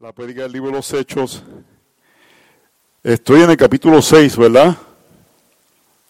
la 0.00 0.12
predica 0.12 0.44
del 0.44 0.52
libro 0.52 0.70
de 0.70 0.76
los 0.76 0.94
Hechos. 0.94 1.42
Estoy 3.04 3.42
en 3.42 3.50
el 3.50 3.56
capítulo 3.58 4.00
6, 4.00 4.34
¿verdad? 4.38 4.74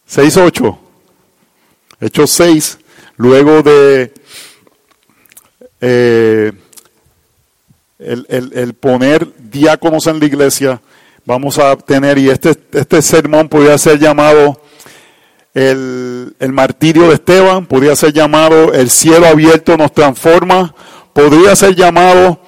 6, 0.07 0.37
8. 0.37 0.79
Hechos 2.01 2.31
6, 2.31 2.79
luego 3.17 3.63
de 3.63 4.15
eh, 5.81 6.53
el, 7.99 8.27
el, 8.29 8.53
el, 8.55 8.75
poner 8.75 9.27
diáconos 9.51 10.07
en 10.07 10.21
la 10.21 10.27
iglesia, 10.27 10.81
vamos 11.27 11.59
a 11.59 11.77
tener, 11.77 12.17
y 12.19 12.31
este, 12.31 12.51
este 12.71 13.03
sermón 13.03 13.49
podría 13.49 13.77
ser 13.77 13.99
llamado 13.99 14.63
el, 15.53 16.37
el 16.39 16.53
martirio 16.53 17.09
de 17.09 17.15
Esteban, 17.15 17.67
podría 17.67 17.97
ser 17.97 18.13
llamado 18.13 18.73
el 18.73 18.89
cielo 18.89 19.27
abierto 19.27 19.77
nos 19.77 19.93
transforma, 19.93 20.77
podría 21.13 21.57
ser 21.57 21.75
llamado 21.75 22.41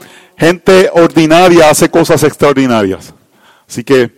gente 0.42 0.90
ordinaria 0.92 1.70
hace 1.70 1.88
cosas 1.88 2.20
extraordinarias. 2.24 3.14
Así 3.68 3.84
que 3.84 4.10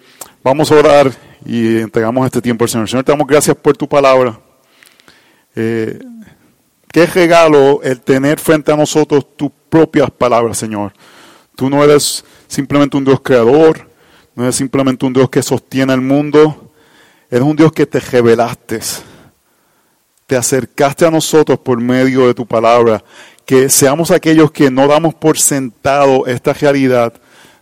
vamos 0.43 0.73
a 0.73 0.77
orar 0.77 1.13
y 1.45 1.81
entregamos 1.81 2.25
este 2.25 2.41
tiempo 2.41 2.65
al 2.65 2.71
Señor. 2.71 2.89
Señor, 2.89 3.05
te 3.05 3.13
damos 3.13 3.27
gracias 3.27 3.55
por 3.55 3.77
tu 3.77 3.87
palabra. 3.87 4.41
Eh, 5.55 5.99
qué 6.91 7.05
regalo 7.05 7.83
el 7.83 8.01
tener 8.01 8.41
frente 8.41 8.73
a 8.73 8.77
nosotros 8.77 9.37
tus 9.37 9.51
propias 9.69 10.11
palabras, 10.11 10.57
Señor. 10.57 10.95
Tú 11.55 11.69
no 11.69 11.85
eres 11.85 12.25
simplemente 12.49 12.97
un 12.97 13.05
Dios 13.05 13.21
creador, 13.21 13.87
no 14.35 14.45
eres 14.45 14.57
simplemente 14.57 15.05
un 15.05 15.13
Dios 15.13 15.29
que 15.29 15.43
sostiene 15.43 15.93
el 15.93 16.01
mundo, 16.01 16.73
eres 17.31 17.45
un 17.45 17.55
Dios 17.55 17.71
que 17.71 17.85
te 17.85 18.01
revelaste, 18.01 18.81
te 20.27 20.37
acercaste 20.37 21.05
a 21.05 21.11
nosotros 21.11 21.59
por 21.59 21.79
medio 21.83 22.27
de 22.27 22.33
tu 22.33 22.47
palabra 22.47 23.05
que 23.47 23.69
seamos 23.69 24.11
aquellos 24.11 24.51
que 24.51 24.71
no 24.71 24.87
damos 24.87 25.15
por 25.15 25.39
sentado 25.39 26.27
esta 26.27 26.53
realidad 26.53 27.13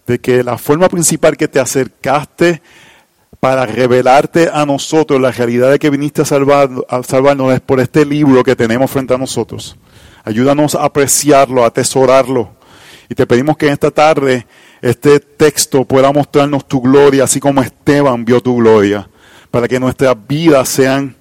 de 0.06 0.20
que 0.20 0.42
la 0.42 0.58
forma 0.58 0.88
principal 0.88 1.36
que 1.36 1.48
te 1.48 1.60
acercaste 1.60 2.62
para 3.40 3.66
revelarte 3.66 4.48
a 4.52 4.64
nosotros 4.64 5.20
la 5.20 5.32
realidad 5.32 5.70
de 5.70 5.78
que 5.78 5.90
viniste 5.90 6.22
a, 6.22 6.24
salvar, 6.24 6.70
a 6.88 7.02
salvarnos 7.02 7.52
es 7.52 7.60
por 7.60 7.80
este 7.80 8.04
libro 8.04 8.44
que 8.44 8.54
tenemos 8.54 8.90
frente 8.90 9.14
a 9.14 9.18
nosotros. 9.18 9.76
Ayúdanos 10.24 10.76
a 10.76 10.84
apreciarlo, 10.84 11.64
a 11.64 11.66
atesorarlo. 11.66 12.50
Y 13.08 13.14
te 13.14 13.26
pedimos 13.26 13.56
que 13.56 13.66
en 13.66 13.72
esta 13.72 13.90
tarde 13.90 14.46
este 14.80 15.18
texto 15.18 15.84
pueda 15.84 16.12
mostrarnos 16.12 16.66
tu 16.68 16.80
gloria, 16.80 17.24
así 17.24 17.40
como 17.40 17.62
Esteban 17.62 18.24
vio 18.24 18.40
tu 18.40 18.56
gloria, 18.56 19.08
para 19.50 19.66
que 19.66 19.80
nuestras 19.80 20.16
vidas 20.28 20.68
sean 20.68 21.16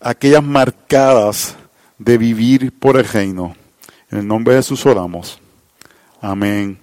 aquellas 0.00 0.42
marcadas 0.42 1.54
de 1.98 2.18
vivir 2.18 2.72
por 2.72 2.96
el 2.96 3.04
reino. 3.04 3.54
En 4.12 4.18
el 4.18 4.28
nombre 4.28 4.54
de 4.54 4.60
Jesús 4.60 4.84
oramos. 4.84 5.40
Amén 6.20 6.78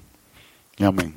y 0.77 0.83
amén. 0.83 1.15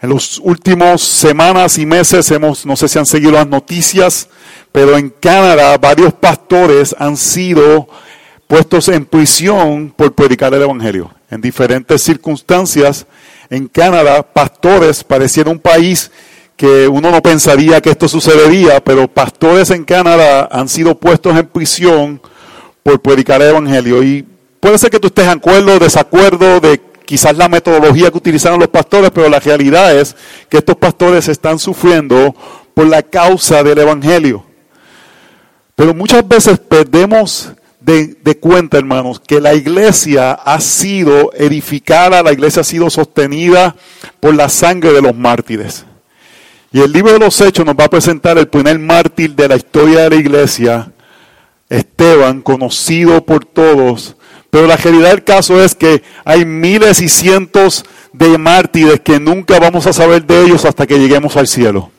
En 0.00 0.08
los 0.08 0.40
últimos 0.40 1.00
semanas 1.00 1.78
y 1.78 1.86
meses 1.86 2.28
hemos, 2.32 2.66
no 2.66 2.74
sé 2.74 2.88
si 2.88 2.98
han 2.98 3.06
seguido 3.06 3.30
las 3.30 3.46
noticias, 3.46 4.28
pero 4.72 4.98
en 4.98 5.10
Canadá 5.10 5.78
varios 5.78 6.12
pastores 6.14 6.96
han 6.98 7.16
sido 7.16 7.88
puestos 8.48 8.88
en 8.88 9.04
prisión 9.06 9.94
por 9.96 10.12
predicar 10.12 10.52
el 10.54 10.62
Evangelio. 10.62 11.14
En 11.30 11.40
diferentes 11.40 12.02
circunstancias, 12.02 13.06
en 13.48 13.68
Canadá, 13.68 14.24
pastores, 14.24 15.04
pareciera 15.04 15.50
un 15.50 15.60
país 15.60 16.10
que 16.56 16.88
uno 16.88 17.12
no 17.12 17.22
pensaría 17.22 17.80
que 17.80 17.90
esto 17.90 18.08
sucedería, 18.08 18.82
pero 18.82 19.06
pastores 19.06 19.70
en 19.70 19.84
Canadá 19.84 20.48
han 20.50 20.68
sido 20.68 20.98
puestos 20.98 21.38
en 21.38 21.46
prisión 21.46 22.20
por 22.82 23.00
predicar 23.00 23.40
el 23.40 23.50
Evangelio. 23.50 24.02
Y 24.02 24.26
Puede 24.60 24.76
ser 24.76 24.90
que 24.90 25.00
tú 25.00 25.08
estés 25.08 25.24
en 25.24 25.30
acuerdo 25.30 25.74
o 25.74 25.78
desacuerdo 25.78 26.60
de 26.60 26.80
quizás 27.06 27.36
la 27.36 27.48
metodología 27.48 28.10
que 28.10 28.18
utilizaron 28.18 28.60
los 28.60 28.68
pastores, 28.68 29.10
pero 29.10 29.28
la 29.28 29.40
realidad 29.40 29.98
es 29.98 30.14
que 30.48 30.58
estos 30.58 30.76
pastores 30.76 31.26
están 31.28 31.58
sufriendo 31.58 32.34
por 32.74 32.86
la 32.86 33.02
causa 33.02 33.64
del 33.64 33.78
Evangelio. 33.78 34.44
Pero 35.74 35.94
muchas 35.94 36.28
veces 36.28 36.58
perdemos 36.58 37.52
de, 37.80 38.18
de, 38.22 38.38
cuenta, 38.38 38.76
hermanos, 38.76 39.18
que 39.18 39.40
la 39.40 39.54
iglesia 39.54 40.32
ha 40.32 40.60
sido 40.60 41.32
edificada, 41.34 42.22
la 42.22 42.32
iglesia 42.32 42.60
ha 42.60 42.64
sido 42.64 42.90
sostenida 42.90 43.74
por 44.20 44.34
la 44.34 44.50
sangre 44.50 44.92
de 44.92 45.00
los 45.00 45.16
mártires. 45.16 45.86
Y 46.70 46.80
el 46.80 46.92
libro 46.92 47.14
de 47.14 47.18
los 47.18 47.40
Hechos 47.40 47.64
nos 47.64 47.74
va 47.74 47.86
a 47.86 47.90
presentar 47.90 48.36
el 48.36 48.48
primer 48.48 48.78
mártir 48.78 49.34
de 49.34 49.48
la 49.48 49.56
historia 49.56 50.02
de 50.02 50.10
la 50.10 50.16
iglesia, 50.16 50.92
Esteban, 51.68 52.42
conocido 52.42 53.24
por 53.24 53.44
todos 53.46 54.16
pero 54.50 54.66
la 54.66 54.76
realidad 54.76 55.10
del 55.10 55.24
caso 55.24 55.62
es 55.62 55.74
que 55.74 56.02
hay 56.24 56.44
miles 56.44 57.00
y 57.00 57.08
cientos 57.08 57.84
de 58.12 58.36
mártires 58.36 59.00
que 59.00 59.20
nunca 59.20 59.58
vamos 59.60 59.86
a 59.86 59.92
saber 59.92 60.24
de 60.24 60.42
ellos 60.44 60.64
hasta 60.64 60.86
que 60.86 60.98
lleguemos 60.98 61.36
al 61.36 61.46
cielo. 61.46 61.90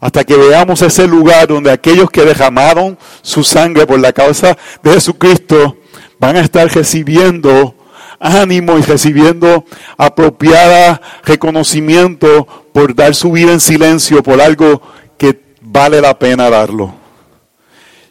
Hasta 0.00 0.24
que 0.24 0.36
veamos 0.36 0.80
ese 0.80 1.06
lugar 1.06 1.48
donde 1.48 1.70
aquellos 1.70 2.08
que 2.10 2.24
derramaron 2.24 2.96
su 3.20 3.44
sangre 3.44 3.86
por 3.86 4.00
la 4.00 4.12
causa 4.12 4.56
de 4.82 4.92
Jesucristo 4.92 5.76
van 6.18 6.36
a 6.36 6.40
estar 6.40 6.66
recibiendo 6.72 7.74
ánimo 8.20 8.78
y 8.78 8.82
recibiendo 8.82 9.64
apropiada 9.96 11.00
reconocimiento 11.24 12.46
por 12.72 12.94
dar 12.94 13.14
su 13.14 13.32
vida 13.32 13.52
en 13.52 13.60
silencio 13.60 14.22
por 14.22 14.40
algo 14.40 14.80
que 15.18 15.40
vale 15.60 16.00
la 16.00 16.18
pena 16.18 16.48
darlo. 16.48 16.99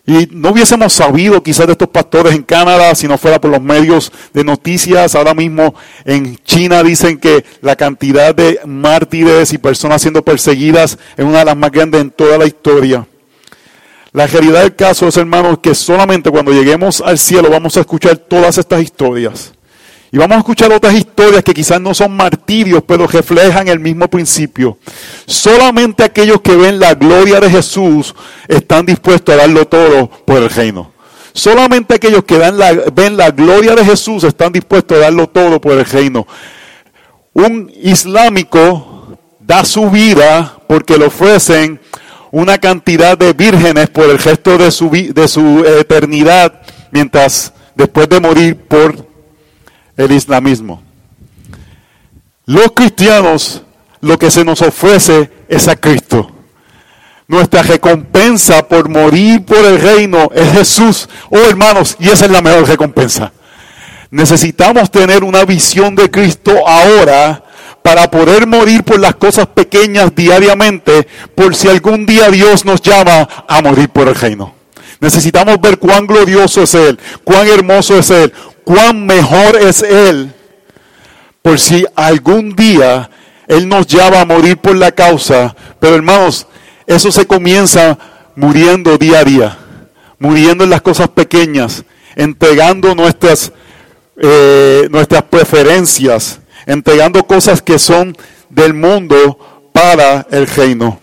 Y 0.09 0.27
no 0.31 0.49
hubiésemos 0.49 0.91
sabido 0.91 1.43
quizás 1.43 1.67
de 1.67 1.73
estos 1.73 1.87
pastores 1.87 2.33
en 2.33 2.41
Canadá 2.41 2.95
si 2.95 3.07
no 3.07 3.15
fuera 3.15 3.39
por 3.39 3.51
los 3.51 3.61
medios 3.61 4.11
de 4.33 4.43
noticias. 4.43 5.13
Ahora 5.13 5.35
mismo 5.35 5.75
en 6.03 6.35
China 6.37 6.81
dicen 6.81 7.19
que 7.19 7.45
la 7.61 7.75
cantidad 7.75 8.33
de 8.33 8.59
mártires 8.65 9.53
y 9.53 9.59
personas 9.59 10.01
siendo 10.01 10.23
perseguidas 10.23 10.97
es 11.15 11.23
una 11.23 11.37
de 11.39 11.45
las 11.45 11.55
más 11.55 11.69
grandes 11.71 12.01
en 12.01 12.09
toda 12.09 12.39
la 12.39 12.47
historia. 12.47 13.05
La 14.11 14.25
realidad 14.25 14.63
del 14.63 14.75
caso 14.75 15.07
es, 15.07 15.15
hermanos, 15.15 15.59
que 15.61 15.75
solamente 15.75 16.31
cuando 16.31 16.53
lleguemos 16.53 17.01
al 17.01 17.19
cielo 17.19 17.51
vamos 17.51 17.77
a 17.77 17.81
escuchar 17.81 18.17
todas 18.17 18.57
estas 18.57 18.81
historias. 18.81 19.53
Y 20.11 20.17
vamos 20.17 20.37
a 20.37 20.39
escuchar 20.39 20.71
otras 20.71 20.93
historias 20.95 21.43
que 21.43 21.53
quizás 21.53 21.79
no 21.79 21.93
son 21.93 22.15
martirios, 22.15 22.83
pero 22.85 23.05
reflejan 23.05 23.67
el 23.67 23.79
mismo 23.79 24.07
principio. 24.07 24.77
Solamente 25.27 26.03
aquellos 26.03 26.41
que 26.41 26.55
ven 26.55 26.79
la 26.79 26.95
gloria 26.95 27.39
de 27.39 27.49
Jesús 27.49 28.15
están 28.47 28.85
dispuestos 28.85 29.35
a 29.35 29.37
darlo 29.37 29.67
todo 29.67 30.09
por 30.25 30.37
el 30.37 30.49
reino. 30.49 30.91
Solamente 31.31 31.93
aquellos 31.93 32.23
que 32.23 32.37
ven 32.37 33.17
la 33.17 33.29
gloria 33.29 33.75
de 33.75 33.85
Jesús 33.85 34.23
están 34.23 34.51
dispuestos 34.51 34.97
a 34.97 35.01
darlo 35.01 35.27
todo 35.29 35.61
por 35.61 35.73
el 35.73 35.85
reino. 35.85 36.27
Un 37.33 37.71
islámico 37.81 39.17
da 39.39 39.63
su 39.63 39.89
vida 39.89 40.59
porque 40.67 40.97
le 40.97 41.05
ofrecen 41.05 41.79
una 42.31 42.57
cantidad 42.57 43.17
de 43.17 43.33
vírgenes 43.33 43.89
por 43.89 44.09
el 44.09 44.19
gesto 44.19 44.57
de 44.57 44.71
su, 44.71 44.89
de 44.89 45.27
su 45.27 45.63
eternidad, 45.65 46.61
mientras 46.91 47.53
después 47.75 48.09
de 48.09 48.19
morir 48.19 48.55
por 48.55 49.08
el 49.99 50.11
islamismo. 50.13 50.81
Los 52.45 52.71
cristianos, 52.71 53.61
lo 54.01 54.17
que 54.17 54.31
se 54.31 54.45
nos 54.45 54.61
ofrece 54.61 55.29
es 55.47 55.67
a 55.67 55.75
Cristo. 55.75 56.31
Nuestra 57.27 57.61
recompensa 57.61 58.67
por 58.67 58.89
morir 58.89 59.45
por 59.45 59.57
el 59.57 59.79
reino 59.79 60.29
es 60.33 60.51
Jesús. 60.53 61.09
Oh 61.29 61.37
hermanos, 61.37 61.95
y 61.99 62.09
esa 62.09 62.25
es 62.25 62.31
la 62.31 62.41
mejor 62.41 62.67
recompensa. 62.67 63.31
Necesitamos 64.09 64.89
tener 64.89 65.23
una 65.23 65.45
visión 65.45 65.93
de 65.95 66.09
Cristo 66.09 66.67
ahora 66.67 67.43
para 67.83 68.09
poder 68.09 68.47
morir 68.47 68.83
por 68.83 68.99
las 68.99 69.15
cosas 69.15 69.47
pequeñas 69.47 70.15
diariamente, 70.15 71.07
por 71.35 71.55
si 71.55 71.67
algún 71.67 72.05
día 72.05 72.29
Dios 72.29 72.65
nos 72.65 72.81
llama 72.81 73.27
a 73.47 73.61
morir 73.61 73.89
por 73.89 74.07
el 74.07 74.15
reino. 74.15 74.59
Necesitamos 74.99 75.61
ver 75.61 75.79
cuán 75.79 76.07
glorioso 76.07 76.63
es 76.63 76.73
Él, 76.73 76.99
cuán 77.23 77.47
hermoso 77.47 77.97
es 77.97 78.09
Él, 78.09 78.33
cuán 78.69 79.07
mejor 79.07 79.55
es 79.55 79.81
Él, 79.81 80.31
por 81.41 81.59
si 81.59 81.87
algún 81.95 82.55
día 82.55 83.09
Él 83.47 83.67
nos 83.67 83.87
llama 83.87 84.21
a 84.21 84.25
morir 84.25 84.57
por 84.57 84.75
la 84.75 84.91
causa. 84.91 85.55
Pero 85.79 85.95
hermanos, 85.95 86.45
eso 86.85 87.11
se 87.11 87.25
comienza 87.25 87.97
muriendo 88.35 88.95
día 88.99 89.21
a 89.21 89.23
día, 89.23 89.57
muriendo 90.19 90.65
en 90.65 90.69
las 90.69 90.83
cosas 90.83 91.07
pequeñas, 91.07 91.83
entregando 92.15 92.93
nuestras, 92.93 93.51
eh, 94.21 94.87
nuestras 94.91 95.23
preferencias, 95.23 96.39
entregando 96.67 97.25
cosas 97.25 97.63
que 97.63 97.79
son 97.79 98.15
del 98.51 98.75
mundo 98.75 99.71
para 99.73 100.27
el 100.29 100.45
reino. 100.45 100.99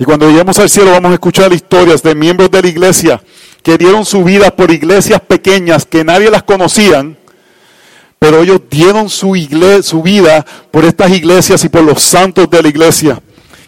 Y 0.00 0.04
cuando 0.04 0.28
lleguemos 0.28 0.58
al 0.58 0.68
cielo 0.68 0.90
vamos 0.90 1.12
a 1.12 1.14
escuchar 1.14 1.52
historias 1.52 2.02
de 2.02 2.16
miembros 2.16 2.50
de 2.50 2.60
la 2.60 2.68
iglesia 2.68 3.22
que 3.62 3.78
dieron 3.78 4.04
su 4.04 4.24
vida 4.24 4.54
por 4.54 4.70
iglesias 4.70 5.20
pequeñas 5.20 5.86
que 5.86 6.04
nadie 6.04 6.30
las 6.30 6.42
conocían, 6.42 7.16
pero 8.18 8.42
ellos 8.42 8.60
dieron 8.70 9.08
su, 9.08 9.34
su 9.82 10.02
vida 10.02 10.44
por 10.70 10.84
estas 10.84 11.10
iglesias 11.10 11.64
y 11.64 11.68
por 11.68 11.82
los 11.82 12.02
santos 12.02 12.48
de 12.50 12.62
la 12.62 12.68
iglesia. 12.68 13.20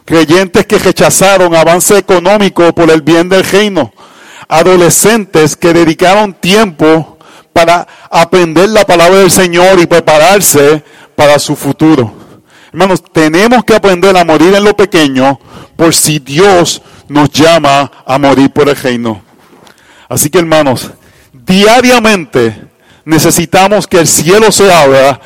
Creyentes 0.05 0.67
que 0.67 0.79
rechazaron 0.79 1.55
avance 1.55 1.97
económico 1.97 2.73
por 2.75 2.91
el 2.91 3.03
bien 3.03 3.29
del 3.29 3.43
reino. 3.43 3.93
Adolescentes 4.49 5.57
que 5.57 5.73
dedicaron 5.73 6.35
tiempo 6.35 7.19
para 7.53 7.87
aprender 8.11 8.69
la 8.69 8.85
palabra 8.85 9.21
del 9.21 9.31
Señor 9.31 9.81
y 9.81 9.87
prepararse 9.87 10.83
para 11.17 11.39
su 11.39 11.57
futuro. 11.57 12.13
Hermanos, 12.73 13.03
tenemos 13.13 13.65
que 13.65 13.75
aprender 13.75 14.17
a 14.17 14.25
morir 14.25 14.55
en 14.55 14.65
lo 14.65 14.77
pequeño 14.77 15.39
por 15.77 15.95
si 15.95 16.19
Dios 16.19 16.83
nos 17.09 17.31
llama 17.31 17.91
a 18.05 18.19
morir 18.19 18.51
por 18.51 18.69
el 18.69 18.77
reino. 18.77 19.23
Así 20.09 20.31
que 20.31 20.39
hermanos, 20.39 20.91
diariamente 21.33 22.55
necesitamos 23.05 23.87
que 23.87 24.01
el 24.01 24.07
cielo 24.07 24.51
se 24.53 24.73
abra, 24.73 25.21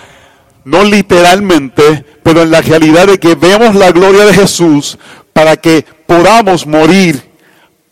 no 0.65 0.85
literalmente, 0.85 2.05
pero 2.23 2.43
en 2.43 2.51
la 2.51 2.61
realidad 2.61 3.07
de 3.07 3.19
que 3.19 3.35
vemos 3.35 3.75
la 3.75 3.91
gloria 3.91 4.25
de 4.25 4.35
Jesús 4.35 4.99
para 5.33 5.57
que 5.57 5.85
podamos 6.07 6.67
morir 6.67 7.29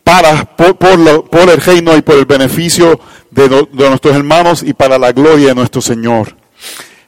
para, 0.02 0.44
por, 0.56 1.48
el 1.48 1.60
reino 1.60 1.96
y 1.96 2.02
por 2.02 2.16
el 2.16 2.26
beneficio 2.26 3.00
de, 3.30 3.48
de 3.48 3.88
nuestros 3.88 4.14
hermanos 4.14 4.62
y 4.62 4.72
para 4.72 4.98
la 4.98 5.12
gloria 5.12 5.48
de 5.48 5.54
nuestro 5.54 5.80
Señor. 5.80 6.36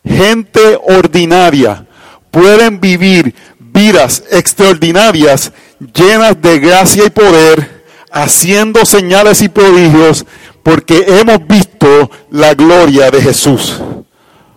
Gente 0.04 0.78
ordinaria 0.82 1.86
pueden 2.30 2.80
vivir 2.80 3.34
vidas 3.58 4.24
extraordinarias 4.30 5.52
llenas 5.94 6.40
de 6.40 6.58
gracia 6.58 7.04
y 7.04 7.10
poder, 7.10 7.77
haciendo 8.10 8.84
señales 8.84 9.42
y 9.42 9.48
prodigios, 9.48 10.24
porque 10.62 11.04
hemos 11.20 11.46
visto 11.46 12.10
la 12.30 12.54
gloria 12.54 13.10
de 13.10 13.22
Jesús, 13.22 13.80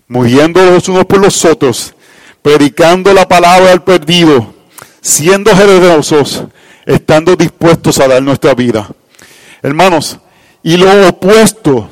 muriendo 0.08 0.64
los 0.66 0.88
unos 0.90 1.06
por 1.06 1.20
los 1.20 1.46
otros, 1.46 1.94
predicando 2.42 3.14
la 3.14 3.28
palabra 3.28 3.72
al 3.72 3.84
perdido, 3.84 4.54
siendo 5.02 5.56
generosos, 5.56 6.44
estando 6.86 7.36
dispuestos 7.36 8.00
a 8.00 8.08
dar 8.08 8.22
nuestra 8.22 8.54
vida. 8.54 8.90
Hermanos, 9.62 10.20
y 10.64 10.78
lo 10.78 11.08
opuesto 11.08 11.90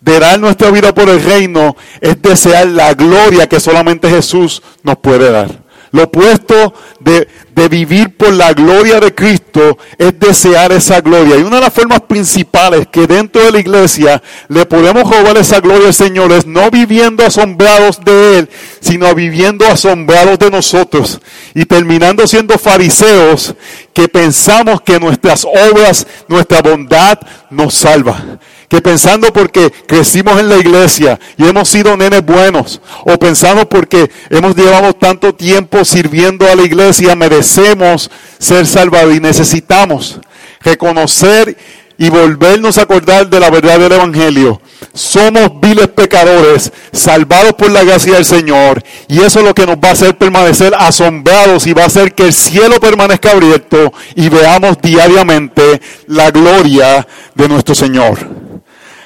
de 0.00 0.18
dar 0.18 0.40
nuestra 0.40 0.70
vida 0.70 0.94
por 0.94 1.08
el 1.08 1.22
reino 1.22 1.76
es 2.00 2.20
desear 2.20 2.66
la 2.68 2.94
gloria 2.94 3.48
que 3.48 3.60
solamente 3.60 4.08
Jesús 4.08 4.62
nos 4.82 4.96
puede 4.98 5.30
dar. 5.30 5.59
Lo 5.92 6.04
opuesto 6.04 6.72
de, 7.00 7.26
de, 7.54 7.68
vivir 7.68 8.16
por 8.16 8.32
la 8.32 8.52
gloria 8.52 9.00
de 9.00 9.12
Cristo 9.12 9.76
es 9.98 10.18
desear 10.20 10.70
esa 10.70 11.00
gloria. 11.00 11.36
Y 11.36 11.42
una 11.42 11.56
de 11.56 11.62
las 11.62 11.72
formas 11.72 12.00
principales 12.02 12.86
que 12.92 13.08
dentro 13.08 13.42
de 13.42 13.50
la 13.50 13.58
iglesia 13.58 14.22
le 14.48 14.66
podemos 14.66 15.02
robar 15.02 15.36
esa 15.36 15.58
gloria 15.58 15.88
al 15.88 15.94
Señor 15.94 16.30
es 16.30 16.46
no 16.46 16.70
viviendo 16.70 17.26
asombrados 17.26 18.04
de 18.04 18.38
Él, 18.38 18.48
sino 18.80 19.12
viviendo 19.14 19.66
asombrados 19.66 20.38
de 20.38 20.50
nosotros. 20.50 21.20
Y 21.54 21.64
terminando 21.64 22.24
siendo 22.26 22.56
fariseos 22.56 23.54
que 23.92 24.08
pensamos 24.08 24.80
que 24.82 25.00
nuestras 25.00 25.44
obras, 25.44 26.06
nuestra 26.28 26.62
bondad 26.62 27.18
nos 27.50 27.74
salva 27.74 28.38
que 28.70 28.80
pensando 28.80 29.32
porque 29.32 29.72
crecimos 29.86 30.38
en 30.38 30.48
la 30.48 30.56
iglesia 30.56 31.18
y 31.36 31.44
hemos 31.46 31.68
sido 31.68 31.96
nenes 31.96 32.24
buenos, 32.24 32.80
o 33.04 33.18
pensamos 33.18 33.66
porque 33.66 34.08
hemos 34.30 34.54
llevado 34.54 34.92
tanto 34.92 35.34
tiempo 35.34 35.84
sirviendo 35.84 36.48
a 36.48 36.54
la 36.54 36.62
iglesia, 36.62 37.16
merecemos 37.16 38.08
ser 38.38 38.64
salvados 38.68 39.12
y 39.12 39.18
necesitamos 39.18 40.20
reconocer 40.60 41.56
y 41.98 42.10
volvernos 42.10 42.78
a 42.78 42.82
acordar 42.82 43.28
de 43.28 43.40
la 43.40 43.50
verdad 43.50 43.80
del 43.80 43.90
Evangelio. 43.90 44.62
Somos 44.94 45.60
viles 45.60 45.88
pecadores, 45.88 46.72
salvados 46.92 47.54
por 47.54 47.72
la 47.72 47.82
gracia 47.82 48.14
del 48.14 48.24
Señor, 48.24 48.84
y 49.08 49.20
eso 49.20 49.40
es 49.40 49.44
lo 49.46 49.52
que 49.52 49.66
nos 49.66 49.78
va 49.78 49.88
a 49.88 49.92
hacer 49.92 50.16
permanecer 50.16 50.74
asombrados 50.78 51.66
y 51.66 51.72
va 51.72 51.82
a 51.82 51.86
hacer 51.86 52.14
que 52.14 52.26
el 52.26 52.32
cielo 52.32 52.78
permanezca 52.78 53.32
abierto 53.32 53.92
y 54.14 54.28
veamos 54.28 54.80
diariamente 54.80 55.80
la 56.06 56.30
gloria 56.30 57.04
de 57.34 57.48
nuestro 57.48 57.74
Señor. 57.74 58.49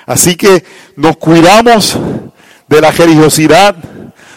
Así 0.07 0.37
que 0.37 0.65
nos 0.97 1.17
cuidamos 1.17 1.97
de 2.69 2.81
la 2.81 2.91
religiosidad, 2.91 3.77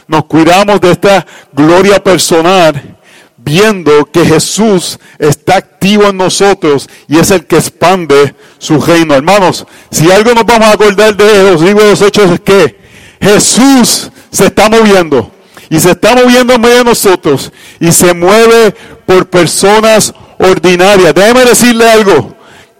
nos 0.07 0.25
cuidamos 0.25 0.79
de 0.79 0.91
esta 0.91 1.25
gloria 1.53 2.01
personal, 2.01 2.97
viendo 3.37 4.05
que 4.05 4.25
Jesús 4.25 4.99
está 5.19 5.57
activo 5.57 6.03
en 6.05 6.17
nosotros 6.17 6.89
y 7.07 7.17
es 7.17 7.31
el 7.31 7.45
que 7.45 7.57
expande 7.57 8.35
su 8.57 8.79
reino. 8.79 9.15
Hermanos, 9.15 9.65
si 9.91 10.11
algo 10.11 10.33
nos 10.33 10.45
vamos 10.45 10.67
a 10.67 10.73
acordar 10.73 11.15
de 11.15 11.51
los 11.51 11.61
libros 11.61 11.83
de 11.83 11.89
los 11.91 12.01
hechos 12.01 12.31
es 12.31 12.39
que 12.41 12.77
Jesús 13.21 14.11
se 14.31 14.45
está 14.45 14.69
moviendo 14.69 15.31
y 15.69 15.79
se 15.79 15.91
está 15.91 16.15
moviendo 16.15 16.53
en 16.53 16.61
medio 16.61 16.77
de 16.77 16.83
nosotros 16.85 17.51
y 17.79 17.91
se 17.91 18.13
mueve 18.13 18.73
por 19.05 19.29
personas 19.29 20.13
ordinarias. 20.37 21.13
Déjeme 21.13 21.45
decirle 21.45 21.89
algo. 21.89 22.35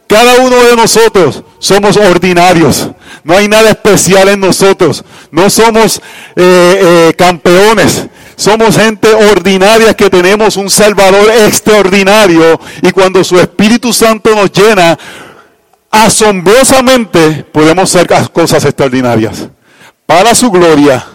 Cada 0.08 0.36
uno 0.38 0.56
de 0.56 0.76
nosotros 0.76 1.44
somos 1.60 1.98
ordinarios. 1.98 2.90
No 3.24 3.36
hay 3.36 3.48
nada 3.48 3.72
especial 3.72 4.30
en 4.30 4.40
nosotros. 4.40 5.04
No 5.32 5.50
somos 5.50 6.02
eh, 6.36 7.10
eh, 7.10 7.14
campeones. 7.18 8.08
Somos 8.36 8.78
gente 8.78 9.12
ordinaria 9.14 9.96
que 9.96 10.10
tenemos 10.10 10.58
un 10.58 10.70
Salvador 10.70 11.30
extraordinario. 11.46 12.60
Y 12.82 12.92
cuando 12.92 13.24
su 13.24 13.40
Espíritu 13.40 13.92
Santo 13.92 14.36
nos 14.36 14.52
llena, 14.52 14.98
asombrosamente 15.90 17.46
podemos 17.52 17.96
hacer 17.96 18.08
cosas 18.32 18.64
extraordinarias. 18.64 19.48
Para 20.06 20.36
su 20.36 20.52
gloria, 20.52 21.06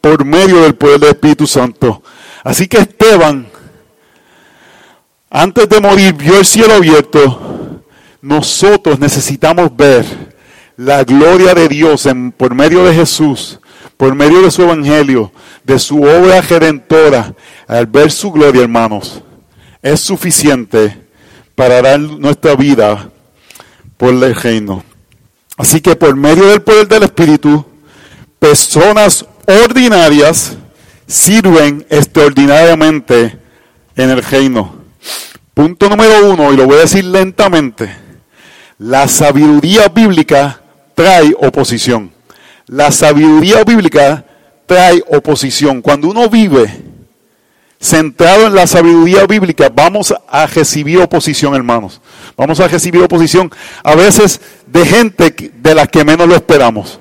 por 0.00 0.24
medio 0.24 0.62
del 0.62 0.76
poder 0.76 1.00
del 1.00 1.10
Espíritu 1.10 1.46
Santo. 1.46 2.02
Así 2.44 2.68
que 2.68 2.78
Esteban, 2.78 3.48
antes 5.30 5.68
de 5.68 5.80
morir, 5.80 6.14
vio 6.14 6.38
el 6.38 6.46
cielo 6.46 6.74
abierto 6.74 7.63
nosotros 8.24 8.98
necesitamos 8.98 9.76
ver 9.76 10.06
la 10.78 11.04
gloria 11.04 11.52
de 11.52 11.68
Dios 11.68 12.06
en, 12.06 12.32
por 12.32 12.54
medio 12.54 12.82
de 12.82 12.94
Jesús, 12.94 13.60
por 13.98 14.14
medio 14.14 14.40
de 14.40 14.50
su 14.50 14.62
evangelio, 14.62 15.30
de 15.62 15.78
su 15.78 16.02
obra 16.02 16.40
redentora. 16.40 17.34
Al 17.68 17.86
ver 17.86 18.10
su 18.10 18.32
gloria, 18.32 18.62
hermanos, 18.62 19.22
es 19.82 20.00
suficiente 20.00 20.98
para 21.54 21.82
dar 21.82 22.00
nuestra 22.00 22.54
vida 22.56 23.10
por 23.98 24.14
el 24.14 24.34
reino. 24.34 24.82
Así 25.58 25.82
que 25.82 25.94
por 25.94 26.16
medio 26.16 26.46
del 26.46 26.62
poder 26.62 26.88
del 26.88 27.02
Espíritu, 27.02 27.62
personas 28.38 29.26
ordinarias 29.46 30.56
sirven 31.06 31.84
extraordinariamente 31.90 33.38
en 33.94 34.08
el 34.08 34.22
reino. 34.22 34.76
Punto 35.52 35.90
número 35.90 36.30
uno, 36.30 36.54
y 36.54 36.56
lo 36.56 36.64
voy 36.64 36.78
a 36.78 36.80
decir 36.80 37.04
lentamente. 37.04 38.03
La 38.78 39.06
sabiduría 39.06 39.88
bíblica 39.88 40.60
trae 40.94 41.34
oposición. 41.38 42.10
La 42.66 42.90
sabiduría 42.90 43.62
bíblica 43.62 44.24
trae 44.66 45.02
oposición. 45.08 45.80
Cuando 45.80 46.08
uno 46.08 46.28
vive 46.28 46.82
centrado 47.80 48.46
en 48.46 48.54
la 48.54 48.66
sabiduría 48.66 49.26
bíblica, 49.26 49.70
vamos 49.72 50.14
a 50.28 50.46
recibir 50.46 50.98
oposición, 50.98 51.54
hermanos. 51.54 52.00
Vamos 52.36 52.58
a 52.58 52.66
recibir 52.66 53.02
oposición 53.02 53.50
a 53.82 53.94
veces 53.94 54.40
de 54.66 54.84
gente 54.84 55.52
de 55.54 55.74
las 55.74 55.88
que 55.88 56.04
menos 56.04 56.26
lo 56.26 56.34
esperamos. 56.34 56.98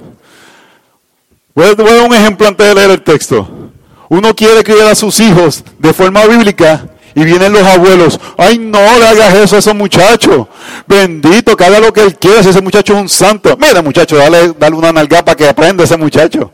Voy 1.56 1.65
a 1.65 1.75
dar 1.75 2.01
un 2.01 2.13
ejemplo 2.13 2.48
antes 2.48 2.68
de 2.68 2.75
leer 2.75 2.92
el 2.92 3.01
texto. 3.01 3.72
Uno 4.10 4.36
quiere 4.36 4.63
criar 4.63 4.88
a 4.88 4.96
sus 4.96 5.20
hijos 5.20 5.63
de 5.80 5.94
forma 5.94 6.25
bíblica 6.25 6.88
y 7.15 7.24
vienen 7.24 7.53
los 7.53 7.63
abuelos, 7.63 8.20
ay 8.38 8.58
no 8.58 8.79
le 8.98 9.08
hagas 9.08 9.34
eso 9.36 9.55
a 9.55 9.60
ese 9.60 9.74
muchacho. 9.74 10.48
Bendito, 10.88 11.55
que 11.55 11.65
haga 11.65 11.79
lo 11.79 11.93
que 11.93 12.01
él 12.01 12.15
quiera, 12.17 12.43
si 12.43 12.50
ese 12.50 12.62
muchacho 12.62 12.93
es 12.93 13.01
un 13.01 13.10
santo. 13.10 13.55
Mira 13.60 13.82
muchacho, 13.82 14.17
dale, 14.17 14.53
dale 14.58 14.75
una 14.75 14.91
nalga 14.91 15.24
para 15.24 15.36
que 15.36 15.48
aprenda 15.48 15.84
ese 15.84 15.98
muchacho. 15.98 16.51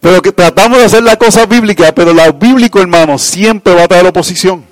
Pero 0.00 0.20
que 0.20 0.32
tratamos 0.32 0.78
de 0.78 0.84
hacer 0.84 1.02
la 1.02 1.16
cosa 1.16 1.46
bíblica, 1.46 1.94
pero 1.94 2.12
la 2.12 2.30
bíblico, 2.30 2.78
hermano, 2.80 3.18
siempre 3.18 3.74
va 3.74 3.84
a 3.84 3.88
traer 3.88 4.06
oposición. 4.06 4.64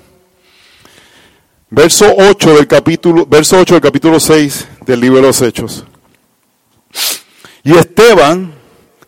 Verso 1.71 2.05
8 2.15 2.53
del 2.53 2.67
capítulo, 2.67 3.25
verso 3.25 3.57
8 3.57 3.73
del 3.73 3.81
capítulo 3.81 4.19
6 4.19 4.67
del 4.85 4.99
libro 4.99 5.17
de 5.17 5.23
los 5.23 5.41
Hechos. 5.41 5.85
Y 7.63 7.75
Esteban, 7.75 8.53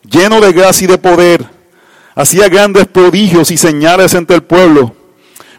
lleno 0.01 0.41
de 0.41 0.51
gracia 0.51 0.85
y 0.85 0.87
de 0.87 0.97
poder, 0.97 1.45
hacía 2.15 2.49
grandes 2.49 2.87
prodigios 2.87 3.51
y 3.51 3.57
señales 3.57 4.15
entre 4.15 4.37
el 4.37 4.43
pueblo. 4.43 4.94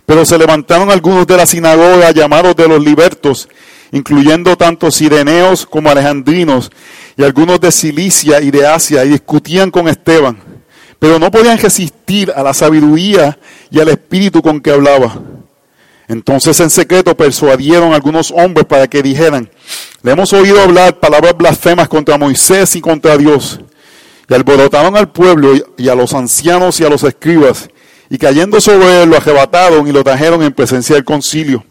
Pero 0.06 0.24
se 0.24 0.38
levantaron 0.38 0.90
algunos 0.90 1.26
de 1.26 1.36
la 1.36 1.46
sinagoga 1.46 2.12
llamados 2.12 2.54
de 2.54 2.68
los 2.68 2.82
libertos, 2.82 3.48
incluyendo 3.90 4.56
tanto 4.56 4.90
sireneos 4.90 5.66
como 5.66 5.90
alejandrinos, 5.90 6.70
y 7.16 7.24
algunos 7.24 7.60
de 7.60 7.72
Cilicia 7.72 8.40
y 8.40 8.52
de 8.52 8.66
Asia, 8.66 9.04
y 9.04 9.10
discutían 9.10 9.72
con 9.72 9.88
Esteban. 9.88 10.38
Pero 11.00 11.18
no 11.18 11.30
podían 11.30 11.58
resistir 11.58 12.32
a 12.34 12.42
la 12.42 12.54
sabiduría 12.54 13.36
y 13.70 13.80
al 13.80 13.88
espíritu 13.88 14.40
con 14.40 14.60
que 14.60 14.70
hablaba. 14.70 15.20
Entonces 16.08 16.58
en 16.60 16.70
secreto 16.70 17.16
persuadieron 17.16 17.92
a 17.92 17.96
algunos 17.96 18.30
hombres 18.30 18.64
para 18.66 18.86
que 18.86 19.02
dijeran, 19.02 19.50
le 20.02 20.12
hemos 20.12 20.32
oído 20.32 20.60
hablar 20.60 21.00
palabras 21.00 21.36
blasfemas 21.36 21.88
contra 21.88 22.16
Moisés 22.16 22.76
y 22.76 22.80
contra 22.80 23.18
Dios. 23.18 23.60
Y 24.28 24.34
alborotaron 24.34 24.96
al 24.96 25.10
pueblo 25.10 25.52
y 25.76 25.88
a 25.88 25.94
los 25.96 26.14
ancianos 26.14 26.78
y 26.80 26.84
a 26.84 26.88
los 26.88 27.02
escribas 27.02 27.68
y 28.08 28.18
cayendo 28.18 28.60
sobre 28.60 29.02
él 29.02 29.10
lo 29.10 29.16
arrebataron 29.16 29.86
y 29.86 29.92
lo 29.92 30.04
trajeron 30.04 30.42
en 30.42 30.52
presencia 30.52 30.94
del 30.94 31.04
concilio. 31.04 31.64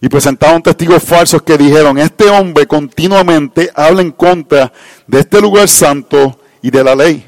Y 0.00 0.08
presentaron 0.08 0.62
testigos 0.62 1.02
falsos 1.02 1.42
que 1.42 1.56
dijeron, 1.56 1.98
este 1.98 2.28
hombre 2.28 2.66
continuamente 2.66 3.70
habla 3.74 4.02
en 4.02 4.12
contra 4.12 4.72
de 5.06 5.20
este 5.20 5.40
lugar 5.40 5.68
santo 5.68 6.38
y 6.62 6.70
de 6.70 6.84
la 6.84 6.94
ley. 6.94 7.24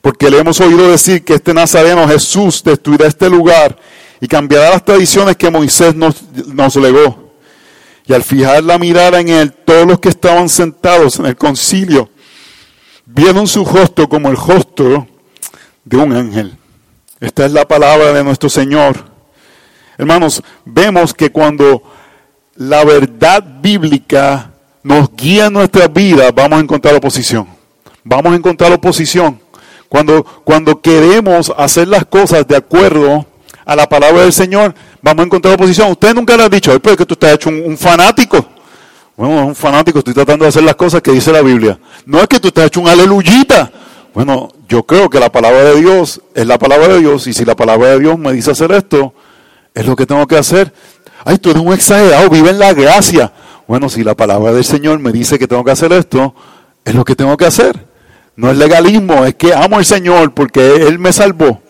porque 0.00 0.30
le 0.30 0.38
hemos 0.38 0.58
oído 0.60 0.90
decir 0.90 1.22
que 1.22 1.34
este 1.34 1.52
Nazareno 1.52 2.08
Jesús 2.08 2.62
destruirá 2.64 3.06
este 3.06 3.28
lugar 3.28 3.76
y 4.18 4.26
cambiará 4.26 4.70
las 4.70 4.84
tradiciones 4.84 5.36
que 5.36 5.50
Moisés 5.50 5.94
nos, 5.94 6.22
nos 6.46 6.76
legó. 6.76 7.34
Y 8.06 8.14
al 8.14 8.22
fijar 8.22 8.64
la 8.64 8.78
mirada 8.78 9.20
en 9.20 9.28
él, 9.28 9.52
todos 9.52 9.86
los 9.86 10.00
que 10.00 10.08
estaban 10.08 10.48
sentados 10.48 11.18
en 11.18 11.26
el 11.26 11.36
concilio 11.36 12.08
vieron 13.04 13.46
su 13.46 13.64
rostro 13.64 14.08
como 14.08 14.30
el 14.30 14.36
rostro 14.36 15.06
de 15.84 15.96
un 15.96 16.12
ángel. 16.12 16.56
Esta 17.20 17.44
es 17.44 17.52
la 17.52 17.68
palabra 17.68 18.14
de 18.14 18.24
nuestro 18.24 18.48
Señor. 18.48 18.96
Hermanos, 19.98 20.42
vemos 20.64 21.12
que 21.12 21.30
cuando 21.30 21.82
la 22.56 22.82
verdad 22.82 23.44
bíblica 23.60 24.52
nos 24.82 25.14
guía 25.14 25.46
en 25.46 25.52
nuestra 25.52 25.86
vida, 25.86 26.30
vamos 26.32 26.58
a 26.58 26.62
encontrar 26.62 26.94
oposición. 26.94 27.46
Vamos 28.02 28.32
a 28.32 28.36
encontrar 28.36 28.72
oposición. 28.72 29.38
Cuando, 29.90 30.24
cuando 30.44 30.80
queremos 30.80 31.52
hacer 31.58 31.88
las 31.88 32.06
cosas 32.06 32.48
de 32.48 32.56
acuerdo 32.56 33.26
a 33.66 33.76
la 33.76 33.86
palabra 33.86 34.22
del 34.22 34.32
Señor, 34.32 34.74
vamos 35.02 35.22
a 35.22 35.26
encontrar 35.26 35.54
oposición. 35.54 35.90
Usted 35.90 36.14
nunca 36.14 36.38
le 36.38 36.44
ha 36.44 36.48
dicho, 36.48 36.72
pero 36.80 36.92
es 36.92 36.98
que 36.98 37.04
tú 37.04 37.12
estás 37.12 37.34
hecho 37.34 37.50
un, 37.50 37.76
fanático. 37.76 38.46
Bueno, 39.14 39.48
un 39.48 39.54
fanático, 39.54 39.98
estoy 39.98 40.14
tratando 40.14 40.46
de 40.46 40.48
hacer 40.48 40.62
las 40.62 40.74
cosas 40.74 41.02
que 41.02 41.12
dice 41.12 41.30
la 41.30 41.42
Biblia. 41.42 41.78
No 42.06 42.18
es 42.20 42.28
que 42.28 42.40
tú 42.40 42.48
estás 42.48 42.68
hecho 42.68 42.80
un 42.80 42.88
aleluyita. 42.88 43.70
Bueno, 44.12 44.48
yo 44.68 44.82
creo 44.82 45.08
que 45.08 45.20
la 45.20 45.30
palabra 45.30 45.62
de 45.62 45.80
Dios 45.80 46.20
es 46.34 46.46
la 46.46 46.58
palabra 46.58 46.88
de 46.88 46.98
Dios 46.98 47.26
y 47.28 47.32
si 47.32 47.44
la 47.44 47.54
palabra 47.54 47.90
de 47.90 48.00
Dios 48.00 48.18
me 48.18 48.32
dice 48.32 48.50
hacer 48.50 48.72
esto, 48.72 49.14
es 49.72 49.86
lo 49.86 49.94
que 49.94 50.04
tengo 50.04 50.26
que 50.26 50.36
hacer. 50.36 50.72
Ay, 51.24 51.38
tú 51.38 51.50
eres 51.50 51.62
un 51.62 51.72
exagerado, 51.72 52.28
vive 52.28 52.50
en 52.50 52.58
la 52.58 52.72
gracia. 52.72 53.32
Bueno, 53.68 53.88
si 53.88 54.02
la 54.02 54.16
palabra 54.16 54.52
del 54.52 54.64
Señor 54.64 54.98
me 54.98 55.12
dice 55.12 55.38
que 55.38 55.46
tengo 55.46 55.62
que 55.62 55.70
hacer 55.70 55.92
esto, 55.92 56.34
es 56.84 56.94
lo 56.94 57.04
que 57.04 57.14
tengo 57.14 57.36
que 57.36 57.46
hacer. 57.46 57.86
No 58.34 58.50
es 58.50 58.56
legalismo, 58.56 59.24
es 59.24 59.36
que 59.36 59.54
amo 59.54 59.76
al 59.76 59.84
Señor 59.84 60.34
porque 60.34 60.74
Él 60.74 60.98
me 60.98 61.12
salvó. 61.12 61.62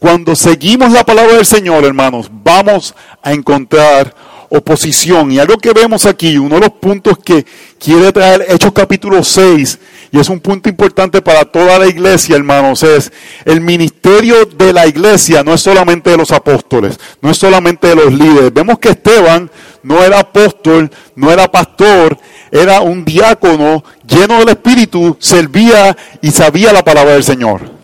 Cuando 0.00 0.34
seguimos 0.34 0.90
la 0.92 1.04
palabra 1.04 1.34
del 1.34 1.46
Señor, 1.46 1.84
hermanos, 1.84 2.28
vamos 2.32 2.94
a 3.22 3.32
encontrar 3.32 4.12
oposición. 4.48 5.32
Y 5.32 5.38
algo 5.38 5.56
que 5.58 5.72
vemos 5.72 6.06
aquí, 6.06 6.38
uno 6.38 6.56
de 6.56 6.62
los 6.62 6.70
puntos 6.70 7.18
que 7.18 7.44
quiere 7.78 8.12
traer 8.12 8.46
Hechos 8.48 8.72
capítulo 8.72 9.22
6, 9.22 9.78
y 10.12 10.18
es 10.18 10.28
un 10.28 10.40
punto 10.40 10.68
importante 10.68 11.20
para 11.20 11.44
toda 11.44 11.78
la 11.78 11.86
iglesia, 11.86 12.36
hermanos, 12.36 12.82
es 12.82 13.12
el 13.44 13.60
ministerio 13.60 14.46
de 14.46 14.72
la 14.72 14.86
iglesia 14.86 15.42
no 15.42 15.54
es 15.54 15.60
solamente 15.60 16.10
de 16.10 16.16
los 16.16 16.32
apóstoles, 16.32 16.98
no 17.20 17.30
es 17.30 17.36
solamente 17.36 17.88
de 17.88 17.96
los 17.96 18.12
líderes. 18.12 18.52
Vemos 18.52 18.78
que 18.78 18.90
Esteban 18.90 19.50
no 19.82 20.02
era 20.02 20.20
apóstol, 20.20 20.90
no 21.14 21.30
era 21.30 21.50
pastor, 21.50 22.18
era 22.50 22.80
un 22.80 23.04
diácono 23.04 23.84
lleno 24.06 24.38
del 24.38 24.50
Espíritu, 24.50 25.16
servía 25.20 25.96
y 26.22 26.30
sabía 26.30 26.72
la 26.72 26.84
palabra 26.84 27.12
del 27.12 27.24
Señor. 27.24 27.76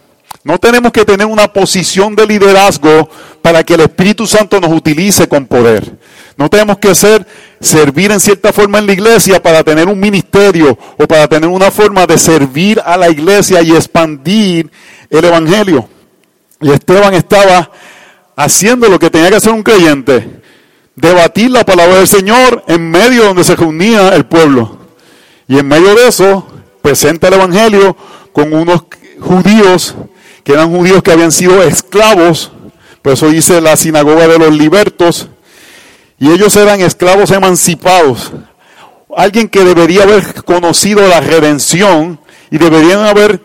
No 0.44 0.58
tenemos 0.58 0.90
que 0.90 1.04
tener 1.04 1.26
una 1.26 1.52
posición 1.52 2.16
de 2.16 2.26
liderazgo 2.26 3.08
para 3.42 3.62
que 3.62 3.74
el 3.74 3.80
Espíritu 3.82 4.26
Santo 4.26 4.60
nos 4.60 4.72
utilice 4.72 5.28
con 5.28 5.46
poder. 5.46 5.96
No 6.36 6.48
tenemos 6.48 6.78
que 6.78 6.94
ser, 6.94 7.26
servir 7.60 8.10
en 8.10 8.20
cierta 8.20 8.52
forma 8.52 8.78
en 8.78 8.86
la 8.86 8.92
iglesia 8.92 9.42
para 9.42 9.62
tener 9.62 9.88
un 9.88 10.00
ministerio 10.00 10.78
o 10.98 11.06
para 11.06 11.28
tener 11.28 11.48
una 11.48 11.70
forma 11.70 12.06
de 12.06 12.18
servir 12.18 12.80
a 12.84 12.96
la 12.96 13.10
iglesia 13.10 13.62
y 13.62 13.72
expandir 13.72 14.70
el 15.10 15.24
Evangelio. 15.24 15.88
Y 16.60 16.70
Esteban 16.70 17.14
estaba 17.14 17.70
haciendo 18.36 18.88
lo 18.88 18.98
que 18.98 19.10
tenía 19.10 19.30
que 19.30 19.36
hacer 19.36 19.52
un 19.52 19.62
creyente, 19.62 20.40
debatir 20.96 21.50
la 21.50 21.64
palabra 21.64 21.96
del 21.96 22.08
Señor 22.08 22.64
en 22.66 22.90
medio 22.90 23.24
donde 23.24 23.44
se 23.44 23.56
reunía 23.56 24.14
el 24.14 24.24
pueblo. 24.24 24.78
Y 25.48 25.58
en 25.58 25.68
medio 25.68 25.94
de 25.94 26.08
eso 26.08 26.46
presenta 26.80 27.28
el 27.28 27.34
Evangelio 27.34 27.96
con 28.32 28.52
unos 28.52 28.84
judíos 29.20 29.94
que 30.44 30.52
eran 30.52 30.70
judíos 30.70 31.02
que 31.02 31.12
habían 31.12 31.30
sido 31.30 31.62
esclavos, 31.62 32.50
por 33.00 33.12
eso 33.12 33.28
dice 33.28 33.60
la 33.60 33.76
sinagoga 33.76 34.26
de 34.28 34.38
los 34.38 34.52
libertos, 34.52 35.28
y 36.22 36.30
ellos 36.30 36.56
eran 36.56 36.80
esclavos 36.80 37.32
emancipados. 37.32 38.30
Alguien 39.16 39.48
que 39.48 39.64
debería 39.64 40.04
haber 40.04 40.44
conocido 40.44 41.08
la 41.08 41.20
redención 41.20 42.20
y 42.48 42.58
deberían 42.58 43.00
haber 43.00 43.42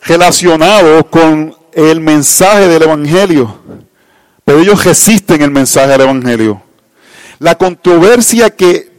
relacionado 0.00 1.04
con 1.10 1.54
el 1.74 2.00
mensaje 2.00 2.66
del 2.66 2.84
Evangelio. 2.84 3.58
Pero 4.42 4.60
ellos 4.60 4.82
resisten 4.86 5.42
el 5.42 5.50
mensaje 5.50 5.88
del 5.88 6.00
Evangelio. 6.00 6.62
La 7.40 7.56
controversia 7.56 8.48
que 8.48 8.90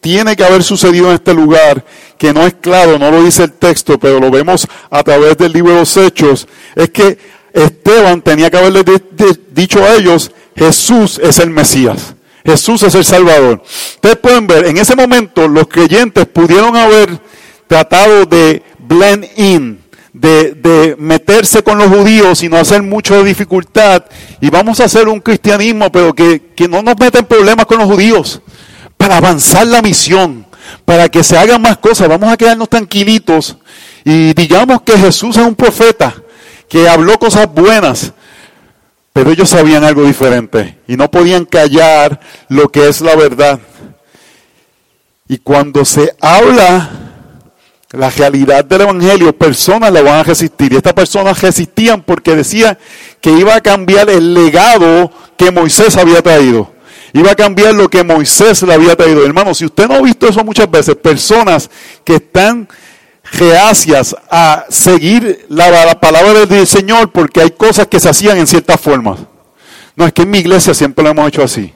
tiene 0.00 0.34
que 0.34 0.42
haber 0.42 0.64
sucedido 0.64 1.06
en 1.06 1.14
este 1.14 1.34
lugar, 1.34 1.84
que 2.18 2.32
no 2.32 2.44
es 2.44 2.54
claro, 2.54 2.98
no 2.98 3.12
lo 3.12 3.22
dice 3.22 3.44
el 3.44 3.52
texto, 3.52 3.96
pero 3.96 4.18
lo 4.18 4.28
vemos 4.28 4.66
a 4.90 5.04
través 5.04 5.38
del 5.38 5.52
libro 5.52 5.74
de 5.74 5.78
los 5.78 5.96
Hechos, 5.96 6.48
es 6.74 6.90
que 6.90 7.16
Esteban 7.52 8.22
tenía 8.22 8.50
que 8.50 8.56
haberle 8.56 8.82
dicho 9.52 9.84
a 9.84 9.94
ellos, 9.94 10.32
Jesús 10.56 11.20
es 11.22 11.38
el 11.38 11.50
Mesías, 11.50 12.16
Jesús 12.44 12.82
es 12.82 12.94
el 12.94 13.04
Salvador. 13.04 13.62
Ustedes 13.94 14.16
pueden 14.16 14.46
ver, 14.46 14.66
en 14.66 14.78
ese 14.78 14.96
momento 14.96 15.48
los 15.48 15.68
creyentes 15.68 16.26
pudieron 16.26 16.76
haber 16.76 17.20
tratado 17.66 18.26
de 18.26 18.62
blend 18.78 19.26
in, 19.36 19.80
de, 20.12 20.52
de, 20.52 20.96
meterse 20.98 21.62
con 21.62 21.78
los 21.78 21.88
judíos 21.88 22.42
y 22.42 22.48
no 22.48 22.56
hacer 22.56 22.82
mucho 22.82 23.22
dificultad. 23.22 24.04
Y 24.40 24.50
vamos 24.50 24.80
a 24.80 24.84
hacer 24.84 25.08
un 25.08 25.20
cristianismo, 25.20 25.90
pero 25.90 26.14
que, 26.14 26.52
que 26.54 26.68
no 26.68 26.82
nos 26.82 26.98
meta 26.98 27.18
en 27.18 27.26
problemas 27.26 27.66
con 27.66 27.78
los 27.78 27.86
judíos 27.86 28.42
para 28.96 29.16
avanzar 29.16 29.66
la 29.66 29.82
misión, 29.82 30.46
para 30.84 31.08
que 31.08 31.22
se 31.24 31.36
hagan 31.36 31.62
más 31.62 31.78
cosas. 31.78 32.08
Vamos 32.08 32.32
a 32.32 32.36
quedarnos 32.36 32.68
tranquilitos 32.68 33.56
y 34.04 34.32
digamos 34.34 34.82
que 34.82 34.98
Jesús 34.98 35.36
es 35.36 35.44
un 35.44 35.54
profeta 35.54 36.14
que 36.68 36.88
habló 36.88 37.18
cosas 37.18 37.52
buenas, 37.52 38.12
pero 39.12 39.30
ellos 39.30 39.50
sabían 39.50 39.84
algo 39.84 40.04
diferente 40.04 40.78
y 40.86 40.96
no 40.96 41.10
podían 41.10 41.44
callar 41.44 42.20
lo 42.48 42.68
que 42.68 42.88
es 42.88 43.00
la 43.00 43.14
verdad. 43.14 43.60
Y 45.28 45.38
cuando 45.38 45.84
se 45.84 46.14
habla 46.20 46.90
la 47.92 48.10
realidad 48.10 48.64
del 48.64 48.82
Evangelio, 48.82 49.36
personas 49.36 49.92
le 49.92 50.02
van 50.02 50.20
a 50.20 50.22
resistir. 50.22 50.72
Y 50.72 50.76
estas 50.76 50.94
personas 50.94 51.40
resistían 51.40 52.02
porque 52.02 52.34
decían 52.34 52.78
que 53.20 53.30
iba 53.30 53.54
a 53.54 53.60
cambiar 53.60 54.08
el 54.08 54.32
legado 54.32 55.10
que 55.36 55.50
Moisés 55.50 55.96
había 55.96 56.22
traído. 56.22 56.72
Iba 57.12 57.32
a 57.32 57.34
cambiar 57.34 57.74
lo 57.74 57.90
que 57.90 58.02
Moisés 58.02 58.62
le 58.62 58.72
había 58.72 58.96
traído. 58.96 59.24
Hermano, 59.24 59.54
si 59.54 59.66
usted 59.66 59.86
no 59.86 59.94
ha 59.94 60.00
visto 60.00 60.26
eso 60.26 60.42
muchas 60.42 60.70
veces, 60.70 60.96
personas 60.96 61.70
que 62.04 62.14
están 62.14 62.66
reacias 63.32 64.14
a 64.30 64.66
seguir 64.68 65.46
la, 65.48 65.98
palabra 66.00 66.46
del 66.46 66.66
Señor 66.66 67.10
porque 67.10 67.40
hay 67.40 67.50
cosas 67.50 67.86
que 67.86 67.98
se 67.98 68.08
hacían 68.08 68.38
en 68.38 68.46
ciertas 68.46 68.80
formas. 68.80 69.20
No, 69.96 70.06
es 70.06 70.12
que 70.12 70.22
en 70.22 70.30
mi 70.30 70.38
iglesia 70.38 70.74
siempre 70.74 71.04
lo 71.04 71.10
hemos 71.10 71.28
hecho 71.28 71.42
así. 71.42 71.72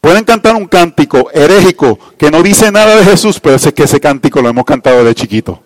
Pueden 0.00 0.24
cantar 0.24 0.56
un 0.56 0.66
cántico 0.66 1.30
herégico 1.32 1.98
que 2.18 2.30
no 2.30 2.42
dice 2.42 2.72
nada 2.72 2.96
de 2.96 3.04
Jesús, 3.04 3.38
pero 3.40 3.56
es 3.56 3.72
que 3.72 3.84
ese 3.84 4.00
cántico 4.00 4.42
lo 4.42 4.48
hemos 4.48 4.64
cantado 4.64 5.04
de 5.04 5.14
chiquito. 5.14 5.62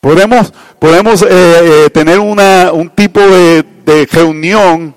Podemos, 0.00 0.52
eh, 1.22 1.26
eh, 1.30 1.90
tener 1.90 2.18
una, 2.18 2.72
un 2.72 2.88
tipo 2.90 3.20
de, 3.20 3.64
de 3.84 4.06
reunión 4.10 4.96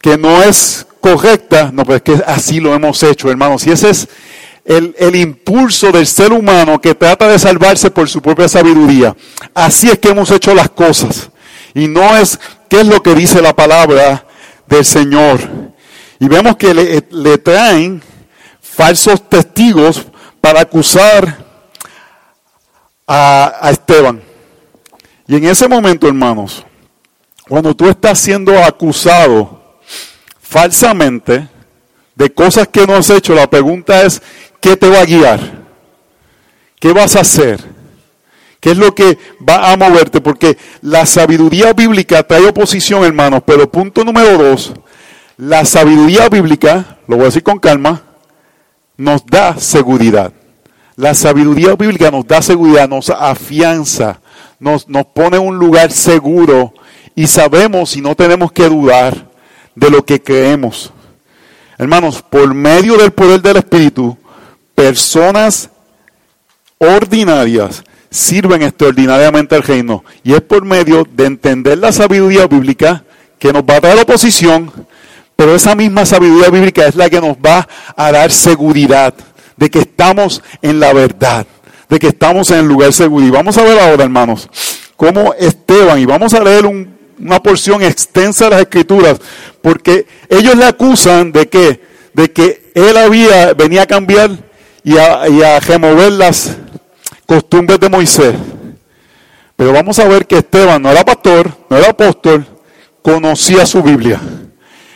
que 0.00 0.16
no 0.16 0.42
es 0.42 0.86
correcta, 1.00 1.70
no, 1.72 1.84
pues 1.84 1.96
es 1.96 2.02
que 2.02 2.24
así 2.24 2.60
lo 2.60 2.74
hemos 2.74 3.02
hecho, 3.02 3.30
hermanos. 3.30 3.66
Y 3.66 3.72
ese 3.72 3.90
es 3.90 4.08
el, 4.68 4.94
el, 4.98 5.16
impulso 5.16 5.90
del 5.90 6.06
ser 6.06 6.30
humano 6.30 6.78
que 6.78 6.94
trata 6.94 7.26
de 7.26 7.38
salvarse 7.38 7.90
por 7.90 8.06
su 8.06 8.20
propia 8.20 8.48
sabiduría. 8.48 9.16
Así 9.54 9.88
es 9.88 9.98
que 9.98 10.10
hemos 10.10 10.30
hecho 10.30 10.54
las 10.54 10.68
cosas. 10.68 11.30
Y 11.72 11.88
no 11.88 12.16
es 12.18 12.38
qué 12.68 12.82
es 12.82 12.86
lo 12.86 13.02
que 13.02 13.14
dice 13.14 13.40
la 13.40 13.56
palabra 13.56 14.26
del 14.66 14.84
Señor. 14.84 15.40
Y 16.20 16.28
vemos 16.28 16.56
que 16.56 16.74
le, 16.74 17.02
le 17.10 17.38
traen 17.38 18.02
falsos 18.60 19.26
testigos 19.26 20.04
para 20.42 20.60
acusar 20.60 21.38
a, 23.06 23.54
a 23.62 23.70
Esteban. 23.70 24.22
Y 25.26 25.36
en 25.36 25.46
ese 25.46 25.66
momento, 25.66 26.06
hermanos, 26.06 26.62
cuando 27.48 27.74
tú 27.74 27.88
estás 27.88 28.18
siendo 28.18 28.62
acusado, 28.62 29.80
falsamente 30.42 31.48
de 32.18 32.34
cosas 32.34 32.66
que 32.68 32.86
no 32.86 32.96
has 32.96 33.08
hecho, 33.10 33.32
la 33.32 33.48
pregunta 33.48 34.02
es, 34.02 34.20
¿qué 34.60 34.76
te 34.76 34.88
va 34.88 35.00
a 35.00 35.04
guiar? 35.04 35.40
¿Qué 36.80 36.92
vas 36.92 37.16
a 37.16 37.20
hacer? 37.20 37.60
¿Qué 38.60 38.72
es 38.72 38.78
lo 38.78 38.94
que 38.94 39.18
va 39.48 39.72
a 39.72 39.76
moverte? 39.76 40.20
Porque 40.20 40.58
la 40.82 41.06
sabiduría 41.06 41.72
bíblica 41.72 42.22
trae 42.22 42.46
oposición, 42.46 43.04
hermanos, 43.04 43.42
pero 43.46 43.70
punto 43.70 44.04
número 44.04 44.36
dos, 44.36 44.72
la 45.36 45.64
sabiduría 45.64 46.28
bíblica, 46.28 46.98
lo 47.06 47.16
voy 47.16 47.24
a 47.24 47.26
decir 47.26 47.44
con 47.44 47.58
calma, 47.58 48.02
nos 48.96 49.24
da 49.24 49.56
seguridad. 49.58 50.32
La 50.96 51.14
sabiduría 51.14 51.76
bíblica 51.76 52.10
nos 52.10 52.26
da 52.26 52.42
seguridad, 52.42 52.88
nos 52.88 53.10
afianza, 53.10 54.20
nos, 54.58 54.88
nos 54.88 55.06
pone 55.06 55.36
en 55.36 55.46
un 55.46 55.56
lugar 55.56 55.92
seguro 55.92 56.74
y 57.14 57.28
sabemos 57.28 57.96
y 57.96 58.00
no 58.00 58.16
tenemos 58.16 58.50
que 58.50 58.68
dudar 58.68 59.28
de 59.76 59.90
lo 59.90 60.04
que 60.04 60.20
creemos. 60.20 60.92
Hermanos, 61.78 62.22
por 62.22 62.52
medio 62.52 62.96
del 62.96 63.12
poder 63.12 63.40
del 63.40 63.58
Espíritu, 63.58 64.18
personas 64.78 65.70
ordinarias 66.78 67.82
sirven 68.10 68.62
extraordinariamente 68.62 69.56
al 69.56 69.64
reino. 69.64 70.04
Y 70.22 70.34
es 70.34 70.40
por 70.40 70.64
medio 70.64 71.04
de 71.10 71.26
entender 71.26 71.78
la 71.78 71.90
sabiduría 71.90 72.46
bíblica 72.46 73.02
que 73.40 73.52
nos 73.52 73.64
va 73.64 73.74
a 73.74 73.80
dar 73.80 73.98
oposición, 73.98 74.70
pero 75.34 75.56
esa 75.56 75.74
misma 75.74 76.06
sabiduría 76.06 76.48
bíblica 76.48 76.86
es 76.86 76.94
la 76.94 77.10
que 77.10 77.20
nos 77.20 77.36
va 77.38 77.68
a 77.96 78.12
dar 78.12 78.30
seguridad 78.30 79.14
de 79.56 79.68
que 79.68 79.80
estamos 79.80 80.44
en 80.62 80.78
la 80.78 80.92
verdad, 80.92 81.44
de 81.88 81.98
que 81.98 82.06
estamos 82.06 82.48
en 82.52 82.58
el 82.58 82.66
lugar 82.66 82.92
seguro. 82.92 83.26
Y 83.26 83.30
vamos 83.30 83.58
a 83.58 83.64
ver 83.64 83.80
ahora, 83.80 84.04
hermanos, 84.04 84.48
cómo 84.94 85.34
Esteban, 85.34 85.98
y 85.98 86.06
vamos 86.06 86.34
a 86.34 86.40
leer 86.44 86.66
una 86.66 87.42
porción 87.42 87.82
extensa 87.82 88.44
de 88.44 88.50
las 88.52 88.60
escrituras, 88.60 89.18
porque 89.60 90.06
ellos 90.28 90.54
le 90.54 90.66
acusan 90.66 91.32
de 91.32 91.48
que, 91.48 91.80
de 92.14 92.30
que 92.30 92.70
él 92.76 92.96
había, 92.96 93.54
venía 93.54 93.82
a 93.82 93.86
cambiar 93.86 94.47
y 94.84 94.96
a, 94.96 95.60
remover 95.60 96.12
las 96.12 96.56
costumbres 97.26 97.80
de 97.80 97.88
Moisés. 97.88 98.34
Pero 99.56 99.72
vamos 99.72 99.98
a 99.98 100.06
ver 100.06 100.26
que 100.26 100.38
Esteban 100.38 100.80
no 100.80 100.90
era 100.90 101.04
pastor, 101.04 101.50
no 101.68 101.76
era 101.76 101.90
apóstol, 101.90 102.46
conocía 103.02 103.66
su 103.66 103.82
Biblia. 103.82 104.20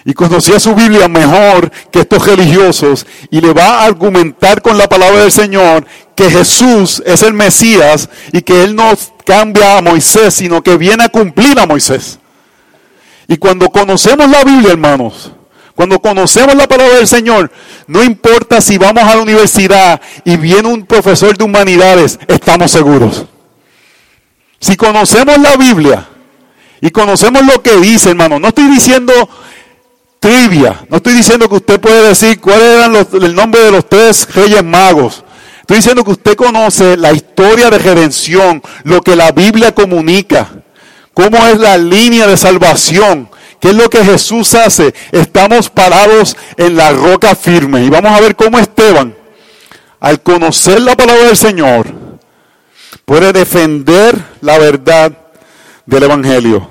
Y 0.04 0.14
conocía 0.14 0.58
su 0.58 0.74
Biblia 0.74 1.08
mejor 1.08 1.70
que 1.90 2.00
estos 2.00 2.26
religiosos. 2.26 3.06
Y 3.30 3.40
le 3.40 3.52
va 3.52 3.80
a 3.80 3.84
argumentar 3.84 4.62
con 4.62 4.76
la 4.76 4.88
palabra 4.88 5.20
del 5.20 5.32
Señor 5.32 5.86
que 6.14 6.30
Jesús 6.30 7.02
es 7.06 7.22
el 7.22 7.34
Mesías 7.34 8.08
y 8.32 8.42
que 8.42 8.64
Él 8.64 8.74
no 8.74 8.92
cambia 9.24 9.78
a 9.78 9.82
Moisés, 9.82 10.34
sino 10.34 10.62
que 10.62 10.76
viene 10.76 11.04
a 11.04 11.08
cumplir 11.08 11.58
a 11.58 11.66
Moisés. 11.66 12.18
Y 13.28 13.36
cuando 13.36 13.68
conocemos 13.68 14.28
la 14.28 14.44
Biblia, 14.44 14.72
hermanos, 14.72 15.32
cuando 15.82 15.98
conocemos 15.98 16.54
la 16.54 16.68
palabra 16.68 16.98
del 16.98 17.08
Señor, 17.08 17.50
no 17.88 18.04
importa 18.04 18.60
si 18.60 18.78
vamos 18.78 19.02
a 19.02 19.16
la 19.16 19.22
universidad 19.22 20.00
y 20.24 20.36
viene 20.36 20.68
un 20.68 20.86
profesor 20.86 21.36
de 21.36 21.42
humanidades, 21.42 22.20
estamos 22.28 22.70
seguros. 22.70 23.24
Si 24.60 24.76
conocemos 24.76 25.36
la 25.38 25.56
Biblia 25.56 26.06
y 26.80 26.88
conocemos 26.90 27.44
lo 27.44 27.60
que 27.64 27.78
dice, 27.78 28.10
hermano, 28.10 28.38
no 28.38 28.46
estoy 28.46 28.66
diciendo 28.66 29.12
trivia, 30.20 30.86
no 30.88 30.98
estoy 30.98 31.14
diciendo 31.14 31.48
que 31.48 31.56
usted 31.56 31.80
puede 31.80 32.10
decir 32.10 32.40
cuál 32.40 32.60
era 32.60 32.86
el 32.86 33.34
nombre 33.34 33.62
de 33.62 33.72
los 33.72 33.88
tres 33.88 34.32
reyes 34.32 34.62
magos. 34.62 35.24
Estoy 35.62 35.78
diciendo 35.78 36.04
que 36.04 36.12
usted 36.12 36.36
conoce 36.36 36.96
la 36.96 37.12
historia 37.12 37.70
de 37.70 37.78
redención, 37.78 38.62
lo 38.84 39.00
que 39.00 39.16
la 39.16 39.32
Biblia 39.32 39.74
comunica, 39.74 40.48
cómo 41.12 41.44
es 41.48 41.58
la 41.58 41.76
línea 41.76 42.28
de 42.28 42.36
salvación 42.36 43.31
¿Qué 43.62 43.68
es 43.68 43.76
lo 43.76 43.88
que 43.88 44.04
Jesús 44.04 44.56
hace? 44.56 44.92
Estamos 45.12 45.70
parados 45.70 46.36
en 46.56 46.76
la 46.76 46.90
roca 46.90 47.36
firme. 47.36 47.84
Y 47.84 47.90
vamos 47.90 48.10
a 48.10 48.20
ver 48.20 48.34
cómo 48.34 48.58
Esteban, 48.58 49.14
al 50.00 50.20
conocer 50.20 50.80
la 50.80 50.96
palabra 50.96 51.26
del 51.26 51.36
Señor, 51.36 51.94
puede 53.04 53.32
defender 53.32 54.20
la 54.40 54.58
verdad 54.58 55.16
del 55.86 56.02
Evangelio. 56.02 56.68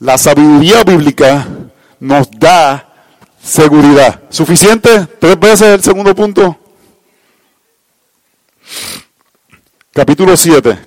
La 0.00 0.18
sabiduría 0.18 0.82
bíblica 0.82 1.46
nos 2.00 2.28
da 2.32 2.92
seguridad. 3.40 4.20
¿Suficiente? 4.28 5.06
Tres 5.20 5.38
veces 5.38 5.68
el 5.68 5.82
segundo 5.84 6.16
punto. 6.16 6.58
Capítulo 9.92 10.36
7. 10.36 10.78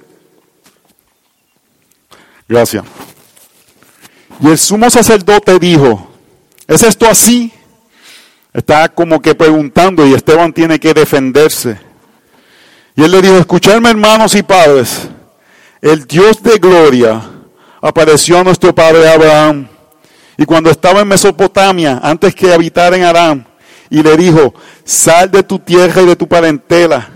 Gracias. 2.50 2.84
Y 4.42 4.48
el 4.48 4.58
sumo 4.58 4.90
sacerdote 4.90 5.60
dijo, 5.60 6.08
¿es 6.68 6.82
esto 6.82 7.08
así? 7.08 7.52
Está 8.54 8.90
como 8.90 9.22
que 9.22 9.36
preguntando 9.36 10.06
y 10.06 10.14
Esteban 10.14 10.52
tiene 10.52 10.80
que 10.80 10.94
defenderse. 10.94 11.80
Y 12.96 13.04
él 13.04 13.12
le 13.12 13.22
dijo, 13.22 13.38
escuchadme 13.38 13.92
hermanos 13.92 14.36
y 14.36 14.44
padres, 14.44 15.08
el 15.80 16.06
Dios 16.06 16.42
de 16.42 16.58
gloria 16.58 17.22
apareció 17.82 18.40
a 18.40 18.44
nuestro 18.44 18.74
padre 18.74 19.08
Abraham. 19.10 19.68
Y 20.38 20.46
cuando 20.46 20.72
estaba 20.72 21.02
en 21.02 21.08
Mesopotamia, 21.08 22.00
antes 22.02 22.34
que 22.34 22.52
habitara 22.52 22.98
en 22.98 23.04
Aram, 23.04 23.46
y 23.92 24.02
le 24.02 24.18
dijo, 24.18 24.56
sal 24.84 25.30
de 25.30 25.44
tu 25.44 25.60
tierra 25.60 26.02
y 26.02 26.08
de 26.08 26.16
tu 26.16 26.28
parentela, 26.28 27.10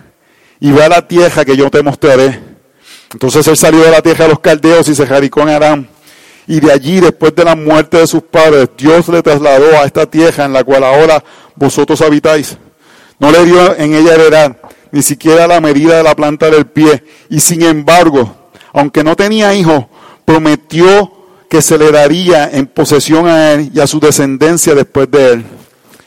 y 0.60 0.72
ve 0.72 0.84
a 0.84 0.90
la 0.90 1.08
tierra 1.08 1.44
que 1.44 1.58
yo 1.58 1.72
te 1.72 1.82
mostraré. 1.82 2.40
Entonces 3.12 3.48
él 3.48 3.58
salió 3.58 3.82
de 3.82 3.92
la 3.92 4.02
tierra 4.02 4.26
de 4.26 4.30
los 4.30 4.40
caldeos 4.40 4.88
y 4.90 4.96
se 4.96 5.06
radicó 5.06 5.42
en 5.42 5.50
Aram. 5.50 5.88
Y 6.48 6.60
de 6.60 6.72
allí, 6.72 7.00
después 7.00 7.34
de 7.36 7.44
la 7.44 7.56
muerte 7.56 7.98
de 7.98 8.08
sus 8.08 8.22
padres, 8.22 8.70
Dios 8.78 9.08
le 9.08 9.22
trasladó 9.24 9.80
a 9.80 9.86
esta 9.86 10.06
tierra 10.06 10.46
en 10.46 10.54
la 10.54 10.64
cual 10.64 10.84
ahora 10.84 11.24
vosotros 11.56 12.02
habitáis. 12.02 12.58
No 13.20 13.32
le 13.32 13.46
dio 13.46 13.76
en 13.78 13.96
ella 13.96 14.14
heredad, 14.14 14.58
ni 14.92 15.02
siquiera 15.02 15.48
la 15.48 15.60
medida 15.60 15.98
de 15.98 16.04
la 16.04 16.16
planta 16.16 16.50
del 16.50 16.66
pie. 16.68 17.04
Y 17.30 17.40
sin 17.40 17.64
embargo, 17.64 18.36
aunque 18.74 19.04
no 19.04 19.16
tenía 19.16 19.54
hijos, 19.56 19.86
prometió 20.24 21.12
que 21.50 21.62
se 21.62 21.78
le 21.78 21.92
daría 21.92 22.50
en 22.52 22.68
posesión 22.68 23.28
a 23.28 23.54
él 23.54 23.72
y 23.74 23.80
a 23.80 23.88
su 23.88 24.00
descendencia 24.00 24.76
después 24.76 25.10
de 25.10 25.34
él. 25.34 25.46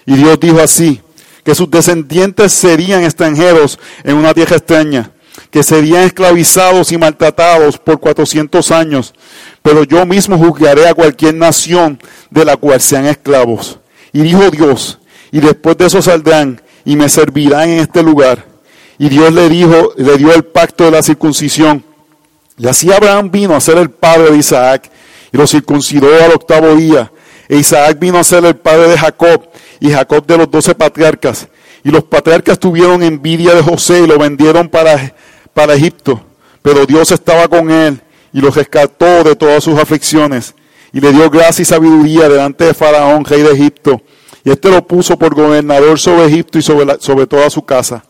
Y 0.07 0.15
Dios 0.15 0.39
dijo 0.39 0.61
así, 0.61 1.01
que 1.43 1.55
sus 1.55 1.71
descendientes 1.71 2.53
serían 2.53 3.03
extranjeros 3.05 3.79
en 4.05 4.17
una 4.17 4.35
tierra 4.35 4.57
extraña 4.57 5.11
que 5.51 5.63
serían 5.63 6.03
esclavizados 6.03 6.93
y 6.93 6.99
maltratados 6.99 7.79
por 7.79 8.01
cuatrocientos 8.01 8.71
años, 8.71 9.15
pero 9.63 9.85
yo 9.85 10.05
mismo 10.05 10.39
juzgaré 10.39 10.89
a 10.89 10.95
cualquier 10.95 11.35
nación 11.35 11.99
de 12.31 12.45
la 12.45 12.57
cual 12.57 12.81
sean 12.81 13.07
esclavos. 13.07 13.79
Y 14.13 14.21
dijo 14.21 14.51
Dios, 14.51 14.99
y 15.31 15.41
después 15.41 15.77
de 15.79 15.87
eso 15.87 16.03
saldrán 16.03 16.61
y 16.85 16.97
me 16.97 17.09
servirán 17.09 17.69
en 17.71 17.81
este 17.81 18.03
lugar. 18.03 18.45
Y 18.99 19.09
Dios 19.09 19.33
le 19.33 19.49
dijo, 19.49 19.93
le 19.97 20.17
dio 20.17 20.35
el 20.35 20.45
pacto 20.45 20.85
de 20.85 20.91
la 20.91 21.03
circuncisión. 21.03 21.85
Y 22.57 22.67
así 22.67 22.93
Abraham 22.93 23.31
vino 23.31 23.55
a 23.55 23.61
ser 23.61 23.79
el 23.79 23.91
padre 23.91 24.33
de 24.33 24.39
Isaac 24.39 24.91
y 25.33 25.37
lo 25.37 25.47
circuncidó 25.47 26.09
al 26.23 26.33
octavo 26.33 26.75
día. 26.75 27.13
E 27.49 27.57
Isaac 27.57 27.99
vino 27.99 28.19
a 28.19 28.25
ser 28.25 28.45
el 28.45 28.57
padre 28.57 28.89
de 28.89 28.99
Jacob 28.99 29.49
y 29.81 29.91
Jacob 29.91 30.27
de 30.27 30.39
los 30.39 30.51
doce 30.51 30.75
patriarcas. 30.75 31.49
Y 31.85 31.91
los 31.91 32.05
patriarcas 32.05 32.59
tuvieron 32.59 33.03
envidia 33.03 33.55
de 33.55 33.63
José 33.63 34.01
y 34.01 34.07
lo 34.07 34.19
vendieron 34.19 34.69
para 34.69 35.15
para 35.59 35.75
Egipto, 35.75 36.21
pero 36.63 36.87
Dios 36.87 37.11
estaba 37.11 37.49
con 37.49 37.69
él 37.69 38.01
y 38.33 38.41
lo 38.41 38.49
rescató 38.49 39.25
de 39.25 39.35
todas 39.35 39.65
sus 39.65 39.77
aflicciones 39.77 40.55
y 40.93 41.01
le 41.01 41.11
dio 41.11 41.29
gracia 41.29 41.63
y 41.63 41.65
sabiduría 41.65 42.29
delante 42.29 42.63
de 42.63 42.75
Faraón, 42.75 43.25
rey 43.25 43.43
de 43.43 43.55
Egipto. 43.55 44.01
Y 44.45 44.51
este 44.51 44.71
lo 44.71 44.87
puso 44.87 45.19
por 45.19 45.35
gobernador 45.35 45.99
sobre 45.99 46.27
Egipto 46.27 46.61
y 46.61 46.63
sobre, 46.63 47.01
sobre 47.01 47.27
toda 47.27 47.51
su 47.51 47.65
casa. 47.65 48.05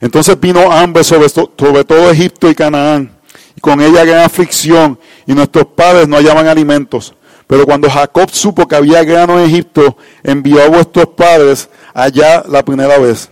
Entonces 0.00 0.40
vino 0.40 0.72
hambre 0.72 1.04
sobre, 1.04 1.28
sobre 1.28 1.84
todo 1.84 2.10
Egipto 2.10 2.50
y 2.50 2.56
Canaán, 2.56 3.16
y 3.54 3.60
con 3.60 3.80
ella 3.80 4.04
gran 4.04 4.24
aflicción, 4.24 4.98
y 5.24 5.34
nuestros 5.34 5.66
padres 5.66 6.08
no 6.08 6.16
hallaban 6.16 6.48
alimentos. 6.48 7.14
Pero 7.46 7.64
cuando 7.64 7.88
Jacob 7.88 8.28
supo 8.32 8.66
que 8.66 8.74
había 8.74 9.04
grano 9.04 9.38
en 9.38 9.44
Egipto, 9.44 9.96
envió 10.24 10.64
a 10.64 10.68
vuestros 10.68 11.06
padres 11.10 11.68
allá 11.94 12.42
la 12.48 12.64
primera 12.64 12.98
vez. 12.98 13.30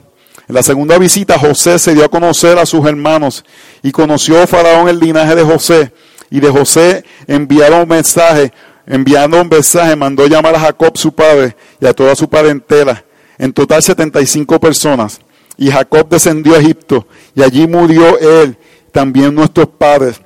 En 0.49 0.55
la 0.55 0.63
segunda 0.63 0.97
visita 0.99 1.39
José 1.39 1.79
se 1.79 1.95
dio 1.95 2.05
a 2.05 2.09
conocer 2.09 2.59
a 2.59 2.67
sus 2.67 2.87
hermanos 2.87 3.45
y 3.83 3.91
conoció 3.91 4.41
a 4.41 4.47
Faraón 4.47 4.89
el 4.89 5.01
linaje 5.01 5.35
de 5.35 5.43
José. 5.43 5.93
Y 6.31 6.41
de 6.41 6.49
José 6.49 7.05
enviaron 7.27 7.83
un 7.83 7.89
mensaje, 7.89 8.53
enviando 8.87 9.41
un 9.41 9.49
mensaje, 9.49 9.97
mandó 9.97 10.27
llamar 10.27 10.55
a 10.55 10.61
Jacob 10.61 10.97
su 10.97 11.13
padre 11.13 11.57
y 11.81 11.87
a 11.87 11.93
toda 11.93 12.15
su 12.15 12.29
parentela. 12.29 13.05
En 13.39 13.53
total 13.53 13.83
75 13.83 14.61
personas. 14.61 15.21
Y 15.59 15.71
Jacob 15.71 16.09
descendió 16.09 16.55
a 16.55 16.59
Egipto 16.59 17.07
y 17.35 17.43
allí 17.43 17.67
murió 17.67 18.19
él, 18.19 18.57
también 18.93 19.35
nuestros 19.35 19.69
padres. 19.69 20.21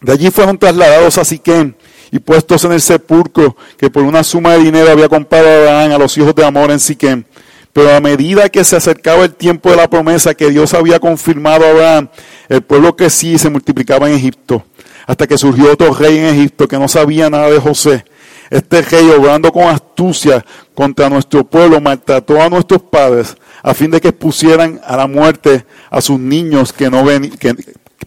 De 0.00 0.12
allí 0.12 0.30
fueron 0.30 0.58
trasladados 0.58 1.18
a 1.18 1.24
Siquem 1.24 1.74
y 2.10 2.18
puestos 2.18 2.64
en 2.64 2.72
el 2.72 2.80
sepulcro 2.80 3.56
que 3.76 3.90
por 3.90 4.02
una 4.02 4.22
suma 4.22 4.52
de 4.52 4.64
dinero 4.64 4.90
había 4.90 5.08
comprado 5.08 5.48
a 5.48 5.56
Abraham 5.56 5.92
a 5.92 5.98
los 5.98 6.16
hijos 6.16 6.34
de 6.34 6.44
Amor 6.44 6.70
en 6.70 6.80
Siquem. 6.80 7.24
Pero 7.72 7.94
a 7.94 8.00
medida 8.00 8.48
que 8.48 8.64
se 8.64 8.76
acercaba 8.76 9.24
el 9.24 9.34
tiempo 9.34 9.70
de 9.70 9.76
la 9.76 9.88
promesa 9.88 10.34
que 10.34 10.50
Dios 10.50 10.74
había 10.74 10.98
confirmado 10.98 11.64
a 11.64 11.70
Abraham, 11.70 12.08
el 12.48 12.62
pueblo 12.62 12.96
que 12.96 13.10
sí 13.10 13.38
se 13.38 13.50
multiplicaba 13.50 14.08
en 14.08 14.16
Egipto. 14.16 14.64
Hasta 15.06 15.26
que 15.26 15.38
surgió 15.38 15.72
otro 15.72 15.94
rey 15.94 16.18
en 16.18 16.24
Egipto 16.26 16.68
que 16.68 16.78
no 16.78 16.88
sabía 16.88 17.30
nada 17.30 17.50
de 17.50 17.58
José. 17.58 18.04
Este 18.50 18.82
rey, 18.82 19.08
obrando 19.10 19.52
con 19.52 19.64
astucia 19.64 20.44
contra 20.74 21.08
nuestro 21.08 21.44
pueblo, 21.44 21.80
maltrató 21.80 22.42
a 22.42 22.48
nuestros 22.48 22.82
padres 22.82 23.36
a 23.62 23.74
fin 23.74 23.90
de 23.90 24.00
que 24.00 24.12
pusieran 24.12 24.80
a 24.84 24.96
la 24.96 25.06
muerte 25.06 25.64
a 25.90 26.00
sus 26.00 26.18
niños 26.18 26.72
que 26.72 26.90
no 26.90 27.04
ven, 27.04 27.32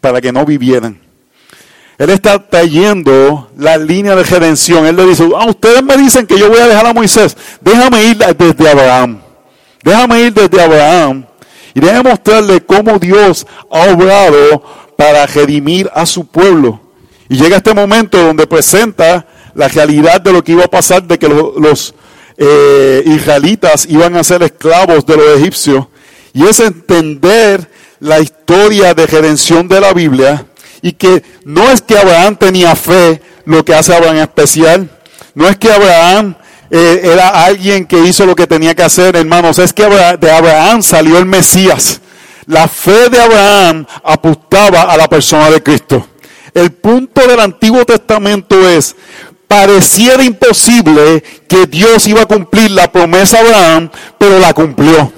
para 0.01 0.19
que 0.19 0.31
no 0.31 0.45
vivieran. 0.45 0.99
Él 1.97 2.09
está 2.09 2.49
trayendo 2.49 3.51
la 3.55 3.77
línea 3.77 4.15
de 4.15 4.23
redención. 4.23 4.85
Él 4.85 4.95
le 4.95 5.05
dice, 5.05 5.29
ah, 5.37 5.45
ustedes 5.47 5.83
me 5.83 5.95
dicen 5.95 6.25
que 6.25 6.37
yo 6.37 6.49
voy 6.49 6.59
a 6.59 6.67
dejar 6.67 6.85
a 6.87 6.93
Moisés. 6.93 7.37
Déjame 7.61 8.03
ir 8.03 8.17
desde 8.17 8.69
Abraham. 8.69 9.22
Déjame 9.83 10.21
ir 10.21 10.33
desde 10.33 10.61
Abraham 10.61 11.25
y 11.73 11.79
déjame 11.79 12.09
mostrarle 12.09 12.61
cómo 12.61 12.97
Dios 12.99 13.45
ha 13.69 13.91
obrado 13.91 14.63
para 14.95 15.25
redimir 15.25 15.89
a 15.93 16.05
su 16.05 16.25
pueblo. 16.25 16.79
Y 17.29 17.35
llega 17.35 17.57
este 17.57 17.73
momento 17.73 18.21
donde 18.21 18.47
presenta 18.47 19.25
la 19.55 19.67
realidad 19.67 20.21
de 20.21 20.33
lo 20.33 20.43
que 20.43 20.53
iba 20.53 20.65
a 20.65 20.69
pasar, 20.69 21.03
de 21.03 21.17
que 21.17 21.27
los, 21.27 21.93
eh, 22.37 23.03
israelitas 23.05 23.85
iban 23.87 24.15
a 24.15 24.23
ser 24.23 24.43
esclavos 24.43 25.05
de 25.05 25.17
los 25.17 25.39
egipcios. 25.39 25.87
Y 26.33 26.45
es 26.45 26.59
entender 26.59 27.69
la 27.99 28.19
historia 28.19 28.93
de 28.93 29.05
redención 29.05 29.67
de 29.67 29.79
la 29.79 29.93
Biblia 29.93 30.45
y 30.81 30.93
que 30.93 31.23
no 31.45 31.69
es 31.71 31.81
que 31.81 31.97
Abraham 31.97 32.35
tenía 32.35 32.75
fe, 32.75 33.21
lo 33.45 33.63
que 33.63 33.73
hace 33.73 33.95
Abraham 33.95 34.17
especial. 34.17 34.89
No 35.35 35.47
es 35.47 35.57
que 35.57 35.71
Abraham 35.71 36.35
eh, 36.75 37.01
era 37.03 37.29
alguien 37.45 37.85
que 37.85 37.99
hizo 37.99 38.25
lo 38.25 38.35
que 38.35 38.47
tenía 38.47 38.73
que 38.73 38.81
hacer, 38.81 39.15
hermanos. 39.15 39.59
Es 39.59 39.71
que 39.71 39.85
de 39.85 40.31
Abraham 40.31 40.81
salió 40.81 41.19
el 41.19 41.25
Mesías. 41.27 42.01
La 42.47 42.67
fe 42.67 43.09
de 43.11 43.21
Abraham 43.21 43.85
apuntaba 44.03 44.81
a 44.81 44.97
la 44.97 45.07
persona 45.07 45.51
de 45.51 45.61
Cristo. 45.61 46.07
El 46.51 46.71
punto 46.71 47.27
del 47.27 47.39
Antiguo 47.41 47.85
Testamento 47.85 48.67
es, 48.67 48.95
pareciera 49.47 50.23
imposible 50.23 51.23
que 51.47 51.67
Dios 51.67 52.07
iba 52.07 52.23
a 52.23 52.25
cumplir 52.25 52.71
la 52.71 52.91
promesa 52.91 53.37
a 53.37 53.41
Abraham, 53.41 53.91
pero 54.17 54.39
la 54.39 54.51
cumplió. 54.55 55.13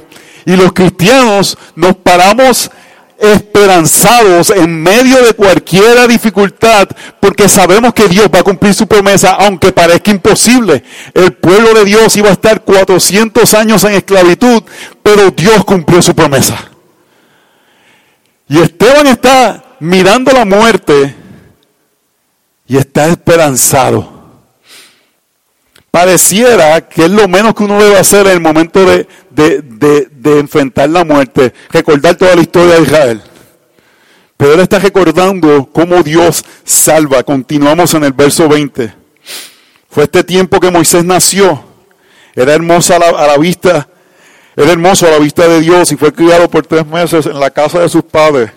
Y 0.46 0.58
los 0.58 0.74
cristianos 0.74 1.58
nos 1.74 1.96
paramos 1.96 2.70
esperanzados 3.17 4.49
en 4.49 4.82
medio 4.82 5.21
de 5.23 5.34
cualquier 5.34 6.08
dificultad, 6.08 6.88
porque 7.19 7.47
sabemos 7.47 7.93
que 7.93 8.08
Dios 8.08 8.30
va 8.34 8.39
a 8.39 8.43
cumplir 8.43 8.73
su 8.73 8.88
promesa, 8.88 9.36
aunque 9.36 9.71
parezca 9.71 10.12
imposible. 10.12 10.84
El 11.13 11.34
pueblo 11.34 11.73
de 11.73 11.86
Dios 11.86 12.15
iba 12.17 12.30
a 12.30 12.34
estar 12.34 12.63
400 12.63 13.54
años 13.54 13.84
en 13.84 13.93
esclavitud, 13.93 14.63
pero 15.01 15.32
Dios 15.32 15.63
cumplió 15.65 16.01
su 16.01 16.15
promesa. 16.15 16.71
Y 18.47 18.60
Esteban 18.60 19.08
está 19.08 19.63
mirando 19.80 20.32
la 20.32 20.45
muerte 20.45 21.15
y 22.67 22.78
está 22.78 23.08
esperanzado. 23.08 24.14
Pareciera 25.95 26.81
que 26.81 27.05
es 27.05 27.10
lo 27.10 27.25
menos 27.29 27.55
que 27.55 27.63
uno 27.63 27.81
debe 27.81 27.97
hacer 27.97 28.27
en 28.27 28.34
el 28.34 28.41
momento 28.41 28.86
de, 28.86 29.08
de, 29.31 30.39
enfrentar 30.39 30.89
la 30.89 31.05
muerte, 31.05 31.53
recordar 31.71 32.15
toda 32.15 32.36
la 32.36 32.41
historia 32.41 32.75
de 32.75 32.81
Israel. 32.81 33.21
Pero 34.36 34.55
él 34.55 34.60
está 34.60 34.77
recordando 34.77 35.69
cómo 35.71 36.03
Dios 36.03 36.43
salva. 36.65 37.23
Continuamos 37.23 37.93
en 37.93 38.03
el 38.03 38.12
verso 38.12 38.49
20. 38.49 38.93
Fue 39.89 40.03
este 40.03 40.25
tiempo 40.25 40.60
que 40.60 40.69
Moisés 40.69 41.05
nació. 41.05 41.63
Era 42.36 42.53
hermoso 42.53 42.93
a 42.93 42.99
la, 42.99 43.08
a 43.12 43.27
la 43.27 43.38
vista, 43.38 43.88
era 44.58 44.73
hermoso 44.73 45.08
a 45.08 45.12
la 45.12 45.19
vista 45.19 45.47
de 45.47 45.62
Dios 45.62 45.93
y 45.93 45.95
fue 45.95 46.12
criado 46.12 46.49
por 46.49 46.67
tres 46.67 46.86
meses 46.86 47.25
en 47.25 47.39
la 47.39 47.51
casa 47.51 47.79
de 47.79 47.88
sus 47.88 48.03
padres. 48.03 48.51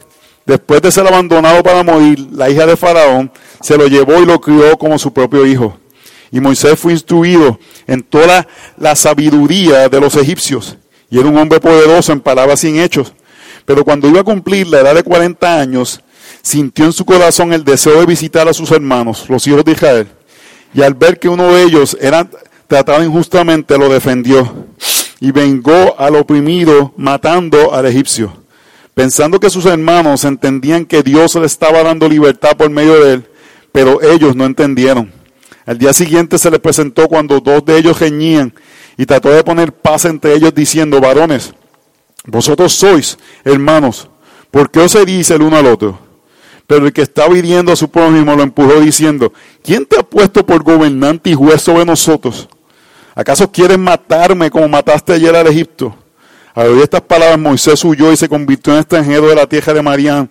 Después 0.45 0.83
de 0.83 0.91
ser 0.91 1.07
abandonado 1.07 1.63
para 1.63 1.85
morir, 1.85 2.19
la 2.33 2.51
hija 2.51 2.67
de 2.67 2.77
Faraón 2.77 3.31
se 3.61 3.79
lo 3.79 3.87
llevó 3.87 4.21
y 4.21 4.27
lo 4.27 4.41
crió 4.41 4.77
como 4.77 4.99
su 4.99 5.13
propio 5.13 5.47
hijo. 5.47 5.79
Y 6.31 6.41
Moisés 6.41 6.79
fue 6.79 6.93
instruido 6.93 7.59
en 7.87 8.03
toda 8.03 8.47
la 8.77 8.95
sabiduría 8.95 9.89
de 9.89 10.01
los 10.01 10.17
egipcios. 10.17 10.77
Y 11.11 11.19
era 11.19 11.29
un 11.29 11.39
hombre 11.39 11.61
poderoso 11.61 12.13
en 12.13 12.21
palabras 12.21 12.63
en 12.65 12.79
hechos. 12.79 13.13
Pero 13.65 13.85
cuando 13.85 14.09
iba 14.09 14.21
a 14.21 14.25
cumplir 14.25 14.67
la 14.67 14.81
edad 14.81 14.95
de 14.95 15.03
40 15.03 15.61
años, 15.61 16.01
sintió 16.43 16.85
en 16.85 16.93
su 16.93 17.05
corazón 17.05 17.53
el 17.53 17.65
deseo 17.65 18.01
de 18.01 18.07
visitar 18.07 18.49
a 18.49 18.55
sus 18.55 18.71
hermanos, 18.71 19.27
los 19.29 19.47
hijos 19.47 19.65
de 19.65 19.73
Israel. 19.73 20.09
Y 20.75 20.83
al 20.83 20.95
ver 20.95 21.19
que 21.19 21.29
uno 21.29 21.53
de 21.55 21.63
ellos 21.63 21.97
era 22.01 22.29
tratado 22.67 23.03
injustamente, 23.03 23.79
lo 23.79 23.89
defendió. 23.89 24.67
Y 25.21 25.33
vengó 25.33 25.99
al 25.99 26.17
oprimido 26.17 26.93
matando 26.97 27.75
al 27.75 27.87
egipcio. 27.87 28.33
Pensando 28.95 29.41
que 29.41 29.51
sus 29.51 29.65
hermanos 29.67 30.25
entendían 30.25 30.85
que 30.85 31.03
Dios 31.03 31.35
le 31.37 31.47
estaba 31.47 31.83
dando 31.83 32.09
libertad 32.09 32.57
por 32.57 32.69
medio 32.69 33.01
de 33.05 33.15
él, 33.15 33.25
pero 33.71 34.03
ellos 34.03 34.35
no 34.35 34.45
entendieron. 34.45 35.13
Al 35.69 35.77
día 35.77 35.93
siguiente 35.93 36.39
se 36.39 36.51
le 36.51 36.59
presentó 36.59 37.09
cuando 37.09 37.41
dos 37.41 37.63
de 37.63 37.77
ellos 37.77 38.01
reñían 38.01 38.55
y 38.97 39.05
trató 39.05 39.29
de 39.29 39.45
poner 39.45 39.71
paz 39.71 40.07
entre 40.07 40.33
ellos 40.33 40.55
diciendo, 40.55 40.99
varones, 40.99 41.53
vosotros 42.25 42.73
sois 42.73 43.19
hermanos, 43.45 44.09
¿por 44.51 44.71
qué 44.71 44.81
os 44.81 44.97
dice 45.05 45.35
el 45.35 45.43
uno 45.43 45.59
al 45.59 45.67
otro? 45.67 45.99
Pero 46.67 46.87
el 46.87 46.93
que 46.95 47.03
estaba 47.03 47.37
hiriendo 47.37 47.71
a 47.71 47.77
su 47.77 47.91
prójimo 47.91 48.35
lo 48.35 48.45
empujó 48.45 48.81
diciendo, 48.81 49.31
¿quién 49.63 49.85
te 49.85 49.99
ha 49.99 50.03
puesto 50.03 50.47
por 50.47 50.63
gobernante 50.63 51.29
y 51.29 51.35
juez 51.35 51.61
sobre 51.61 51.85
nosotros? 51.85 52.49
¿Acaso 53.15 53.53
quieres 53.53 53.79
matarme 53.79 54.51
como 54.51 54.69
mataste 54.69 55.13
ayer 55.13 55.37
al 55.37 55.49
Egipto? 55.49 55.95
Al 56.55 56.69
oír 56.69 56.83
estas 56.85 57.03
palabras, 57.03 57.39
Moisés 57.39 57.85
huyó 57.85 58.11
y 58.11 58.17
se 58.17 58.27
convirtió 58.27 58.73
en 58.73 58.79
extranjero 58.79 59.29
de 59.29 59.35
la 59.35 59.47
tierra 59.47 59.75
de 59.75 59.83
Marián, 59.83 60.31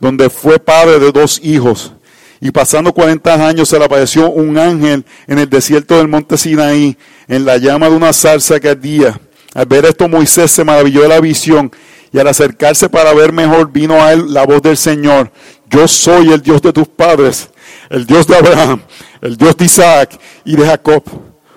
donde 0.00 0.30
fue 0.30 0.58
padre 0.58 0.98
de 0.98 1.12
dos 1.12 1.38
hijos. 1.44 1.92
Y 2.40 2.50
pasando 2.50 2.92
40 2.92 3.46
años 3.46 3.68
se 3.68 3.78
le 3.78 3.84
apareció 3.84 4.30
un 4.30 4.58
ángel 4.58 5.04
en 5.26 5.38
el 5.38 5.50
desierto 5.50 5.96
del 5.96 6.08
monte 6.08 6.38
Sinaí, 6.38 6.96
en 7.26 7.44
la 7.44 7.56
llama 7.56 7.88
de 7.88 7.96
una 7.96 8.12
zarza 8.12 8.60
que 8.60 8.70
ardía. 8.70 9.20
Al 9.54 9.66
ver 9.66 9.86
esto 9.86 10.08
Moisés 10.08 10.50
se 10.50 10.64
maravilló 10.64 11.02
de 11.02 11.08
la 11.08 11.20
visión 11.20 11.72
y 12.12 12.18
al 12.18 12.28
acercarse 12.28 12.88
para 12.88 13.12
ver 13.12 13.32
mejor 13.32 13.72
vino 13.72 13.94
a 14.02 14.12
él 14.12 14.32
la 14.32 14.46
voz 14.46 14.62
del 14.62 14.76
Señor. 14.76 15.32
Yo 15.68 15.88
soy 15.88 16.32
el 16.32 16.40
Dios 16.40 16.62
de 16.62 16.72
tus 16.72 16.88
padres, 16.88 17.50
el 17.90 18.06
Dios 18.06 18.26
de 18.26 18.36
Abraham, 18.36 18.82
el 19.20 19.36
Dios 19.36 19.56
de 19.56 19.64
Isaac 19.64 20.18
y 20.44 20.56
de 20.56 20.66
Jacob. 20.66 21.02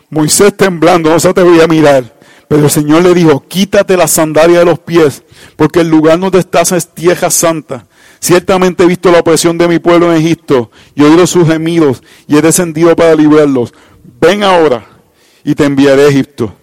Moisés 0.09 0.55
temblando 0.57 1.09
no 1.09 1.19
se 1.19 1.29
atrevía 1.29 1.65
a 1.65 1.67
mirar. 1.67 2.21
Pero 2.51 2.65
el 2.65 2.69
Señor 2.69 3.03
le 3.03 3.13
dijo, 3.13 3.47
quítate 3.47 3.95
la 3.95 4.09
sandalia 4.09 4.59
de 4.59 4.65
los 4.65 4.77
pies, 4.77 5.23
porque 5.55 5.79
el 5.79 5.87
lugar 5.87 6.19
donde 6.19 6.39
estás 6.39 6.73
es 6.73 6.85
tierra 6.85 7.29
santa. 7.29 7.85
Ciertamente 8.21 8.83
he 8.83 8.87
visto 8.87 9.11
la 9.11 9.19
opresión 9.19 9.57
de 9.57 9.67
mi 9.67 9.79
pueblo 9.79 10.13
en 10.13 10.21
Egipto 10.21 10.69
y 10.93 11.01
oído 11.01 11.25
sus 11.25 11.47
gemidos 11.47 12.03
y 12.27 12.37
he 12.37 12.41
descendido 12.41 12.95
para 12.95 13.15
librarlos. 13.15 13.73
Ven 14.21 14.43
ahora 14.43 14.85
y 15.43 15.55
te 15.55 15.65
enviaré 15.65 16.03
a 16.03 16.07
Egipto. 16.09 16.53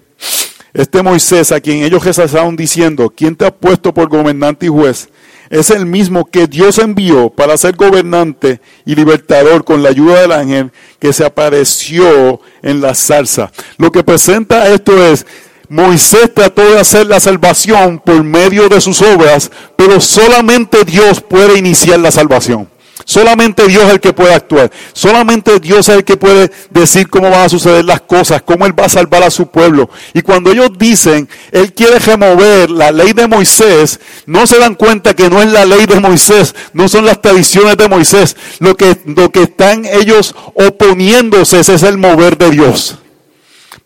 Este 0.73 1.03
Moisés, 1.03 1.51
a 1.51 1.61
quien 1.61 1.83
ellos 1.83 2.05
rezaron 2.05 2.55
diciendo, 2.55 3.13
¿quién 3.15 3.35
te 3.35 3.45
ha 3.45 3.53
puesto 3.53 3.93
por 3.93 4.09
gobernante 4.09 4.67
y 4.67 4.69
juez? 4.69 5.09
Es 5.51 5.71
el 5.71 5.85
mismo 5.85 6.27
que 6.27 6.47
Dios 6.47 6.79
envió 6.79 7.31
para 7.31 7.57
ser 7.57 7.75
gobernante 7.75 8.61
y 8.85 8.95
libertador 8.95 9.65
con 9.65 9.83
la 9.83 9.89
ayuda 9.89 10.21
del 10.21 10.33
ángel 10.33 10.71
que 11.01 11.13
se 11.13 11.25
apareció 11.25 12.41
en 12.63 12.81
la 12.81 12.95
salsa. 12.95 13.51
Lo 13.79 13.91
que 13.91 14.05
presenta 14.05 14.69
esto 14.69 15.05
es, 15.05 15.27
Moisés 15.69 16.33
trató 16.35 16.63
de 16.63 16.81
hacer 16.81 17.07
la 17.07 17.21
salvación 17.21 17.99
por 17.99 18.25
medio 18.25 18.69
de 18.69 18.81
sus 18.81 19.03
obras, 19.03 19.51
pero 19.77 20.01
solamente 20.01 20.85
Dios 20.85 21.21
puede 21.21 21.59
iniciar 21.59 22.01
la 22.01 22.11
salvación. 22.11 22.69
Solamente 23.05 23.67
Dios 23.67 23.85
es 23.85 23.91
el 23.91 24.01
que 24.01 24.13
puede 24.13 24.35
actuar. 24.35 24.71
Solamente 24.93 25.61
Dios 25.61 25.89
es 25.89 25.97
el 25.97 26.05
que 26.05 26.17
puede 26.17 26.51
decir 26.69 27.09
cómo 27.09 27.31
van 27.31 27.47
a 27.47 27.49
suceder 27.49 27.85
las 27.85 28.03
cosas, 28.03 28.43
cómo 28.43 28.67
Él 28.67 28.79
va 28.79 28.85
a 28.85 28.89
salvar 28.91 29.23
a 29.23 29.31
su 29.31 29.47
pueblo. 29.47 29.89
Y 30.13 30.23
cuando 30.23 30.51
ellos 30.51 30.71
dicen, 30.77 31.29
Él 31.53 31.73
quiere 31.73 31.99
remover 31.99 32.71
la 32.71 32.91
ley 32.91 33.13
de 33.13 33.27
Moisés, 33.27 33.99
no 34.27 34.47
se 34.47 34.59
dan 34.59 34.75
cuenta 34.75 35.15
que 35.15 35.31
no 35.31 35.41
es 35.41 35.51
la 35.51 35.65
ley 35.65 35.87
de 35.87 36.01
Moisés, 36.01 36.55
no 36.73 36.89
son 36.89 37.07
las 37.07 37.23
tradiciones 37.23 37.77
de 37.77 37.89
Moisés. 37.89 38.37
Lo 38.59 38.77
que, 38.77 38.97
lo 39.07 39.31
que 39.31 39.45
están 39.45 39.87
ellos 39.87 40.35
oponiéndose 40.55 41.61
es 41.61 41.83
el 41.83 41.99
mover 41.99 42.37
de 42.37 42.51
Dios. 42.51 42.99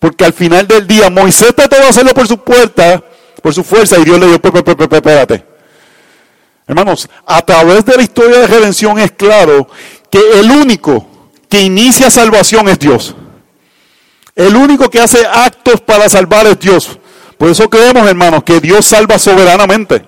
Porque 0.02 0.24
al 0.24 0.32
final 0.32 0.66
del 0.66 0.84
día 0.84 1.08
Moisés 1.10 1.54
trató 1.54 1.76
de 1.76 1.86
hacerlo 1.86 2.12
por 2.12 2.26
su 2.26 2.36
puerta, 2.38 3.00
por 3.40 3.54
su 3.54 3.62
fuerza, 3.62 3.96
y 4.00 4.04
Dios 4.04 4.18
le 4.18 4.26
dijo, 4.26 4.40
espérate. 4.90 5.44
Hermanos, 6.66 7.08
a 7.24 7.40
través 7.42 7.84
de 7.84 7.96
la 7.96 8.02
historia 8.02 8.40
de 8.40 8.46
redención 8.48 8.98
es 8.98 9.12
claro 9.12 9.68
que 10.10 10.18
el 10.40 10.50
único 10.50 11.06
que 11.48 11.60
inicia 11.60 12.10
salvación 12.10 12.68
es 12.68 12.80
Dios. 12.80 13.14
El 14.34 14.56
único 14.56 14.90
que 14.90 14.98
hace 14.98 15.24
actos 15.24 15.80
para 15.80 16.08
salvar 16.08 16.48
es 16.48 16.58
Dios. 16.58 16.98
Por 17.38 17.50
eso 17.50 17.70
creemos, 17.70 18.04
hermanos, 18.08 18.42
que 18.42 18.58
Dios 18.58 18.84
salva 18.84 19.20
soberanamente. 19.20 20.04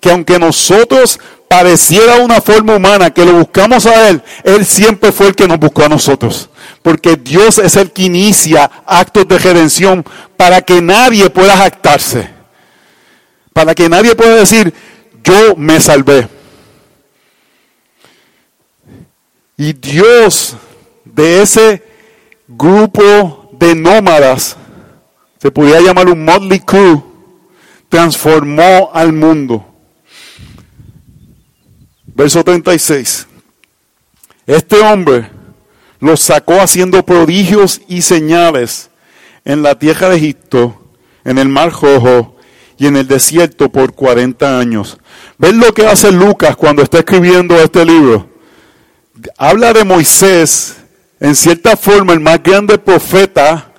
Que 0.00 0.10
aunque 0.10 0.38
nosotros 0.38 1.20
pareciera 1.48 2.16
una 2.16 2.40
forma 2.40 2.76
humana, 2.76 3.12
que 3.12 3.26
lo 3.26 3.34
buscamos 3.34 3.84
a 3.84 4.08
Él, 4.08 4.22
Él 4.42 4.64
siempre 4.64 5.12
fue 5.12 5.26
el 5.26 5.34
que 5.34 5.46
nos 5.46 5.58
buscó 5.58 5.84
a 5.84 5.88
nosotros 5.90 6.48
porque 6.84 7.16
Dios 7.16 7.56
es 7.56 7.76
el 7.76 7.92
que 7.92 8.02
inicia 8.02 8.70
actos 8.84 9.26
de 9.26 9.38
redención 9.38 10.04
para 10.36 10.60
que 10.60 10.82
nadie 10.82 11.30
pueda 11.30 11.56
jactarse, 11.56 12.28
para 13.54 13.74
que 13.74 13.88
nadie 13.88 14.14
pueda 14.14 14.36
decir, 14.36 14.74
yo 15.24 15.56
me 15.56 15.80
salvé. 15.80 16.28
Y 19.56 19.72
Dios 19.72 20.56
de 21.06 21.40
ese 21.40 21.82
grupo 22.46 23.48
de 23.52 23.74
nómadas, 23.74 24.54
se 25.40 25.50
podría 25.50 25.80
llamar 25.80 26.10
un 26.10 26.22
motley 26.22 26.60
crew, 26.60 27.02
transformó 27.88 28.90
al 28.92 29.10
mundo. 29.10 29.66
Verso 32.04 32.44
36. 32.44 33.26
Este 34.46 34.80
hombre 34.80 35.30
los 36.04 36.20
sacó 36.20 36.60
haciendo 36.60 37.02
prodigios 37.02 37.80
y 37.88 38.02
señales 38.02 38.90
en 39.46 39.62
la 39.62 39.78
tierra 39.78 40.10
de 40.10 40.16
Egipto, 40.16 40.78
en 41.24 41.38
el 41.38 41.48
mar 41.48 41.72
Rojo 41.72 42.36
y 42.76 42.86
en 42.86 42.98
el 42.98 43.08
desierto 43.08 43.70
por 43.70 43.94
40 43.94 44.58
años. 44.58 44.98
¿Ven 45.38 45.58
lo 45.58 45.72
que 45.72 45.86
hace 45.86 46.12
Lucas 46.12 46.56
cuando 46.56 46.82
está 46.82 46.98
escribiendo 46.98 47.56
este 47.56 47.86
libro? 47.86 48.28
Habla 49.38 49.72
de 49.72 49.84
Moisés, 49.84 50.76
en 51.20 51.34
cierta 51.34 51.74
forma 51.74 52.12
el 52.12 52.20
más 52.20 52.42
grande 52.42 52.76
profeta 52.76 53.72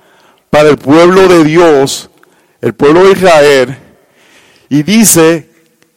para 0.50 0.70
el 0.70 0.78
pueblo 0.78 1.28
de 1.28 1.44
Dios, 1.44 2.10
el 2.60 2.74
pueblo 2.74 3.04
de 3.04 3.12
Israel, 3.12 3.78
y 4.68 4.82
dice 4.82 5.48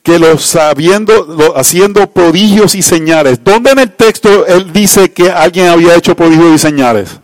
que 0.03 0.19
los 0.19 0.43
sabiendo, 0.43 1.53
haciendo 1.55 2.09
prodigios 2.11 2.75
y 2.75 2.81
señales. 2.81 3.43
¿Dónde 3.43 3.71
en 3.71 3.79
el 3.79 3.91
texto 3.91 4.45
él 4.47 4.71
dice 4.71 5.11
que 5.11 5.29
alguien 5.29 5.67
había 5.67 5.95
hecho 5.95 6.15
prodigios 6.15 6.55
y 6.55 6.59
señales? 6.59 7.19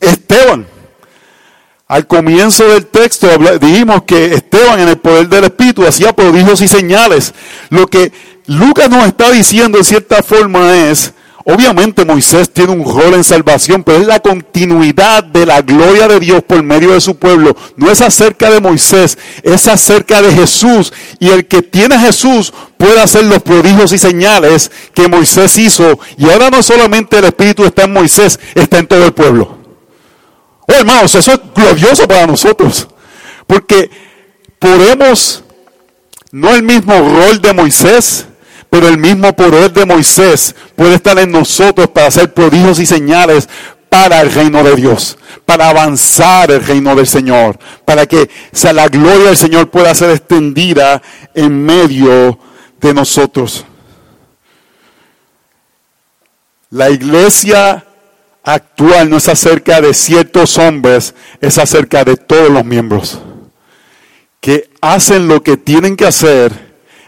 Esteban. 0.00 0.66
Al 1.86 2.06
comienzo 2.06 2.66
del 2.68 2.86
texto 2.86 3.28
dijimos 3.60 4.02
que 4.04 4.34
Esteban 4.34 4.80
en 4.80 4.88
el 4.88 4.98
poder 4.98 5.28
del 5.28 5.44
Espíritu 5.44 5.86
hacía 5.86 6.14
prodigios 6.14 6.60
y 6.62 6.68
señales. 6.68 7.34
Lo 7.68 7.86
que 7.86 8.10
Lucas 8.46 8.88
nos 8.88 9.06
está 9.06 9.30
diciendo 9.30 9.78
en 9.78 9.84
cierta 9.84 10.22
forma 10.22 10.74
es, 10.88 11.12
Obviamente 11.46 12.06
Moisés 12.06 12.50
tiene 12.50 12.72
un 12.72 12.84
rol 12.84 13.12
en 13.12 13.22
salvación, 13.22 13.84
pero 13.84 13.98
es 13.98 14.06
la 14.06 14.20
continuidad 14.20 15.22
de 15.22 15.44
la 15.44 15.60
gloria 15.60 16.08
de 16.08 16.18
Dios 16.18 16.42
por 16.42 16.62
medio 16.62 16.92
de 16.92 17.02
su 17.02 17.16
pueblo. 17.16 17.54
No 17.76 17.90
es 17.90 18.00
acerca 18.00 18.48
de 18.48 18.60
Moisés, 18.60 19.18
es 19.42 19.68
acerca 19.68 20.22
de 20.22 20.32
Jesús. 20.32 20.90
Y 21.18 21.28
el 21.28 21.46
que 21.46 21.60
tiene 21.60 21.96
a 21.96 22.00
Jesús 22.00 22.50
puede 22.78 22.98
hacer 22.98 23.24
los 23.24 23.42
prodigios 23.42 23.92
y 23.92 23.98
señales 23.98 24.70
que 24.94 25.06
Moisés 25.06 25.58
hizo. 25.58 25.98
Y 26.16 26.30
ahora 26.30 26.48
no 26.48 26.62
solamente 26.62 27.18
el 27.18 27.24
Espíritu 27.26 27.64
está 27.64 27.84
en 27.84 27.92
Moisés, 27.92 28.40
está 28.54 28.78
en 28.78 28.86
todo 28.86 29.04
el 29.04 29.12
pueblo. 29.12 29.58
Oh 30.66 30.72
hermanos, 30.72 31.14
eso 31.14 31.32
es 31.32 31.40
glorioso 31.54 32.08
para 32.08 32.26
nosotros. 32.26 32.88
Porque 33.46 33.90
podemos, 34.58 35.44
no 36.32 36.54
el 36.54 36.62
mismo 36.62 36.94
rol 36.94 37.42
de 37.42 37.52
Moisés, 37.52 38.28
pero 38.74 38.88
el 38.88 38.98
mismo 38.98 39.36
poder 39.36 39.72
de 39.72 39.86
Moisés 39.86 40.52
puede 40.74 40.96
estar 40.96 41.16
en 41.20 41.30
nosotros 41.30 41.86
para 41.86 42.08
hacer 42.08 42.34
prodigios 42.34 42.80
y 42.80 42.86
señales 42.86 43.48
para 43.88 44.20
el 44.20 44.32
reino 44.32 44.64
de 44.64 44.74
Dios, 44.74 45.16
para 45.44 45.68
avanzar 45.68 46.50
el 46.50 46.60
reino 46.60 46.96
del 46.96 47.06
Señor, 47.06 47.56
para 47.84 48.04
que 48.06 48.28
sea, 48.50 48.72
la 48.72 48.88
gloria 48.88 49.26
del 49.26 49.36
Señor 49.36 49.70
pueda 49.70 49.94
ser 49.94 50.10
extendida 50.10 51.00
en 51.34 51.64
medio 51.64 52.36
de 52.80 52.92
nosotros. 52.92 53.64
La 56.70 56.90
iglesia 56.90 57.86
actual 58.42 59.08
no 59.08 59.18
es 59.18 59.28
acerca 59.28 59.80
de 59.80 59.94
ciertos 59.94 60.58
hombres, 60.58 61.14
es 61.40 61.58
acerca 61.58 62.02
de 62.02 62.16
todos 62.16 62.50
los 62.50 62.64
miembros 62.64 63.20
que 64.40 64.68
hacen 64.80 65.28
lo 65.28 65.44
que 65.44 65.56
tienen 65.56 65.94
que 65.94 66.06
hacer 66.06 66.63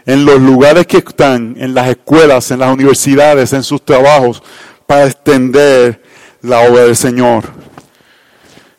en 0.07 0.23
los 0.23 0.39
lugares 0.39 0.87
que 0.87 0.97
están, 0.97 1.55
en 1.59 1.73
las 1.73 1.89
escuelas, 1.89 2.49
en 2.51 2.59
las 2.59 2.73
universidades, 2.73 3.51
en 3.51 3.61
sus 3.61 3.83
trabajos, 3.83 4.41
para 4.87 5.05
extender 5.05 6.01
la 6.41 6.61
obra 6.61 6.85
del 6.85 6.95
Señor. 6.95 7.43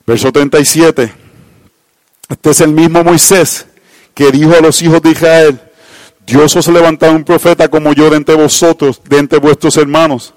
Verso 0.06 0.32
37. 0.32 1.12
Este 2.30 2.50
es 2.50 2.60
el 2.62 2.72
mismo 2.72 3.04
Moisés 3.04 3.66
que 4.14 4.32
dijo 4.32 4.54
a 4.54 4.60
los 4.60 4.80
hijos 4.80 5.02
de 5.02 5.10
Israel, 5.10 5.60
Dios 6.26 6.56
os 6.56 6.66
ha 6.66 6.72
levantado 6.72 7.12
un 7.12 7.24
profeta 7.24 7.68
como 7.68 7.92
yo 7.92 8.08
de 8.08 8.16
entre 8.16 8.34
vosotros, 8.34 9.02
de 9.06 9.18
entre 9.18 9.38
vuestros 9.38 9.76
hermanos. 9.76 10.32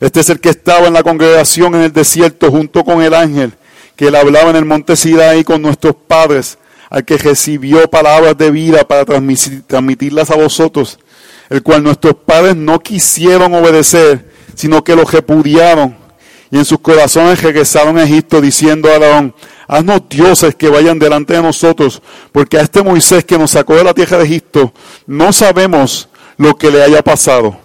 Este 0.00 0.18
es 0.18 0.30
el 0.30 0.40
que 0.40 0.50
estaba 0.50 0.88
en 0.88 0.94
la 0.94 1.04
congregación 1.04 1.76
en 1.76 1.82
el 1.82 1.92
desierto 1.92 2.50
junto 2.50 2.84
con 2.84 3.02
el 3.02 3.14
ángel, 3.14 3.52
que 3.94 4.10
le 4.10 4.18
hablaba 4.18 4.50
en 4.50 4.56
el 4.56 4.64
monte 4.64 4.96
Sinaí 4.96 5.44
con 5.44 5.62
nuestros 5.62 5.94
padres 5.94 6.58
al 6.90 7.04
que 7.04 7.18
recibió 7.18 7.88
palabras 7.88 8.36
de 8.36 8.50
vida 8.50 8.86
para 8.86 9.04
transmitirlas 9.04 10.30
a 10.30 10.36
vosotros, 10.36 10.98
el 11.50 11.62
cual 11.62 11.82
nuestros 11.82 12.14
padres 12.14 12.56
no 12.56 12.80
quisieron 12.80 13.54
obedecer, 13.54 14.30
sino 14.54 14.82
que 14.82 14.96
lo 14.96 15.04
repudiaron. 15.04 15.96
Y 16.50 16.56
en 16.56 16.64
sus 16.64 16.78
corazones 16.80 17.42
regresaron 17.42 17.98
a 17.98 18.04
Egipto 18.04 18.40
diciendo 18.40 18.88
a 18.88 18.92
Aarón, 18.92 19.34
haznos 19.66 20.08
dioses 20.08 20.54
que 20.54 20.70
vayan 20.70 20.98
delante 20.98 21.34
de 21.34 21.42
nosotros, 21.42 22.02
porque 22.32 22.58
a 22.58 22.62
este 22.62 22.82
Moisés 22.82 23.24
que 23.24 23.38
nos 23.38 23.50
sacó 23.50 23.74
de 23.74 23.84
la 23.84 23.92
tierra 23.92 24.18
de 24.18 24.24
Egipto, 24.24 24.72
no 25.06 25.32
sabemos 25.32 26.08
lo 26.38 26.56
que 26.56 26.70
le 26.70 26.82
haya 26.82 27.02
pasado. 27.02 27.58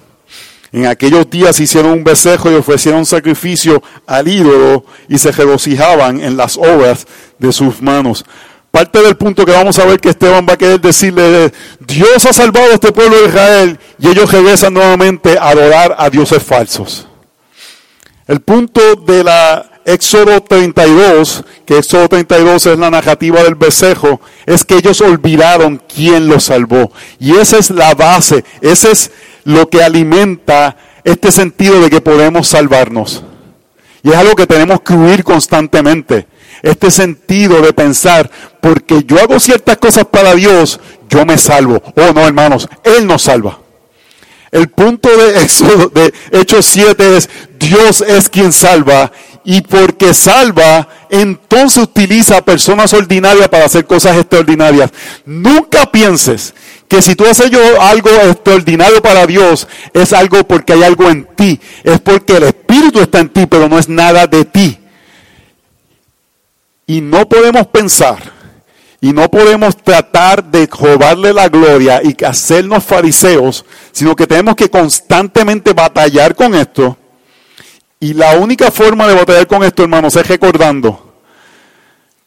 En 0.73 0.87
aquellos 0.87 1.29
días 1.29 1.59
hicieron 1.59 1.91
un 1.91 2.03
becerro 2.03 2.51
y 2.51 2.55
ofrecieron 2.55 3.05
sacrificio 3.05 3.81
al 4.07 4.27
ídolo 4.27 4.83
y 5.07 5.19
se 5.19 5.31
regocijaban 5.31 6.19
en 6.19 6.35
las 6.35 6.57
obras 6.57 7.05
de 7.37 7.53
sus 7.53 7.79
manos. 7.79 8.25
Parte 8.73 9.03
del 9.03 9.15
punto 9.15 9.45
que 9.45 9.51
vamos 9.51 9.77
a 9.77 9.85
ver 9.85 9.99
que 9.99 10.09
Esteban 10.09 10.47
va 10.49 10.53
a 10.53 10.57
querer 10.57 10.81
decirle 10.81 11.45
es, 11.45 11.51
Dios 11.79 12.25
ha 12.25 12.33
salvado 12.33 12.71
a 12.71 12.73
este 12.73 12.91
pueblo 12.91 13.15
de 13.15 13.27
Israel 13.27 13.79
y 13.99 14.07
ellos 14.07 14.31
regresan 14.31 14.73
nuevamente 14.73 15.37
a 15.37 15.49
adorar 15.49 15.95
a 15.95 16.09
dioses 16.09 16.41
falsos. 16.41 17.07
El 18.25 18.39
punto 18.39 18.81
de 18.95 19.23
la 19.23 19.79
Éxodo 19.85 20.41
32, 20.41 21.43
que 21.67 21.77
Éxodo 21.77 22.09
32 22.09 22.65
es 22.65 22.79
la 22.79 22.89
narrativa 22.89 23.43
del 23.43 23.53
becerro, 23.53 24.19
es 24.47 24.65
que 24.65 24.73
ellos 24.73 25.01
olvidaron 25.01 25.79
quién 25.93 26.27
los 26.27 26.45
salvó. 26.45 26.91
Y 27.19 27.35
esa 27.35 27.59
es 27.59 27.69
la 27.69 27.93
base, 27.93 28.43
ese 28.59 28.89
es 28.89 29.11
lo 29.43 29.69
que 29.69 29.83
alimenta 29.83 30.77
este 31.03 31.31
sentido 31.31 31.79
de 31.79 31.91
que 31.91 32.01
podemos 32.01 32.47
salvarnos. 32.47 33.23
Y 34.01 34.09
es 34.09 34.15
algo 34.15 34.33
que 34.33 34.47
tenemos 34.47 34.81
que 34.81 34.95
huir 34.95 35.23
constantemente 35.23 36.25
este 36.63 36.89
sentido 36.89 37.61
de 37.61 37.73
pensar, 37.73 38.31
porque 38.61 39.03
yo 39.05 39.19
hago 39.19 39.39
ciertas 39.39 39.77
cosas 39.77 40.05
para 40.05 40.33
Dios, 40.33 40.79
yo 41.09 41.25
me 41.25 41.37
salvo. 41.37 41.83
Oh, 41.95 42.13
no, 42.13 42.25
hermanos, 42.25 42.67
Él 42.83 43.05
nos 43.05 43.23
salva. 43.23 43.59
El 44.49 44.69
punto 44.69 45.09
de, 45.09 46.13
Hechos 46.31 46.65
7 46.67 47.17
es, 47.17 47.29
Dios 47.59 48.01
es 48.01 48.29
quien 48.29 48.53
salva 48.53 49.11
y 49.43 49.61
porque 49.61 50.13
salva, 50.13 50.87
entonces 51.09 51.83
utiliza 51.83 52.37
a 52.37 52.45
personas 52.45 52.93
ordinarias 52.93 53.49
para 53.49 53.65
hacer 53.65 53.85
cosas 53.85 54.15
extraordinarias. 54.15 54.91
Nunca 55.25 55.91
pienses 55.91 56.53
que 56.87 57.01
si 57.01 57.15
tú 57.15 57.25
haces 57.25 57.49
yo 57.49 57.81
algo 57.81 58.09
extraordinario 58.09 59.01
para 59.01 59.25
Dios, 59.25 59.67
es 59.91 60.13
algo 60.13 60.47
porque 60.47 60.73
hay 60.73 60.83
algo 60.83 61.09
en 61.09 61.25
ti. 61.35 61.59
Es 61.83 61.99
porque 61.99 62.37
el 62.37 62.43
Espíritu 62.43 63.01
está 63.01 63.19
en 63.19 63.29
ti, 63.29 63.47
pero 63.47 63.67
no 63.67 63.79
es 63.79 63.89
nada 63.89 64.27
de 64.27 64.45
ti. 64.45 64.77
Y 66.85 67.01
no 67.01 67.27
podemos 67.27 67.67
pensar 67.67 68.33
y 69.03 69.11
no 69.11 69.29
podemos 69.29 69.75
tratar 69.75 70.45
de 70.45 70.65
robarle 70.65 71.33
la 71.33 71.49
gloria 71.49 71.99
y 72.01 72.15
hacernos 72.23 72.85
fariseos, 72.85 73.65
sino 73.91 74.15
que 74.15 74.25
tenemos 74.25 74.55
que 74.55 74.69
constantemente 74.69 75.73
batallar 75.73 76.33
con 76.33 76.55
esto. 76.55 76.97
Y 77.99 78.13
la 78.13 78.37
única 78.37 78.71
forma 78.71 79.05
de 79.05 79.15
batallar 79.15 79.45
con 79.45 79.61
esto, 79.61 79.83
hermanos, 79.83 80.15
es 80.15 80.25
recordando 80.25 81.15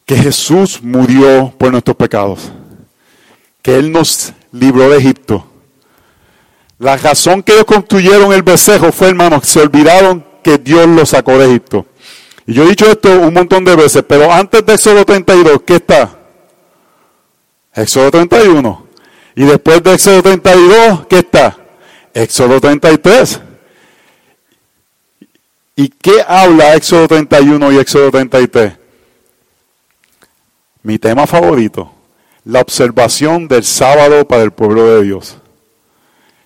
que 0.05 0.17
Jesús 0.17 0.79
murió 0.83 1.51
por 1.57 1.71
nuestros 1.71 1.97
pecados, 1.97 2.51
que 3.63 3.75
Él 3.75 3.91
nos 3.91 4.33
libró 4.51 4.87
de 4.91 4.99
Egipto. 4.99 5.47
La 6.77 6.95
razón 6.95 7.41
que 7.41 7.53
ellos 7.53 7.65
construyeron 7.65 8.33
el 8.33 8.43
becerro 8.43 8.91
fue, 8.91 9.07
hermanos, 9.07 9.47
se 9.47 9.61
olvidaron 9.61 10.23
que 10.43 10.59
Dios 10.59 10.87
los 10.87 11.09
sacó 11.09 11.39
de 11.39 11.45
Egipto. 11.47 11.87
Y 12.47 12.53
yo 12.53 12.63
he 12.63 12.69
dicho 12.69 12.89
esto 12.89 13.11
un 13.19 13.33
montón 13.33 13.65
de 13.65 13.75
veces, 13.75 14.03
pero 14.07 14.31
antes 14.31 14.65
de 14.65 14.73
Éxodo 14.73 15.03
32, 15.03 15.61
¿qué 15.65 15.75
está? 15.75 16.17
Éxodo 17.73 18.09
31. 18.09 18.87
Y 19.35 19.43
después 19.43 19.83
de 19.83 19.93
Éxodo 19.93 20.23
32, 20.23 21.07
¿qué 21.07 21.19
está? 21.19 21.57
Éxodo 22.13 22.61
33. 22.61 23.41
¿Y 25.75 25.89
qué 25.89 26.23
habla 26.25 26.75
Éxodo 26.75 27.09
31 27.09 27.73
y 27.73 27.77
Éxodo 27.79 28.11
33? 28.11 28.73
Mi 30.83 30.97
tema 30.97 31.27
favorito, 31.27 31.91
la 32.45 32.61
observación 32.61 33.49
del 33.49 33.65
sábado 33.65 34.25
para 34.25 34.43
el 34.43 34.51
pueblo 34.51 34.87
de 34.87 35.03
Dios. 35.03 35.37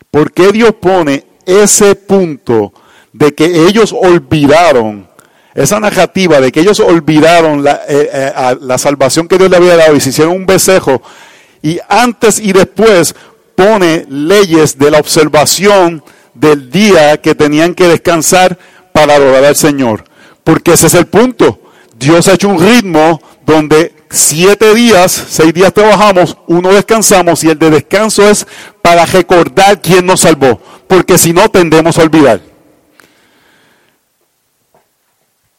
¿Por 0.09 0.33
qué 0.33 0.51
Dios 0.51 0.73
pone 0.81 1.25
ese 1.45 1.93
punto 1.93 2.73
de 3.13 3.35
que 3.35 3.67
ellos 3.67 3.93
olvidaron 3.93 5.10
esa 5.53 5.79
narrativa 5.79 6.39
de 6.39 6.51
que 6.51 6.61
ellos 6.61 6.79
olvidaron 6.79 7.63
la, 7.63 7.81
eh, 7.87 8.09
eh, 8.13 8.57
la 8.61 8.77
salvación 8.77 9.27
que 9.27 9.37
Dios 9.37 9.49
le 9.49 9.57
había 9.57 9.75
dado 9.75 9.95
y 9.95 9.99
se 9.99 10.09
hicieron 10.09 10.35
un 10.35 10.45
besejo, 10.45 11.01
y 11.61 11.79
antes 11.89 12.39
y 12.39 12.53
después 12.53 13.15
pone 13.55 14.05
leyes 14.09 14.77
de 14.77 14.91
la 14.91 14.99
observación 14.99 16.03
del 16.33 16.71
día 16.71 17.17
que 17.17 17.35
tenían 17.35 17.75
que 17.75 17.87
descansar 17.87 18.57
para 18.91 19.15
adorar 19.15 19.43
al 19.43 19.55
Señor. 19.55 20.03
Porque 20.43 20.73
ese 20.73 20.87
es 20.87 20.95
el 20.95 21.05
punto. 21.05 21.59
Dios 21.97 22.27
ha 22.27 22.33
hecho 22.33 22.49
un 22.49 22.59
ritmo 22.59 23.21
donde 23.45 23.93
siete 24.09 24.73
días, 24.73 25.11
seis 25.29 25.53
días 25.53 25.73
trabajamos, 25.73 26.37
uno 26.47 26.69
descansamos 26.69 27.43
y 27.43 27.49
el 27.49 27.59
de 27.59 27.69
descanso 27.69 28.27
es 28.27 28.47
para 28.81 29.05
recordar 29.05 29.81
quién 29.81 30.05
nos 30.05 30.21
salvó. 30.21 30.59
Porque 30.87 31.17
si 31.17 31.33
no, 31.33 31.49
tendemos 31.49 31.97
a 31.97 32.03
olvidar. 32.03 32.50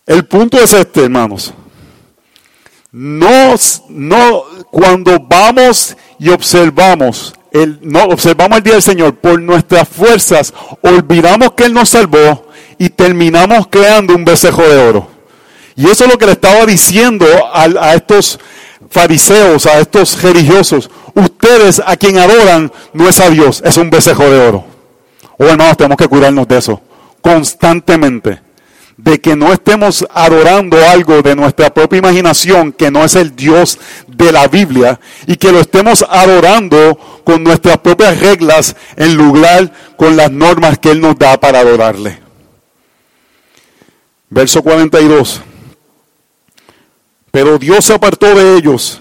El 0.07 0.25
punto 0.25 0.59
es 0.59 0.73
este, 0.73 1.05
hermanos. 1.05 1.53
No, 2.91 3.55
no, 3.89 4.45
cuando 4.71 5.19
vamos 5.21 5.97
y 6.19 6.29
observamos, 6.29 7.33
el, 7.53 7.79
no, 7.83 8.05
observamos 8.05 8.59
el 8.59 8.65
día 8.65 8.73
del 8.75 8.83
Señor 8.83 9.15
por 9.15 9.41
nuestras 9.41 9.89
fuerzas, 9.89 10.53
olvidamos 10.83 11.53
que 11.53 11.65
Él 11.65 11.73
nos 11.73 11.91
salvó 11.91 12.49
y 12.79 12.91
terminamos 12.91 13.69
creando 13.69 14.15
un 14.15 14.25
besejo 14.25 14.63
de 14.63 14.77
oro. 14.77 15.09
Y 15.77 15.89
eso 15.89 16.05
es 16.05 16.11
lo 16.11 16.19
que 16.19 16.27
le 16.27 16.33
estaba 16.33 16.67
diciendo 16.67 17.27
a, 17.53 17.63
a 17.63 17.95
estos 17.95 18.39
fariseos, 18.91 19.65
a 19.67 19.81
estos 19.81 20.21
religiosos, 20.21 20.91
ustedes 21.15 21.81
a 21.85 21.97
quien 21.97 22.19
adoran 22.19 22.71
no 22.93 23.09
es 23.09 23.21
a 23.21 23.31
Dios, 23.31 23.63
es 23.65 23.77
un 23.79 23.89
besejo 23.89 24.25
de 24.25 24.49
oro. 24.49 24.65
Oh, 25.39 25.45
hermanos, 25.45 25.77
tenemos 25.77 25.97
que 25.97 26.09
cuidarnos 26.09 26.47
de 26.47 26.59
eso 26.59 26.81
constantemente. 27.23 28.52
De 29.03 29.21
que 29.21 29.35
no 29.35 29.53
estemos 29.53 30.07
adorando 30.11 30.77
algo 30.89 31.23
de 31.23 31.35
nuestra 31.35 31.75
propia 31.75 31.99
imaginación 31.99 32.73
que 32.73 32.91
no 32.91 33.05
es 33.05 33.17
el 33.17 33.35
Dios 33.35 33.79
de 34.07 34.31
la 34.31 34.47
Biblia 34.47 35.01
y 35.27 35.37
que 35.37 35.51
lo 35.51 35.59
estemos 35.59 36.05
adorando 36.09 36.97
con 37.25 37.43
nuestras 37.43 37.79
propias 37.79 38.21
reglas 38.21 38.77
en 38.97 39.17
lugar 39.17 39.73
con 39.97 40.17
las 40.17 40.31
normas 40.31 40.79
que 40.79 40.93
Él 40.93 41.01
nos 41.01 41.19
da 41.19 41.39
para 41.41 41.59
adorarle. 41.61 42.21
Verso 44.31 44.63
42. 44.63 45.43
Pero 47.33 47.59
Dios 47.59 47.85
se 47.85 47.95
apartó 47.95 48.35
de 48.35 48.57
ellos 48.57 49.01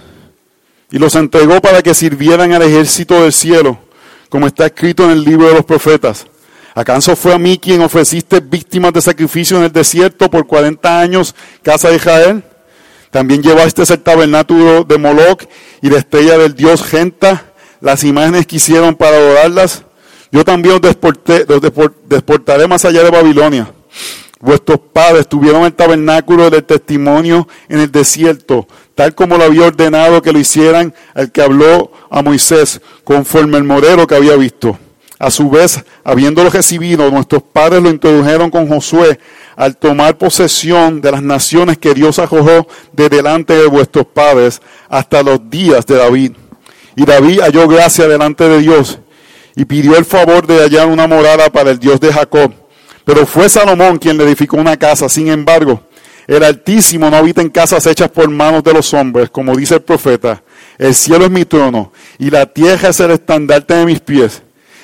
y 0.90 0.98
los 0.98 1.16
entregó 1.16 1.62
para 1.62 1.82
que 1.82 1.94
sirvieran 1.94 2.52
al 2.54 2.64
ejército 2.64 3.22
del 3.22 3.34
cielo, 3.34 3.80
como 4.30 4.48
está 4.48 4.66
escrito 4.66 5.04
en 5.04 5.12
el 5.12 5.24
libro 5.24 5.48
de 5.48 5.54
los 5.54 5.66
profetas. 5.66 6.28
¿Acaso 6.74 7.16
fue 7.16 7.34
a 7.34 7.38
mí 7.38 7.58
quien 7.58 7.82
ofreciste 7.82 8.40
víctimas 8.40 8.94
de 8.94 9.02
sacrificio 9.02 9.58
en 9.58 9.64
el 9.64 9.72
desierto 9.72 10.30
por 10.30 10.48
40 10.48 11.00
años, 11.00 11.36
casa 11.62 11.90
de 11.90 11.98
Israel? 11.98 12.44
También 13.10 13.44
llevaste 13.44 13.82
el 13.82 14.00
tabernáculo 14.00 14.86
de 14.86 14.98
Moloch 14.98 15.44
y 15.82 15.90
la 15.90 15.98
estrella 15.98 16.38
del 16.38 16.56
dios 16.56 16.82
Genta, 16.82 17.52
las 17.82 18.06
imágenes 18.06 18.48
que 18.48 18.56
hicieron 18.56 18.96
para 18.96 19.18
adorarlas. 19.18 19.84
Yo 20.32 20.46
también 20.46 20.76
os, 20.76 20.82
os 20.82 21.92
desportaré 22.08 22.68
más 22.68 22.86
allá 22.86 23.04
de 23.04 23.10
Babilonia. 23.10 23.74
Vuestros 24.40 24.80
padres 24.94 25.28
tuvieron 25.28 25.66
el 25.66 25.74
tabernáculo 25.74 26.50
del 26.50 26.64
testimonio 26.64 27.50
en 27.68 27.80
el 27.80 27.92
desierto, 27.92 28.66
tal 28.96 29.14
como 29.14 29.38
lo 29.38 29.44
había 29.44 29.68
ordenado 29.68 30.22
que 30.22 30.32
lo 30.32 30.40
hicieran 30.40 30.96
el 31.14 31.32
que 31.32 31.42
habló 31.42 31.92
a 32.10 32.22
Moisés, 32.22 32.82
conforme 33.04 33.58
el 33.58 33.66
morero 33.66 34.08
que 34.08 34.16
había 34.16 34.38
visto. 34.38 34.80
A 35.22 35.30
su 35.30 35.50
vez, 35.50 35.84
habiéndolo 36.04 36.50
recibido, 36.50 37.10
nuestros 37.12 37.44
padres 37.44 37.82
lo 37.82 37.90
introdujeron 37.90 38.50
con 38.50 38.68
Josué 38.68 39.20
al 39.56 39.78
tomar 39.78 40.18
posesión 40.18 41.00
de 41.00 41.12
las 41.12 41.22
naciones 41.22 41.78
que 41.78 41.94
Dios 41.94 42.18
arrojó 42.20 42.68
de 42.92 43.08
delante 43.08 43.54
de 43.54 43.68
vuestros 43.68 44.06
padres 44.06 44.62
hasta 44.90 45.22
los 45.22 45.50
días 45.50 45.86
de 45.86 45.96
David. 45.96 46.32
Y 46.96 47.06
David 47.06 47.42
halló 47.42 47.68
gracia 47.68 48.08
delante 48.08 48.50
de 48.50 48.60
Dios 48.60 49.00
y 49.56 49.66
pidió 49.66 49.96
el 49.96 50.06
favor 50.06 50.48
de 50.48 50.60
hallar 50.60 50.88
una 50.88 51.08
morada 51.08 51.50
para 51.50 51.72
el 51.72 51.80
Dios 51.80 52.00
de 52.00 52.12
Jacob 52.12 52.52
pero 53.06 53.26
fue 53.26 53.50
Salomón 53.50 53.98
quien 53.98 54.18
le 54.18 54.24
edificó 54.24 54.58
una 54.58 54.78
casa. 54.78 55.10
Sin 55.10 55.28
embargo, 55.28 55.82
el 56.28 56.44
Altísimo 56.44 57.10
no 57.10 57.18
habita 57.18 57.42
en 57.42 57.50
casas 57.50 57.86
hechas 57.86 58.10
por 58.10 58.30
manos 58.30 58.64
de 58.64 58.74
los 58.74 58.94
hombres, 58.94 59.30
como 59.30 59.56
dice 59.56 59.76
el 59.76 59.82
profeta. 59.82 60.44
El 60.78 60.96
cielo 60.96 61.26
es 61.26 61.32
mi 61.32 61.46
trono 61.46 61.92
y 62.18 62.30
la 62.30 62.46
tierra 62.46 62.90
es 62.90 63.00
el 63.00 63.12
estandarte 63.12 63.74
de 63.74 63.86
mis 63.86 64.00
pies. 64.00 64.42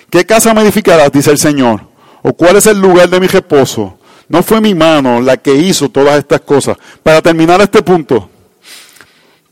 ¿Qué 0.09 0.25
casa 0.25 0.53
me 0.53 0.61
edificarás? 0.61 1.11
dice 1.11 1.31
el 1.31 1.37
Señor. 1.37 1.81
¿O 2.21 2.33
cuál 2.33 2.55
es 2.57 2.65
el 2.65 2.79
lugar 2.79 3.09
de 3.09 3.19
mi 3.19 3.27
reposo? 3.27 3.99
No 4.29 4.43
fue 4.43 4.59
mi 4.59 4.73
mano 4.73 5.21
la 5.21 5.37
que 5.37 5.53
hizo 5.53 5.89
todas 5.89 6.17
estas 6.17 6.41
cosas. 6.41 6.77
Para 7.03 7.21
terminar 7.21 7.61
este 7.61 7.81
punto, 7.81 8.29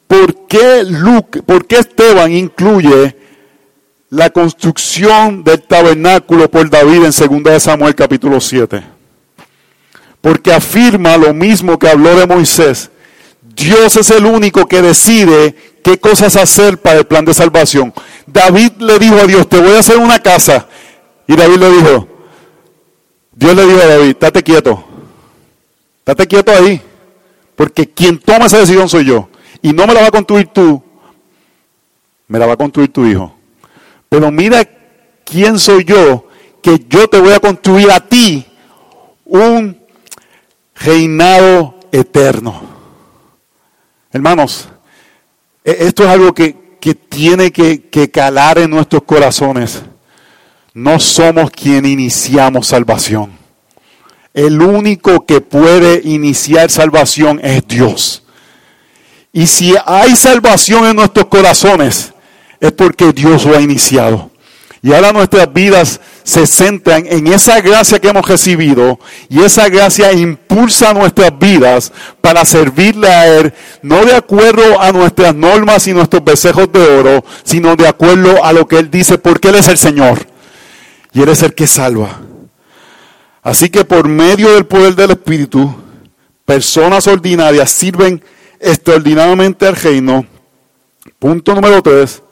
¿por 0.07 0.47
qué, 0.47 0.85
por 1.45 1.65
qué 1.65 1.77
Esteban 1.77 2.31
incluye 2.31 3.15
la 4.15 4.29
construcción 4.29 5.43
del 5.43 5.61
tabernáculo 5.63 6.49
por 6.49 6.69
David 6.69 7.03
en 7.05 7.43
2 7.43 7.61
Samuel 7.61 7.95
capítulo 7.95 8.39
7. 8.39 8.81
Porque 10.21 10.53
afirma 10.53 11.17
lo 11.17 11.33
mismo 11.33 11.77
que 11.77 11.89
habló 11.89 12.15
de 12.15 12.25
Moisés. 12.25 12.89
Dios 13.55 13.95
es 13.95 14.11
el 14.11 14.25
único 14.25 14.67
que 14.67 14.81
decide 14.81 15.55
qué 15.81 15.97
cosas 15.97 16.35
hacer 16.35 16.77
para 16.77 16.99
el 16.99 17.05
plan 17.05 17.23
de 17.23 17.33
salvación. 17.33 17.93
David 18.27 18.73
le 18.79 18.99
dijo 18.99 19.15
a 19.15 19.25
Dios, 19.25 19.47
te 19.47 19.59
voy 19.59 19.71
a 19.71 19.79
hacer 19.79 19.97
una 19.97 20.19
casa. 20.19 20.67
Y 21.25 21.35
David 21.35 21.57
le 21.57 21.71
dijo, 21.71 22.07
Dios 23.31 23.55
le 23.55 23.65
dijo 23.65 23.81
a 23.81 23.85
David, 23.85 24.09
estate 24.09 24.43
quieto. 24.43 24.83
Estate 25.99 26.27
quieto 26.27 26.51
ahí. 26.51 26.81
Porque 27.55 27.89
quien 27.89 28.19
toma 28.19 28.47
esa 28.47 28.59
decisión 28.59 28.89
soy 28.89 29.05
yo. 29.05 29.29
Y 29.61 29.71
no 29.71 29.87
me 29.87 29.93
la 29.93 30.01
va 30.01 30.07
a 30.07 30.11
construir 30.11 30.47
tú, 30.47 30.83
me 32.27 32.37
la 32.37 32.45
va 32.45 32.53
a 32.53 32.57
construir 32.57 32.91
tu 32.91 33.05
hijo. 33.05 33.33
Pero 34.09 34.29
mira 34.31 34.67
quién 35.23 35.57
soy 35.57 35.85
yo, 35.85 36.27
que 36.61 36.85
yo 36.89 37.07
te 37.07 37.19
voy 37.19 37.31
a 37.31 37.39
construir 37.39 37.89
a 37.89 37.99
ti 37.99 38.45
un 39.23 39.79
reinado 40.75 41.79
eterno. 41.91 42.74
Hermanos, 44.15 44.69
e-, 45.65 45.75
esto 45.81 46.05
es 46.05 46.09
algo 46.09 46.33
que, 46.33 46.63
tiene 47.09 47.51
que, 47.51 47.81
que 47.81 48.09
calar 48.09 48.59
en 48.59 48.69
nuestros 48.69 49.03
corazones. 49.03 49.81
No 50.73 51.01
somos 51.01 51.51
quien 51.51 51.85
iniciamos 51.85 52.67
salvación. 52.67 53.37
El 54.33 54.61
único 54.61 55.25
que 55.25 55.41
puede 55.41 55.99
iniciar 56.05 56.71
salvación 56.71 57.41
es 57.43 57.67
Dios. 57.67 58.23
Y 59.33 59.47
si 59.47 59.73
hay 59.85 60.15
salvación 60.15 60.85
en 60.85 60.95
nuestros 60.95 61.25
corazones, 61.25 62.13
es 62.61 62.71
porque 62.71 63.11
Dios 63.11 63.43
lo 63.43 63.57
ha 63.57 63.59
iniciado. 63.59 64.31
Y 64.81 64.93
ahora 64.93 65.11
nuestras 65.11 65.51
vidas 65.51 65.99
se 66.25 66.47
centran 66.47 67.05
en 67.07 67.27
esa 67.27 67.61
gracia 67.61 67.99
que 67.99 68.09
hemos 68.09 68.27
recibido 68.27 68.99
y 69.29 69.41
esa 69.41 69.69
gracia 69.69 70.11
impulsa 70.11 70.91
nuestras 70.91 71.37
vidas 71.37 71.93
para 72.19 72.43
servirle 72.43 73.07
a 73.07 73.27
Él, 73.27 73.53
no 73.83 74.03
de 74.03 74.15
acuerdo 74.15 74.81
a 74.81 74.91
nuestras 74.91 75.35
normas 75.35 75.87
y 75.87 75.93
nuestros 75.93 76.23
besejos 76.23 76.69
de 76.71 76.81
oro, 76.81 77.23
sino 77.43 77.75
de 77.75 77.87
acuerdo 77.87 78.43
a 78.43 78.51
lo 78.51 78.67
que 78.67 78.79
Él 78.79 78.89
dice, 78.89 79.19
porque 79.19 79.49
Él 79.49 79.55
es 79.55 79.67
el 79.67 79.77
Señor 79.77 80.25
y 81.13 81.21
Él 81.21 81.29
es 81.29 81.43
el 81.43 81.53
que 81.53 81.67
salva. 81.67 82.19
Así 83.43 83.69
que 83.69 83.85
por 83.85 84.07
medio 84.07 84.51
del 84.55 84.65
poder 84.65 84.95
del 84.95 85.11
Espíritu, 85.11 85.73
personas 86.43 87.05
ordinarias 87.05 87.69
sirven 87.69 88.21
extraordinariamente 88.59 89.67
al 89.67 89.75
reino. 89.75 90.25
Punto 91.19 91.53
número 91.53 91.83
tres 91.83 92.23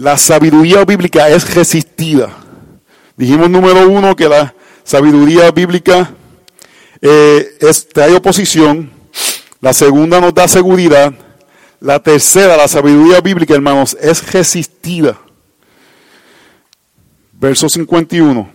la 0.00 0.16
sabiduría 0.16 0.82
bíblica 0.86 1.28
es 1.28 1.54
resistida. 1.54 2.30
Dijimos 3.20 3.50
número 3.50 3.86
uno 3.86 4.16
que 4.16 4.26
la 4.26 4.54
sabiduría 4.82 5.50
bíblica 5.50 6.10
eh, 7.02 7.58
trae 7.92 8.14
oposición. 8.14 8.90
La 9.60 9.74
segunda 9.74 10.22
nos 10.22 10.32
da 10.32 10.48
seguridad. 10.48 11.12
La 11.80 12.02
tercera, 12.02 12.56
la 12.56 12.66
sabiduría 12.66 13.20
bíblica, 13.20 13.52
hermanos, 13.52 13.94
es 14.00 14.32
resistida. 14.32 15.18
Verso 17.32 17.68
51. 17.68 18.50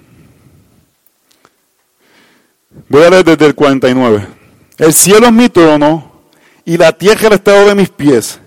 Voy 2.89 3.03
a 3.03 3.09
leer 3.11 3.23
desde 3.23 3.45
el 3.45 3.53
49. 3.53 4.27
El 4.79 4.93
cielo 4.95 5.27
es 5.27 5.31
mi 5.31 5.47
trono 5.47 6.23
y 6.65 6.75
la 6.75 6.91
tierra 6.91 7.27
el 7.27 7.33
estado 7.33 7.67
de 7.67 7.75
mis 7.75 7.89
pies. 7.89 8.39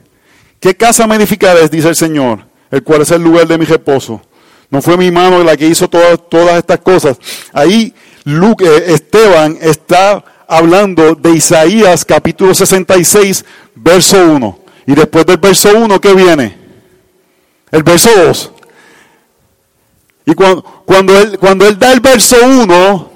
¿Qué 0.59 0.76
casa 0.76 1.07
me 1.07 1.14
edificaré? 1.14 1.68
Dice 1.68 1.88
el 1.88 1.94
Señor 1.94 2.48
el 2.70 2.83
cual 2.83 3.02
es 3.02 3.11
el 3.11 3.22
lugar 3.22 3.46
de 3.46 3.59
mi 3.59 3.64
reposo. 3.64 4.20
No 4.70 4.83
fue 4.83 4.96
mi 4.96 5.11
mano 5.11 5.42
la 5.42 5.57
que 5.57 5.66
hizo 5.66 5.88
todas, 5.88 6.18
todas 6.28 6.59
estas 6.59 6.78
cosas. 6.81 7.18
Ahí 7.52 7.94
Luke, 8.24 8.64
eh, 8.64 8.92
Esteban 8.92 9.57
está 9.61 10.22
hablando 10.46 11.14
de 11.14 11.31
Isaías 11.31 12.04
capítulo 12.04 12.54
66, 12.54 13.44
verso 13.74 14.22
1. 14.22 14.59
Y 14.87 14.94
después 14.94 15.24
del 15.26 15.38
verso 15.38 15.70
1, 15.74 16.00
¿qué 16.00 16.14
viene? 16.14 16.57
El 17.70 17.83
verso 17.83 18.11
2. 18.14 18.52
Y 20.26 20.35
cuando, 20.35 20.62
cuando, 20.85 21.18
él, 21.18 21.38
cuando 21.38 21.66
él 21.66 21.78
da 21.78 21.92
el 21.92 22.00
verso 22.00 22.37
1, 22.42 23.11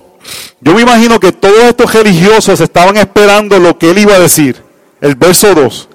yo 0.61 0.75
me 0.75 0.83
imagino 0.83 1.21
que 1.21 1.33
todos 1.33 1.65
estos 1.65 1.93
religiosos 1.93 2.61
estaban 2.61 2.97
esperando 2.97 3.59
lo 3.59 3.77
que 3.79 3.91
él 3.91 3.99
iba 3.99 4.15
a 4.15 4.19
decir. 4.19 4.63
El 5.01 5.15
verso 5.15 5.55
2. 5.55 5.89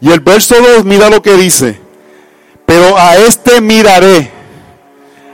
Y 0.00 0.10
el 0.10 0.20
verso 0.20 0.56
2, 0.60 0.84
mira 0.84 1.08
lo 1.08 1.22
que 1.22 1.34
dice. 1.36 1.80
Pero 2.66 2.98
a 2.98 3.16
este 3.16 3.62
miraré, 3.62 4.30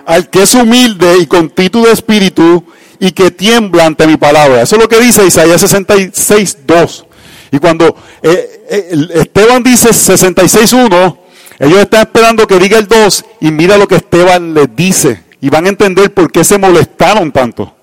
al 0.07 0.31
que 0.31 0.43
es 0.43 0.55
humilde 0.55 1.19
y 1.19 1.27
con 1.27 1.51
título 1.51 1.87
de 1.87 1.93
espíritu 1.93 2.65
y 2.99 3.13
que 3.13 3.31
tiembla 3.31 3.87
ante 3.87 4.07
mi 4.07 4.17
palabra. 4.17 4.63
Eso 4.63 4.77
es 4.77 4.83
lo 4.83 4.89
que 4.89 5.01
dice 5.01 5.27
Isaías 5.27 5.61
66, 5.61 6.59
2. 6.67 7.07
Y 7.53 7.59
cuando 7.59 7.97
eh, 8.23 8.65
eh, 8.69 9.07
Esteban 9.15 9.63
dice 9.63 9.93
66, 9.93 10.73
1, 10.73 11.19
ellos 11.61 11.79
están 11.79 12.01
esperando 12.01 12.47
que 12.47 12.59
diga 12.59 12.79
el 12.79 12.89
2 12.89 13.25
y 13.41 13.51
mira 13.51 13.77
lo 13.77 13.87
que 13.87 13.97
Esteban 13.97 14.55
les 14.55 14.75
dice. 14.75 15.23
Y 15.41 15.51
van 15.51 15.67
a 15.67 15.69
entender 15.69 16.13
por 16.13 16.33
qué 16.33 16.43
se 16.43 16.59
molestaron 16.59 17.31
tanto. 17.31 17.75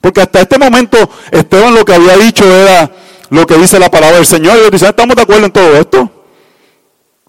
Porque 0.00 0.20
hasta 0.20 0.40
este 0.40 0.58
momento 0.58 1.10
Esteban 1.30 1.74
lo 1.74 1.84
que 1.84 1.94
había 1.94 2.16
dicho 2.16 2.44
era 2.44 2.90
lo 3.30 3.46
que 3.46 3.56
dice 3.56 3.78
la 3.78 3.90
palabra 3.90 4.16
del 4.16 4.26
Señor. 4.26 4.56
Y 4.56 4.60
ellos 4.60 4.70
dicen, 4.70 4.88
¿estamos 4.88 5.16
de 5.16 5.22
acuerdo 5.22 5.46
en 5.46 5.52
todo 5.52 5.76
esto? 5.76 6.10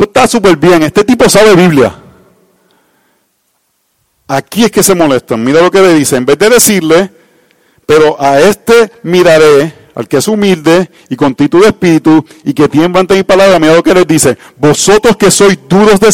está 0.04 0.28
súper 0.28 0.58
bien, 0.58 0.82
este 0.84 1.04
tipo 1.04 1.30
sabe 1.30 1.56
Biblia. 1.56 2.01
Aquí 4.34 4.64
es 4.64 4.72
que 4.72 4.82
se 4.82 4.96
molestan. 4.96 5.44
Mira 5.44 5.60
lo 5.60 5.70
que 5.70 5.82
le 5.82 5.94
dice. 5.94 6.16
En 6.16 6.26
vez 6.26 6.40
de 6.40 6.50
decirle, 6.50 7.12
pero 7.86 8.16
a 8.18 8.40
este 8.40 8.90
miraré, 9.04 9.74
al 9.94 10.08
que 10.08 10.16
es 10.16 10.28
humilde 10.30 10.90
y 11.10 11.18
contrito 11.18 11.60
de 11.60 11.68
espíritu 11.68 12.26
y 12.46 12.54
que 12.54 12.70
tiene 12.70 12.98
ante 12.98 13.14
mi 13.14 13.24
palabra, 13.24 13.60
mira 13.60 13.74
lo 13.74 13.84
que 13.84 13.94
les 13.94 14.08
dice, 14.08 14.38
vosotros 14.56 15.18
que 15.18 15.30
sois 15.30 15.60
duros 15.68 16.00
de 16.00 16.08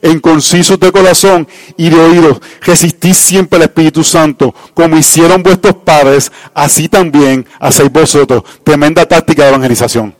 e 0.00 0.20
concisos 0.20 0.78
de 0.78 0.92
corazón 0.92 1.48
y 1.76 1.90
de 1.90 1.98
oídos, 1.98 2.40
resistís 2.60 3.16
siempre 3.16 3.56
al 3.56 3.64
Espíritu 3.64 4.04
Santo, 4.04 4.54
como 4.72 4.96
hicieron 4.96 5.42
vuestros 5.42 5.74
padres, 5.74 6.30
así 6.54 6.88
también 6.88 7.44
hacéis 7.58 7.90
vosotros. 7.90 8.44
Tremenda 8.62 9.04
táctica 9.06 9.42
de 9.42 9.48
evangelización. 9.48 10.14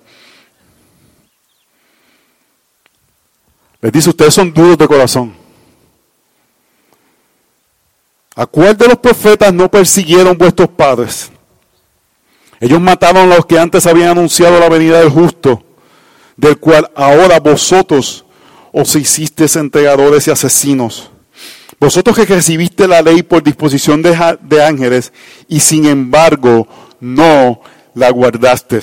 Les 3.80 3.92
dice, 3.92 4.10
ustedes 4.10 4.34
son 4.34 4.52
duros 4.52 4.76
de 4.76 4.88
corazón. 4.88 5.39
¿A 8.40 8.46
cuál 8.46 8.74
de 8.74 8.88
los 8.88 8.96
profetas 8.96 9.52
no 9.52 9.70
persiguieron 9.70 10.38
vuestros 10.38 10.70
padres? 10.70 11.30
Ellos 12.58 12.80
mataron 12.80 13.30
a 13.30 13.36
los 13.36 13.44
que 13.44 13.58
antes 13.58 13.86
habían 13.86 14.08
anunciado 14.08 14.58
la 14.58 14.70
venida 14.70 14.98
del 14.98 15.10
justo, 15.10 15.62
del 16.38 16.58
cual 16.58 16.90
ahora 16.94 17.38
vosotros 17.38 18.24
os 18.72 18.96
hicisteis 18.96 19.56
entregadores 19.56 20.26
y 20.26 20.30
asesinos. 20.30 21.10
Vosotros 21.78 22.16
que 22.16 22.24
recibiste 22.24 22.88
la 22.88 23.02
ley 23.02 23.22
por 23.22 23.42
disposición 23.42 24.00
de, 24.00 24.16
de 24.40 24.64
ángeles 24.64 25.12
y 25.46 25.60
sin 25.60 25.84
embargo 25.84 26.66
no 26.98 27.60
la 27.92 28.08
guardaste. 28.08 28.80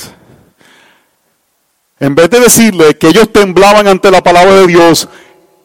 En 1.99 2.13
vez 2.13 2.29
de 2.29 2.41
decirle 2.41 2.95
que 2.95 3.07
ellos 3.07 3.33
temblaban 3.33 3.87
ante 3.87 4.11
la 4.11 4.21
palabra 4.21 4.53
de 4.53 4.67
Dios, 4.67 5.09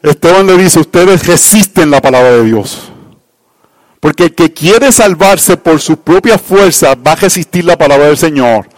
Esteban 0.02 0.46
le 0.46 0.56
dice, 0.56 0.80
ustedes 0.80 1.26
resisten 1.26 1.90
la 1.90 2.00
palabra 2.00 2.30
de 2.30 2.44
Dios. 2.44 2.91
Porque 4.02 4.24
el 4.24 4.34
que 4.34 4.52
quiere 4.52 4.90
salvarse 4.90 5.56
por 5.56 5.80
su 5.80 5.96
propia 5.96 6.36
fuerza 6.36 6.96
va 6.96 7.12
a 7.12 7.14
resistir 7.14 7.64
la 7.64 7.78
palabra 7.78 8.08
del 8.08 8.18
Señor. 8.18 8.68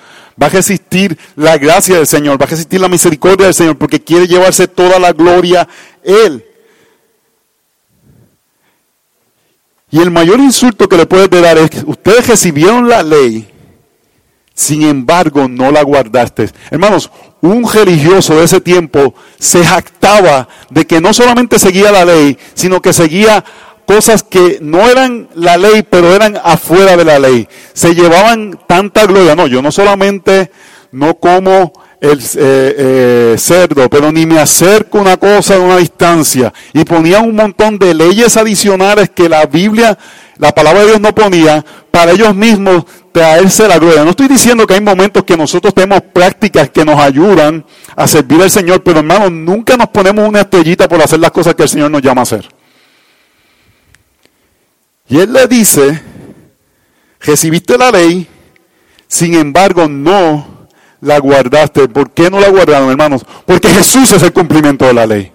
Va 0.41 0.49
a 0.49 0.51
resistir 0.51 1.19
la 1.35 1.57
gracia 1.57 1.97
del 1.97 2.07
Señor, 2.07 2.39
va 2.39 2.45
a 2.45 2.51
resistir 2.51 2.79
la 2.79 2.91
misericordia 2.91 3.47
del 3.47 3.55
Señor, 3.55 3.79
porque 3.79 4.05
quiere 4.05 4.27
llevarse 4.27 4.69
toda 4.69 4.99
la 4.99 5.13
gloria 5.13 5.67
Él. 6.03 6.45
Y 9.91 9.99
el 9.99 10.11
mayor 10.11 10.41
insulto 10.41 10.91
que 10.91 10.99
le 10.99 11.07
puedes 11.07 11.31
dar 11.31 11.57
es, 11.57 11.71
ustedes 11.87 12.27
recibieron 12.27 12.87
la 12.87 13.03
ley, 13.03 13.49
sin 14.53 14.83
embargo 14.83 15.49
no 15.49 15.71
la 15.71 15.83
guardaste. 15.85 16.51
Hermanos, 16.71 17.11
un 17.41 17.67
religioso 17.67 18.37
de 18.37 18.45
ese 18.45 18.61
tiempo 18.61 19.15
se 19.39 19.65
jactaba 19.65 20.49
de 20.69 20.87
que 20.87 21.01
no 21.01 21.15
solamente 21.15 21.59
seguía 21.59 21.91
la 21.91 22.05
ley, 22.05 22.37
sino 22.53 22.83
que 22.83 22.93
seguía 22.93 23.43
cosas 23.85 24.23
que 24.23 24.59
no 24.61 24.89
eran 24.89 25.29
la 25.35 25.57
ley, 25.57 25.85
pero 25.89 26.15
eran 26.15 26.39
afuera 26.43 26.97
de 26.97 27.05
la 27.05 27.19
ley. 27.19 27.49
Se 27.73 27.95
llevaban 27.95 28.59
tanta 28.67 29.07
gloria. 29.07 29.35
No, 29.35 29.47
yo 29.47 29.63
no 29.63 29.71
solamente 29.71 30.51
no 30.93 31.15
como 31.15 31.73
el 32.01 32.19
eh, 32.19 32.25
eh, 32.37 33.35
cerdo, 33.39 33.89
pero 33.89 34.13
ni 34.13 34.27
me 34.27 34.39
acerco 34.39 34.99
una 34.99 35.17
cosa 35.17 35.57
a 35.57 35.59
una 35.59 35.79
distancia. 35.79 36.53
Y 36.73 36.85
ponían 36.85 37.25
un 37.25 37.35
montón 37.35 37.79
de 37.79 37.95
leyes 37.95 38.37
adicionales 38.37 39.11
que 39.15 39.29
la 39.29 39.47
Biblia, 39.47 39.99
la 40.39 40.53
palabra 40.55 40.81
de 40.81 40.87
Dios 40.89 41.01
no 41.01 41.15
ponía 41.15 41.65
para 41.91 42.13
ellos 42.13 42.35
mismos 42.35 42.85
traerse 43.13 43.69
la 43.69 43.79
gloria. 43.79 44.05
No 44.05 44.11
estoy 44.11 44.29
diciendo 44.29 44.67
que 44.67 44.75
hay 44.75 44.81
momentos 44.81 45.25
que 45.25 45.37
nosotros 45.37 45.73
tenemos 45.73 46.03
prácticas 46.13 46.69
que 46.71 46.85
nos 46.85 46.99
ayudan 46.99 47.65
a 47.97 48.07
servir 48.07 48.43
al 48.43 48.51
Señor, 48.51 48.83
pero 48.83 48.99
hermanos, 48.99 49.31
nunca 49.31 49.77
nos 49.77 49.89
ponemos 49.89 50.29
una 50.29 50.41
estrellita 50.41 50.89
por 50.89 51.01
hacer 51.01 51.21
las 51.21 51.31
cosas 51.31 51.55
que 51.55 51.63
el 51.63 51.69
Señor 51.69 51.91
nos 51.91 52.03
llama 52.03 52.23
a 52.23 52.25
hacer. 52.25 52.49
Y 55.15 55.21
él 55.21 55.33
le 55.33 55.47
dice, 55.47 56.03
recibiste 57.21 57.79
la 57.79 57.93
ley, 57.93 58.27
sin 59.07 59.35
embargo 59.35 59.87
no 59.87 60.67
la 61.01 61.21
guardaste. 61.21 61.87
¿Por 61.87 62.11
qué 62.11 62.29
no 62.29 62.41
la 62.41 62.49
guardaron, 62.49 62.91
hermanos? 62.91 63.25
Porque 63.47 63.69
Jesús 63.69 64.11
es 64.11 64.25
el 64.25 64.33
cumplimiento 64.33 64.85
de 64.87 64.93
la 64.93 65.07
ley. 65.07 65.31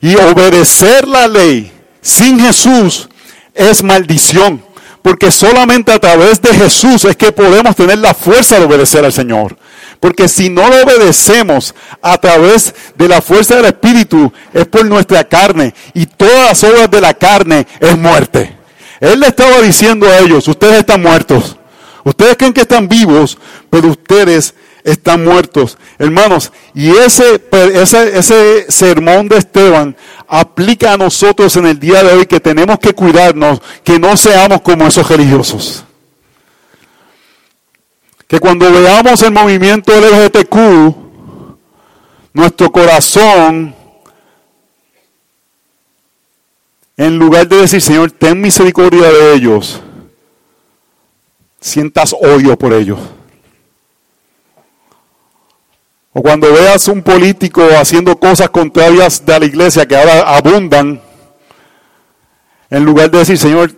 Y 0.00 0.16
obedecer 0.16 1.06
la 1.06 1.28
ley 1.28 1.70
sin 2.00 2.40
Jesús 2.40 3.10
es 3.52 3.82
maldición. 3.82 4.64
Porque 5.02 5.30
solamente 5.30 5.92
a 5.92 5.98
través 5.98 6.40
de 6.40 6.54
Jesús 6.54 7.04
es 7.04 7.14
que 7.14 7.30
podemos 7.30 7.76
tener 7.76 7.98
la 7.98 8.14
fuerza 8.14 8.58
de 8.58 8.64
obedecer 8.64 9.04
al 9.04 9.12
Señor. 9.12 9.58
Porque 10.00 10.28
si 10.28 10.48
no 10.48 10.66
lo 10.66 10.82
obedecemos 10.82 11.74
a 12.00 12.16
través 12.16 12.74
de 12.96 13.06
la 13.06 13.20
fuerza 13.20 13.56
del 13.56 13.66
Espíritu, 13.66 14.32
es 14.54 14.64
por 14.64 14.86
nuestra 14.86 15.24
carne. 15.24 15.74
Y 15.92 16.06
todas 16.06 16.48
las 16.48 16.64
obras 16.64 16.90
de 16.90 17.02
la 17.02 17.12
carne 17.12 17.66
es 17.78 17.98
muerte. 17.98 18.61
Él 19.02 19.18
le 19.18 19.26
estaba 19.26 19.60
diciendo 19.60 20.06
a 20.06 20.20
ellos, 20.20 20.46
ustedes 20.46 20.78
están 20.78 21.02
muertos. 21.02 21.56
Ustedes 22.04 22.36
creen 22.36 22.52
que 22.52 22.60
están 22.60 22.86
vivos, 22.86 23.36
pero 23.68 23.88
ustedes 23.88 24.54
están 24.84 25.24
muertos. 25.24 25.76
Hermanos, 25.98 26.52
y 26.72 26.88
ese, 26.90 27.42
ese, 27.50 28.70
sermón 28.70 29.26
de 29.26 29.38
Esteban 29.38 29.96
aplica 30.28 30.92
a 30.92 30.96
nosotros 30.96 31.56
en 31.56 31.66
el 31.66 31.80
día 31.80 32.04
de 32.04 32.12
hoy 32.12 32.26
que 32.26 32.38
tenemos 32.38 32.78
que 32.78 32.92
cuidarnos, 32.92 33.60
que 33.82 33.98
no 33.98 34.16
seamos 34.16 34.60
como 34.60 34.86
esos 34.86 35.08
religiosos. 35.08 35.84
Que 38.28 38.38
cuando 38.38 38.70
veamos 38.70 39.20
el 39.22 39.32
movimiento 39.32 39.92
LGBTQ, 39.92 40.94
nuestro 42.34 42.70
corazón, 42.70 43.74
en 47.02 47.18
lugar 47.18 47.48
de 47.48 47.56
decir, 47.56 47.82
Señor, 47.82 48.12
ten 48.12 48.40
misericordia 48.40 49.10
de 49.10 49.34
ellos, 49.34 49.80
sientas 51.60 52.12
odio 52.12 52.56
por 52.56 52.72
ellos. 52.72 53.00
O 56.12 56.22
cuando 56.22 56.52
veas 56.52 56.86
un 56.86 57.02
político 57.02 57.66
haciendo 57.76 58.14
cosas 58.16 58.50
contrarias 58.50 59.26
de 59.26 59.40
la 59.40 59.46
iglesia 59.46 59.84
que 59.84 59.96
ahora 59.96 60.36
abundan, 60.36 61.00
en 62.70 62.84
lugar 62.84 63.10
de 63.10 63.18
decir, 63.18 63.36
Señor, 63.36 63.72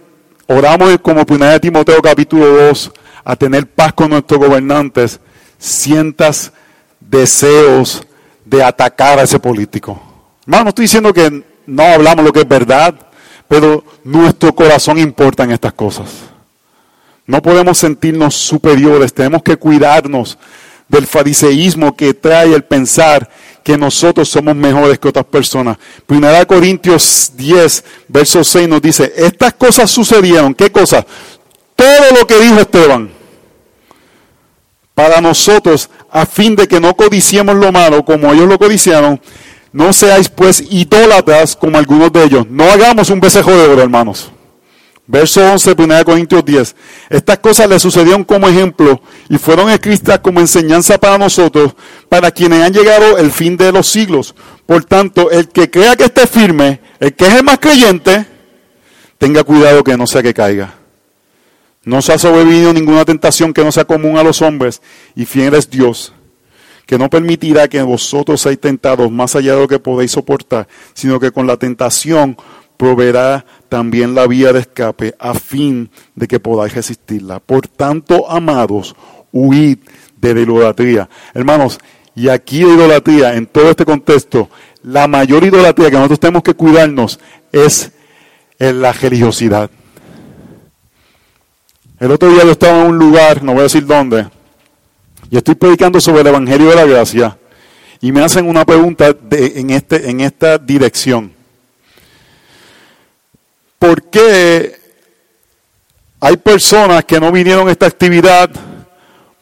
oramos 0.47 0.99
como 0.99 1.25
primera 1.25 1.53
de 1.53 1.61
Timoteo 1.61 2.03
capítulo 2.03 2.47
2, 2.47 2.93
a 3.25 3.37
tener 3.37 3.67
paz 3.67 3.95
con 3.95 4.11
nuestros 4.11 4.39
gobernantes, 4.39 5.19
sientas 5.57 6.53
deseos 7.01 8.07
de 8.45 8.63
atacar 8.63 9.19
a 9.19 9.23
ese 9.23 9.39
político. 9.39 9.99
Hermano, 10.43 10.65
no 10.65 10.69
estoy 10.69 10.83
diciendo 10.83 11.11
que 11.15 11.43
no 11.67 11.83
hablamos 11.83 12.23
lo 12.23 12.33
que 12.35 12.41
es 12.41 12.49
verdad, 12.49 12.95
pero 13.49 13.85
nuestro 14.05 14.55
corazón 14.55 14.99
importa 14.99 15.45
en 15.45 15.53
estas 15.53 15.73
cosas. 15.73 16.09
No 17.27 17.41
podemos 17.41 17.79
sentirnos 17.79 18.35
superiores, 18.35 19.13
tenemos 19.15 19.43
que 19.43 19.57
cuidarnos 19.57 20.39
del 20.89 21.07
fariseísmo 21.07 21.97
que 21.97 22.13
trae 22.13 22.53
el 22.53 22.65
pensar 22.65 23.29
que 23.63 23.79
nosotros 23.79 24.29
somos 24.29 24.55
mejores 24.55 24.99
que 24.99 25.09
otras 25.09 25.25
personas. 25.25 25.79
Primera 26.07 26.45
Corintios 26.45 27.33
10, 27.35 27.85
verso 28.09 28.45
6 28.45 28.69
nos 28.69 28.83
dice, 28.83 29.13
estas 29.17 29.55
cosas 29.55 29.91
sucedieron, 29.91 30.55
¿qué 30.55 30.71
cosas? 30.71 31.07
Todo 31.75 32.19
lo 32.19 32.27
que 32.27 32.39
dijo 32.39 32.61
Esteban, 32.61 33.11
para 34.95 35.21
nosotros, 35.21 35.91
a 36.11 36.27
fin 36.27 36.55
de 36.55 36.69
que 36.69 36.79
no 36.79 36.95
codiciemos 36.95 37.57
lo 37.57 37.73
malo 37.73 38.05
como 38.05 38.33
ellos 38.33 38.47
lo 38.47 38.59
codiciaron, 38.59 39.21
no 39.75 39.93
seáis 39.93 40.29
pues 40.29 40.63
idólatras 40.71 41.57
como 41.57 41.77
algunos 41.77 42.13
de 42.13 42.23
ellos. 42.23 42.47
No 42.49 42.63
hagamos 42.63 43.11
un 43.11 43.19
besejo 43.19 43.51
de 43.51 43.69
oro, 43.69 43.83
hermanos. 43.83 44.31
Verso 45.05 45.45
11, 45.45 45.75
1 45.77 46.05
Corintios 46.05 46.45
10. 46.45 46.77
Estas 47.11 47.39
cosas 47.41 47.69
le 47.69 47.81
sucedieron 47.81 48.23
como 48.23 48.49
ejemplo 48.49 49.03
y 49.29 49.37
fueron 49.37 49.69
escritas 49.71 50.21
como 50.21 50.39
enseñanza 50.39 50.97
para 50.97 51.19
nosotros, 51.19 51.75
para 52.09 52.31
quienes 52.31 52.63
han 52.63 52.73
llegado 52.73 53.19
el 53.19 53.33
fin 53.33 53.57
de 53.57 53.73
los 53.73 53.89
siglos. 53.89 54.37
Por 54.65 54.85
tanto, 54.85 55.33
el 55.33 55.49
que 55.49 55.69
crea 55.69 55.97
que 55.97 56.05
esté 56.05 56.29
firme, 56.29 56.81
el 57.01 57.13
que 57.13 57.27
es 57.27 57.35
el 57.35 57.43
más 57.43 57.59
creyente, 57.59 58.27
tenga 59.19 59.43
cuidado 59.43 59.83
que 59.83 59.97
no 59.97 60.07
sea 60.07 60.23
que 60.23 60.33
caiga. 60.33 60.73
No 61.83 62.01
se 62.01 62.13
ha 62.13 62.19
sobrevivido 62.19 62.73
ninguna 62.73 63.05
tentación 63.05 63.53
que 63.53 63.65
no 63.65 63.73
sea 63.73 63.87
común 63.87 64.19
a 64.19 64.23
los 64.23 64.41
hombres, 64.41 64.81
y 65.17 65.25
fiel 65.25 65.55
es 65.55 65.69
Dios, 65.69 66.13
que 66.87 66.99
no 66.99 67.09
permitirá 67.09 67.69
que 67.69 67.83
vosotros 67.83 68.41
seáis 68.41 68.61
tentados 68.61 69.11
más 69.11 69.35
allá 69.37 69.55
de 69.55 69.61
lo 69.61 69.69
que 69.69 69.79
podéis 69.79 70.13
soportar, 70.13 70.69
sino 70.93 71.19
que 71.19 71.31
con 71.31 71.47
la 71.47 71.57
tentación 71.57 72.37
proveerá 72.77 73.45
también 73.69 74.15
la 74.15 74.27
vía 74.27 74.53
de 74.53 74.61
escape 74.61 75.15
a 75.19 75.35
fin 75.35 75.91
de 76.15 76.29
que 76.29 76.41
podáis 76.41 76.75
resistirla. 76.75 77.41
Por 77.41 77.69
tanto, 77.69 78.31
amados, 78.31 78.95
huid 79.33 79.79
de 80.17 80.35
la 80.35 80.41
idolatría. 80.41 81.09
Hermanos, 81.33 81.79
y 82.15 82.29
aquí 82.29 82.61
de 82.61 82.75
idolatría, 82.75 83.35
en 83.35 83.47
todo 83.47 83.71
este 83.71 83.85
contexto, 83.85 84.49
la 84.83 85.09
mayor 85.09 85.45
idolatría 85.45 85.91
que 85.91 85.97
nosotros 85.97 86.21
tenemos 86.21 86.43
que 86.43 86.55
cuidarnos 86.55 87.19
es 87.51 87.93
en 88.59 88.83
la 88.83 88.93
religiosidad. 88.93 89.71
El 91.99 92.11
otro 92.13 92.29
día 92.31 92.45
yo 92.45 92.53
estaba 92.53 92.83
en 92.83 92.89
un 92.89 92.99
lugar, 92.99 93.43
no 93.43 93.53
voy 93.53 93.61
a 93.61 93.65
decir 93.65 93.87
dónde, 93.87 94.27
y 95.35 95.37
estoy 95.37 95.57
predicando 95.57 96.01
sobre 96.01 96.21
el 96.21 96.29
Evangelio 96.29 96.69
de 96.69 96.77
la 96.77 96.85
Gracia, 96.85 97.37
y 98.01 98.13
me 98.13 98.23
hacen 98.23 98.49
una 98.49 98.65
pregunta 98.65 99.13
en, 99.33 99.71
este, 99.71 100.09
en 100.09 100.21
esta 100.21 100.59
dirección. 100.59 101.33
¿Por 103.81 104.01
qué 104.05 104.79
hay 106.21 106.37
personas 106.37 107.05
que 107.05 107.19
no 107.19 107.33
vinieron 107.33 107.67
a 107.67 107.73
esta 107.73 107.87
actividad 107.87 108.49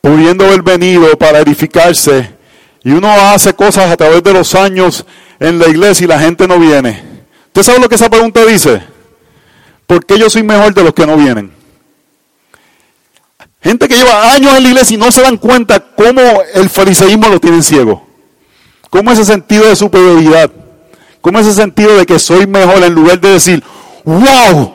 pudiendo 0.01 0.47
haber 0.47 0.63
venido 0.63 1.15
para 1.19 1.41
edificarse, 1.41 2.37
y 2.83 2.93
uno 2.93 3.13
hace 3.13 3.53
cosas 3.53 3.91
a 3.91 3.97
través 3.99 4.23
de 4.23 4.33
los 4.33 4.55
años 4.55 5.05
en 5.39 5.59
la 5.59 5.69
iglesia 5.69 6.05
y 6.07 6.09
la 6.09 6.19
gente 6.19 6.49
no 6.49 6.59
viene. 6.59 7.03
¿Usted 7.49 7.65
sabe 7.65 7.81
lo 7.81 7.91
que 7.91 7.97
esa 7.97 8.09
pregunta 8.09 8.43
dice? 8.47 8.83
¿Por 9.87 10.07
qué 10.07 10.19
yo 10.19 10.31
soy 10.31 10.43
mejor 10.43 10.73
de 10.73 10.85
los 10.85 10.95
que 10.95 11.07
no 11.07 11.19
vienen? 11.19 11.62
Gente 13.63 13.87
que 13.87 13.95
lleva 13.97 14.33
años 14.33 14.57
en 14.57 14.63
la 14.63 14.69
iglesia 14.71 14.95
y 14.97 14.99
no 14.99 15.13
se 15.13 15.23
dan 15.23 15.37
cuenta 15.37 15.79
cómo 15.81 16.21
el 16.55 16.69
fariseísmo 16.69 17.29
lo 17.29 17.39
tienen 17.39 17.63
ciego. 17.63 18.05
Cómo 18.91 19.13
ese 19.13 19.25
sentido 19.25 19.69
de 19.69 19.77
superioridad. 19.77 20.51
Cómo 21.21 21.39
ese 21.39 21.53
sentido 21.55 21.97
de 21.97 22.05
que 22.05 22.19
soy 22.19 22.47
mejor 22.47 22.83
en 22.83 22.93
lugar 22.93 23.21
de 23.21 23.31
decir, 23.31 23.63
wow. 24.05 24.75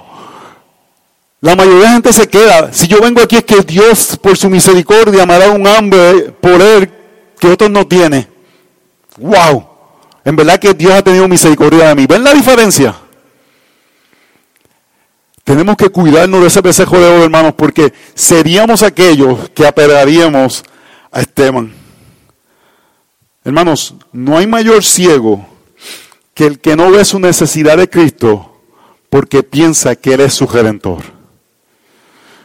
La 1.41 1.55
mayoría 1.55 1.89
de 1.89 1.93
gente 1.93 2.13
se 2.13 2.27
queda. 2.27 2.71
Si 2.71 2.87
yo 2.87 3.01
vengo 3.01 3.21
aquí 3.21 3.35
es 3.35 3.43
que 3.43 3.61
Dios 3.61 4.17
por 4.21 4.37
su 4.37 4.49
misericordia 4.49 5.25
me 5.25 5.33
ha 5.33 5.39
dado 5.39 5.53
un 5.53 5.67
hambre 5.67 6.31
por 6.39 6.61
él 6.61 6.89
que 7.37 7.47
otros 7.47 7.69
no 7.69 7.85
tienen. 7.85 8.25
Wow. 9.17 9.67
En 10.23 10.35
verdad 10.35 10.59
que 10.59 10.73
Dios 10.73 10.93
ha 10.93 11.01
tenido 11.01 11.27
misericordia 11.27 11.89
de 11.89 11.95
mí. 11.95 12.05
¿Ven 12.07 12.23
la 12.23 12.33
diferencia? 12.33 12.95
Tenemos 15.47 15.77
que 15.77 15.87
cuidarnos 15.87 16.41
de 16.41 16.47
ese 16.47 16.61
pesejo 16.61 16.99
de 16.99 17.05
oro, 17.05 17.23
hermanos, 17.23 17.53
porque 17.55 17.93
seríamos 18.13 18.83
aquellos 18.83 19.49
que 19.51 19.65
apelaríamos 19.65 20.61
a 21.09 21.21
Esteban. 21.21 21.73
Hermanos, 23.45 23.95
no 24.11 24.37
hay 24.37 24.45
mayor 24.45 24.83
ciego 24.83 25.47
que 26.33 26.47
el 26.47 26.59
que 26.59 26.75
no 26.75 26.91
ve 26.91 27.05
su 27.05 27.17
necesidad 27.17 27.77
de 27.77 27.89
Cristo 27.89 28.59
porque 29.09 29.41
piensa 29.41 29.95
que 29.95 30.15
Él 30.15 30.19
es 30.19 30.33
su 30.33 30.47
redentor. 30.47 31.01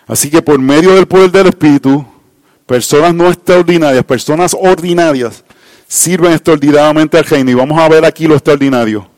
Así 0.07 0.30
que 0.30 0.40
por 0.40 0.61
medio 0.61 0.94
del 0.94 1.09
poder 1.09 1.32
del 1.32 1.48
Espíritu, 1.48 2.07
personas 2.66 3.12
no 3.12 3.26
extraordinarias, 3.26 4.05
personas 4.05 4.57
ordinarias, 4.57 5.42
sirven 5.88 6.34
extraordinariamente 6.34 7.18
al 7.18 7.24
reino. 7.24 7.50
Y 7.50 7.55
vamos 7.55 7.80
a 7.80 7.88
ver 7.88 8.05
aquí 8.05 8.28
lo 8.28 8.34
extraordinario. 8.34 9.09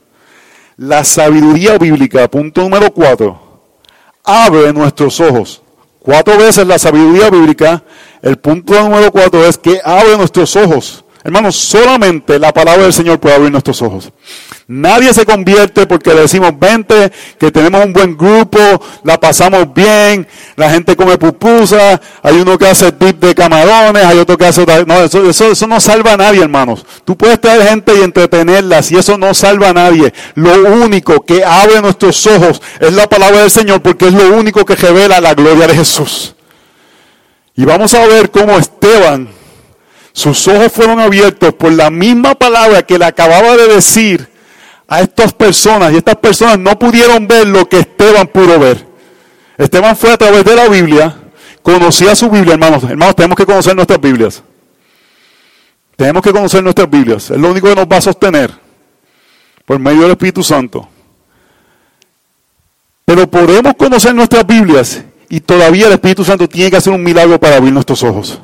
La 0.75 1.03
sabiduría 1.03 1.77
bíblica, 1.77 2.27
punto 2.27 2.61
número 2.61 2.91
cuatro, 2.91 3.44
abre 4.25 4.73
nuestros 4.73 5.19
ojos. 5.19 5.61
Cuatro 5.99 6.37
veces 6.37 6.67
la 6.67 6.77
sabiduría 6.77 7.29
bíblica, 7.29 7.83
el 8.21 8.37
punto 8.37 8.79
número 8.79 9.11
cuatro 9.11 9.45
es 9.45 9.57
que 9.57 9.79
abre 9.83 10.17
nuestros 10.17 10.55
ojos. 10.55 11.03
Hermanos, 11.23 11.55
solamente 11.55 12.37
la 12.37 12.53
palabra 12.53 12.83
del 12.83 12.93
Señor 12.93 13.19
puede 13.19 13.35
abrir 13.35 13.51
nuestros 13.51 13.81
ojos. 13.81 14.11
Nadie 14.67 15.13
se 15.13 15.27
convierte 15.27 15.85
porque 15.85 16.11
le 16.11 16.21
decimos, 16.21 16.51
vente, 16.57 17.11
que 17.37 17.51
tenemos 17.51 17.85
un 17.85 17.93
buen 17.93 18.17
grupo, 18.17 18.57
la 19.03 19.19
pasamos 19.19 19.71
bien, 19.71 20.27
la 20.55 20.71
gente 20.71 20.95
come 20.95 21.19
pupusa, 21.19 22.01
hay 22.23 22.37
uno 22.37 22.57
que 22.57 22.65
hace 22.65 22.91
dip 22.91 23.19
de 23.19 23.35
camarones, 23.35 24.03
hay 24.03 24.17
otro 24.17 24.35
que 24.35 24.45
hace... 24.47 24.65
No, 24.87 25.01
eso, 25.01 25.29
eso, 25.29 25.51
eso 25.51 25.67
no 25.67 25.79
salva 25.79 26.13
a 26.13 26.17
nadie, 26.17 26.41
hermanos. 26.41 26.83
Tú 27.05 27.15
puedes 27.15 27.39
traer 27.39 27.61
gente 27.67 27.93
y 27.95 28.01
entretenerlas 28.01 28.91
y 28.91 28.97
eso 28.97 29.19
no 29.19 29.35
salva 29.35 29.69
a 29.69 29.73
nadie. 29.73 30.11
Lo 30.33 30.53
único 30.83 31.23
que 31.23 31.45
abre 31.45 31.79
nuestros 31.79 32.25
ojos 32.25 32.59
es 32.79 32.91
la 32.93 33.07
palabra 33.07 33.41
del 33.41 33.51
Señor 33.51 33.83
porque 33.83 34.07
es 34.07 34.13
lo 34.13 34.35
único 34.35 34.65
que 34.65 34.75
revela 34.75 35.21
la 35.21 35.35
gloria 35.35 35.67
de 35.67 35.75
Jesús. 35.75 36.33
Y 37.55 37.65
vamos 37.65 37.93
a 37.93 38.03
ver 38.07 38.31
cómo 38.31 38.57
Esteban, 38.57 39.29
sus 40.11 40.47
ojos 40.47 40.71
fueron 40.71 40.99
abiertos 40.99 41.53
por 41.53 41.71
la 41.71 41.91
misma 41.91 42.33
palabra 42.33 42.81
que 42.81 42.97
le 42.97 43.05
acababa 43.05 43.55
de 43.55 43.67
decir 43.67 44.34
a 44.87 45.01
estas 45.01 45.33
personas 45.33 45.93
y 45.93 45.97
estas 45.97 46.15
personas 46.15 46.59
no 46.59 46.77
pudieron 46.77 47.27
ver 47.27 47.47
lo 47.47 47.67
que 47.67 47.79
Esteban 47.79 48.27
pudo 48.27 48.59
ver. 48.59 48.85
Esteban 49.57 49.95
fue 49.95 50.11
a 50.11 50.17
través 50.17 50.43
de 50.43 50.55
la 50.55 50.67
Biblia, 50.67 51.15
conocía 51.61 52.15
su 52.15 52.29
Biblia, 52.29 52.53
hermanos. 52.53 52.83
Hermanos, 52.83 53.15
tenemos 53.15 53.37
que 53.37 53.45
conocer 53.45 53.75
nuestras 53.75 53.99
Biblias. 53.99 54.43
Tenemos 55.95 56.21
que 56.21 56.31
conocer 56.31 56.61
nuestras 56.61 56.89
Biblias. 56.89 57.31
Es 57.31 57.37
lo 57.37 57.51
único 57.51 57.67
que 57.67 57.75
nos 57.75 57.87
va 57.87 57.97
a 57.97 58.01
sostener 58.01 58.51
por 59.65 59.79
medio 59.79 60.01
del 60.01 60.11
Espíritu 60.11 60.43
Santo. 60.43 60.87
Pero 63.05 63.29
podemos 63.29 63.75
conocer 63.75 64.13
nuestras 64.13 64.45
Biblias 64.45 65.03
y 65.29 65.39
todavía 65.39 65.87
el 65.87 65.93
Espíritu 65.93 66.23
Santo 66.23 66.49
tiene 66.49 66.71
que 66.71 66.77
hacer 66.77 66.91
un 66.91 67.03
milagro 67.03 67.39
para 67.39 67.55
abrir 67.55 67.71
nuestros 67.71 68.03
ojos. 68.03 68.41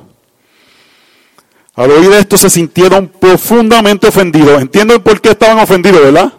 Al 1.75 1.89
oír 1.91 2.11
esto 2.13 2.37
se 2.37 2.49
sintieron 2.49 3.07
profundamente 3.07 4.07
ofendidos. 4.07 4.61
¿Entienden 4.61 5.01
por 5.01 5.21
qué 5.21 5.29
estaban 5.29 5.59
ofendidos, 5.59 6.01
verdad? 6.01 6.33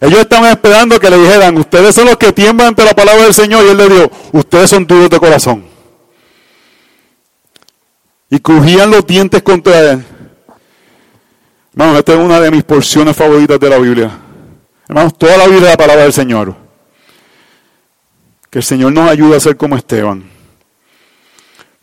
Ellos 0.00 0.20
estaban 0.20 0.50
esperando 0.50 0.98
que 0.98 1.10
le 1.10 1.18
dijeran, 1.18 1.56
ustedes 1.56 1.94
son 1.94 2.06
los 2.06 2.16
que 2.16 2.32
tiemblan 2.32 2.68
ante 2.68 2.84
la 2.84 2.94
palabra 2.94 3.24
del 3.24 3.34
Señor. 3.34 3.64
Y 3.64 3.68
él 3.68 3.76
le 3.76 3.88
dijo, 3.88 4.10
ustedes 4.32 4.70
son 4.70 4.86
duros 4.86 5.10
de 5.10 5.18
corazón. 5.18 5.64
Y 8.30 8.38
crujían 8.38 8.90
los 8.90 9.06
dientes 9.06 9.42
contra 9.42 9.92
él. 9.92 10.04
Hermanos, 11.72 11.98
esta 11.98 12.12
es 12.14 12.18
una 12.18 12.40
de 12.40 12.50
mis 12.50 12.64
porciones 12.64 13.16
favoritas 13.16 13.60
de 13.60 13.70
la 13.70 13.78
Biblia. 13.78 14.10
Hermanos, 14.88 15.16
toda 15.16 15.36
la 15.36 15.46
Biblia 15.46 15.66
es 15.66 15.72
la 15.72 15.76
palabra 15.76 16.02
del 16.04 16.12
Señor. 16.12 16.54
Que 18.50 18.58
el 18.58 18.64
Señor 18.64 18.92
nos 18.92 19.10
ayude 19.10 19.36
a 19.36 19.40
ser 19.40 19.56
como 19.56 19.76
Esteban. 19.76 20.33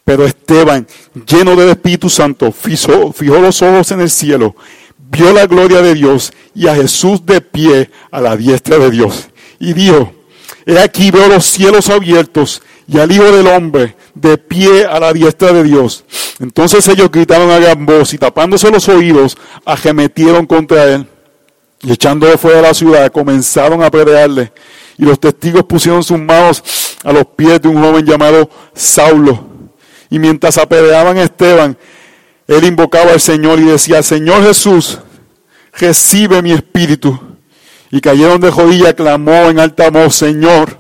Pero 0.03 0.25
Esteban, 0.25 0.87
lleno 1.27 1.55
del 1.55 1.69
Espíritu 1.69 2.09
Santo, 2.09 2.51
fijó, 2.51 3.13
fijó 3.13 3.39
los 3.39 3.61
ojos 3.61 3.91
en 3.91 4.01
el 4.01 4.09
cielo, 4.09 4.55
vio 4.97 5.31
la 5.31 5.45
gloria 5.45 5.81
de 5.81 5.93
Dios 5.93 6.33
y 6.55 6.67
a 6.67 6.75
Jesús 6.75 7.25
de 7.25 7.41
pie 7.41 7.89
a 8.09 8.19
la 8.19 8.35
diestra 8.35 8.77
de 8.77 8.89
Dios. 8.89 9.29
Y 9.59 9.73
dijo, 9.73 10.11
he 10.65 10.79
aquí 10.79 11.11
veo 11.11 11.27
los 11.27 11.45
cielos 11.45 11.89
abiertos 11.89 12.61
y 12.87 12.97
al 12.97 13.11
Hijo 13.11 13.31
del 13.31 13.47
Hombre 13.47 13.95
de 14.15 14.37
pie 14.37 14.85
a 14.85 14.99
la 14.99 15.13
diestra 15.13 15.53
de 15.53 15.63
Dios. 15.63 16.03
Entonces 16.39 16.87
ellos 16.87 17.11
gritaron 17.11 17.51
a 17.51 17.59
gran 17.59 17.85
voz 17.85 18.13
y 18.13 18.17
tapándose 18.17 18.71
los 18.71 18.89
oídos, 18.89 19.37
ajemetieron 19.65 20.47
contra 20.47 20.85
él. 20.85 21.07
Y 21.83 21.93
echándole 21.93 22.37
fuera 22.37 22.57
de 22.57 22.63
la 22.63 22.73
ciudad, 22.73 23.11
comenzaron 23.11 23.83
a 23.83 23.89
pelearle. 23.89 24.51
Y 24.97 25.05
los 25.05 25.19
testigos 25.19 25.63
pusieron 25.63 26.03
sus 26.03 26.19
manos 26.19 26.63
a 27.03 27.11
los 27.11 27.25
pies 27.35 27.61
de 27.61 27.69
un 27.69 27.81
joven 27.81 28.05
llamado 28.05 28.49
Saulo 28.73 29.50
y 30.11 30.19
mientras 30.19 30.57
apedreaban 30.57 31.17
a 31.17 31.23
Esteban, 31.23 31.77
él 32.45 32.65
invocaba 32.65 33.13
al 33.13 33.21
Señor 33.21 33.59
y 33.59 33.63
decía, 33.63 34.03
Señor 34.03 34.43
Jesús, 34.43 34.99
recibe 35.71 36.41
mi 36.41 36.51
espíritu. 36.51 37.17
Y 37.89 38.01
cayeron 38.01 38.41
de 38.41 38.51
rodillas, 38.51 38.93
clamó 38.93 39.49
en 39.49 39.57
alta 39.57 39.89
voz, 39.89 40.15
Señor, 40.15 40.77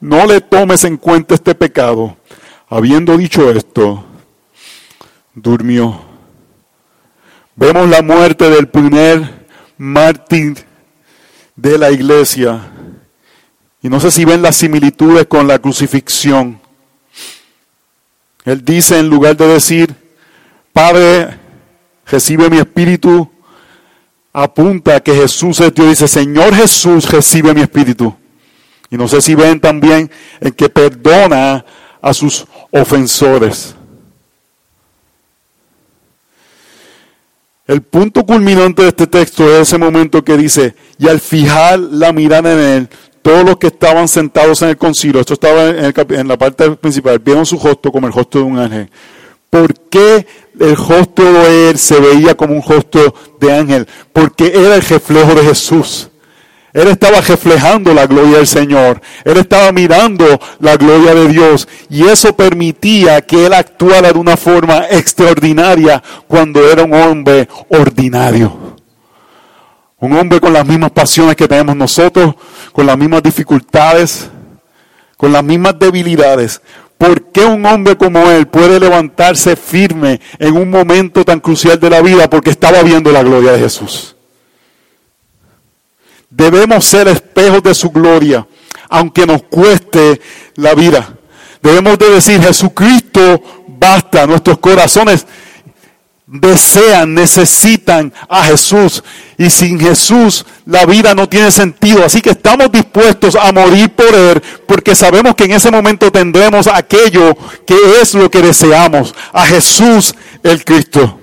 no 0.00 0.26
le 0.26 0.40
tomes 0.40 0.84
en 0.84 0.96
cuenta 0.96 1.34
este 1.34 1.56
pecado. 1.56 2.16
Habiendo 2.68 3.16
dicho 3.16 3.50
esto, 3.50 4.04
durmió. 5.34 6.00
Vemos 7.56 7.88
la 7.88 8.00
muerte 8.00 8.48
del 8.48 8.68
primer 8.68 9.48
mártir 9.76 10.64
de 11.56 11.78
la 11.78 11.90
iglesia. 11.90 12.60
Y 13.82 13.88
no 13.88 13.98
sé 13.98 14.12
si 14.12 14.24
ven 14.24 14.40
las 14.40 14.54
similitudes 14.54 15.26
con 15.26 15.48
la 15.48 15.58
crucifixión. 15.58 16.61
Él 18.44 18.64
dice 18.64 18.98
en 18.98 19.08
lugar 19.08 19.36
de 19.36 19.46
decir, 19.46 19.94
Padre, 20.72 21.38
recibe 22.06 22.50
mi 22.50 22.58
espíritu, 22.58 23.30
apunta 24.32 25.00
que 25.00 25.14
Jesús 25.14 25.60
es 25.60 25.74
Dios. 25.74 25.88
Dice, 25.88 26.08
Señor 26.08 26.54
Jesús, 26.54 27.08
recibe 27.10 27.54
mi 27.54 27.60
espíritu. 27.60 28.14
Y 28.90 28.96
no 28.96 29.08
sé 29.08 29.20
si 29.20 29.34
ven 29.34 29.60
también 29.60 30.10
en 30.40 30.52
que 30.52 30.68
perdona 30.68 31.64
a 32.00 32.12
sus 32.12 32.46
ofensores. 32.70 33.74
El 37.66 37.80
punto 37.80 38.26
culminante 38.26 38.82
de 38.82 38.88
este 38.88 39.06
texto 39.06 39.48
es 39.48 39.68
ese 39.68 39.78
momento 39.78 40.24
que 40.24 40.36
dice, 40.36 40.74
y 40.98 41.08
al 41.08 41.20
fijar 41.20 41.78
la 41.78 42.12
mirada 42.12 42.52
en 42.52 42.58
él, 42.58 42.88
todos 43.22 43.44
los 43.44 43.56
que 43.56 43.68
estaban 43.68 44.08
sentados 44.08 44.62
en 44.62 44.70
el 44.70 44.76
concilio, 44.76 45.20
esto 45.20 45.34
estaba 45.34 45.68
en, 45.68 46.28
la 46.28 46.36
parte 46.36 46.70
principal, 46.72 47.18
vieron 47.20 47.46
su 47.46 47.58
rostro 47.58 47.92
como 47.92 48.06
el 48.06 48.12
rostro 48.12 48.40
de 48.40 48.46
un 48.46 48.58
ángel. 48.58 48.90
¿Por 49.48 49.74
qué 49.88 50.26
el 50.58 50.76
rostro 50.76 51.32
de 51.32 51.70
él 51.70 51.78
se 51.78 52.00
veía 52.00 52.34
como 52.34 52.54
un 52.54 52.62
rostro 52.62 53.14
de 53.38 53.52
ángel? 53.52 53.86
Porque 54.12 54.46
era 54.54 54.74
el 54.74 54.82
reflejo 54.82 55.34
de 55.34 55.42
Jesús. 55.42 56.08
Él 56.72 56.88
estaba 56.88 57.20
reflejando 57.20 57.92
la 57.92 58.06
gloria 58.06 58.38
del 58.38 58.46
Señor. 58.46 59.00
Él 59.24 59.36
estaba 59.36 59.70
mirando 59.72 60.40
la 60.58 60.76
gloria 60.76 61.14
de 61.14 61.28
Dios. 61.28 61.68
Y 61.90 62.04
eso 62.04 62.34
permitía 62.34 63.20
que 63.20 63.44
él 63.44 63.52
actuara 63.52 64.10
de 64.10 64.18
una 64.18 64.38
forma 64.38 64.86
extraordinaria 64.90 66.02
cuando 66.26 66.66
era 66.70 66.82
un 66.82 66.94
hombre 66.94 67.46
ordinario. 67.68 68.71
Un 70.02 70.14
hombre 70.14 70.40
con 70.40 70.52
las 70.52 70.66
mismas 70.66 70.90
pasiones 70.90 71.36
que 71.36 71.46
tenemos 71.46 71.76
nosotros, 71.76 72.34
con 72.72 72.84
las 72.84 72.98
mismas 72.98 73.22
dificultades, 73.22 74.28
con 75.16 75.30
las 75.32 75.44
mismas 75.44 75.78
debilidades. 75.78 76.60
¿Por 76.98 77.30
qué 77.30 77.44
un 77.44 77.64
hombre 77.64 77.96
como 77.96 78.28
él 78.28 78.48
puede 78.48 78.80
levantarse 78.80 79.54
firme 79.54 80.20
en 80.40 80.56
un 80.56 80.68
momento 80.70 81.24
tan 81.24 81.38
crucial 81.38 81.78
de 81.78 81.88
la 81.88 82.02
vida? 82.02 82.28
Porque 82.28 82.50
estaba 82.50 82.82
viendo 82.82 83.12
la 83.12 83.22
gloria 83.22 83.52
de 83.52 83.60
Jesús. 83.60 84.16
Debemos 86.28 86.84
ser 86.84 87.06
espejos 87.06 87.62
de 87.62 87.72
su 87.72 87.90
gloria, 87.90 88.44
aunque 88.88 89.24
nos 89.24 89.44
cueste 89.44 90.20
la 90.56 90.74
vida. 90.74 91.14
Debemos 91.62 91.96
de 91.96 92.10
decir, 92.10 92.42
Jesucristo 92.42 93.40
basta, 93.68 94.26
nuestros 94.26 94.58
corazones 94.58 95.28
desean, 96.32 97.12
necesitan 97.12 98.12
a 98.28 98.44
Jesús. 98.44 99.04
Y 99.36 99.50
sin 99.50 99.78
Jesús 99.78 100.44
la 100.64 100.86
vida 100.86 101.14
no 101.14 101.28
tiene 101.28 101.50
sentido. 101.50 102.04
Así 102.04 102.20
que 102.20 102.30
estamos 102.30 102.72
dispuestos 102.72 103.36
a 103.36 103.52
morir 103.52 103.90
por 103.90 104.12
Él 104.14 104.42
porque 104.66 104.94
sabemos 104.94 105.34
que 105.34 105.44
en 105.44 105.52
ese 105.52 105.70
momento 105.70 106.10
tendremos 106.10 106.66
aquello 106.66 107.36
que 107.66 107.76
es 108.00 108.14
lo 108.14 108.30
que 108.30 108.40
deseamos, 108.40 109.14
a 109.32 109.46
Jesús 109.46 110.14
el 110.42 110.64
Cristo. 110.64 111.18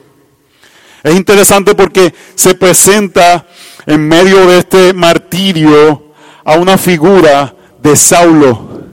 Es 1.02 1.16
interesante 1.16 1.74
porque 1.76 2.14
se 2.36 2.54
presenta 2.56 3.48
en 3.86 4.08
medio 4.08 4.46
de 4.46 4.60
este 4.60 4.94
martirio 4.94 6.14
a 6.44 6.56
una 6.56 6.78
figura 6.78 7.56
de 7.82 7.96
Saulo. 7.96 8.84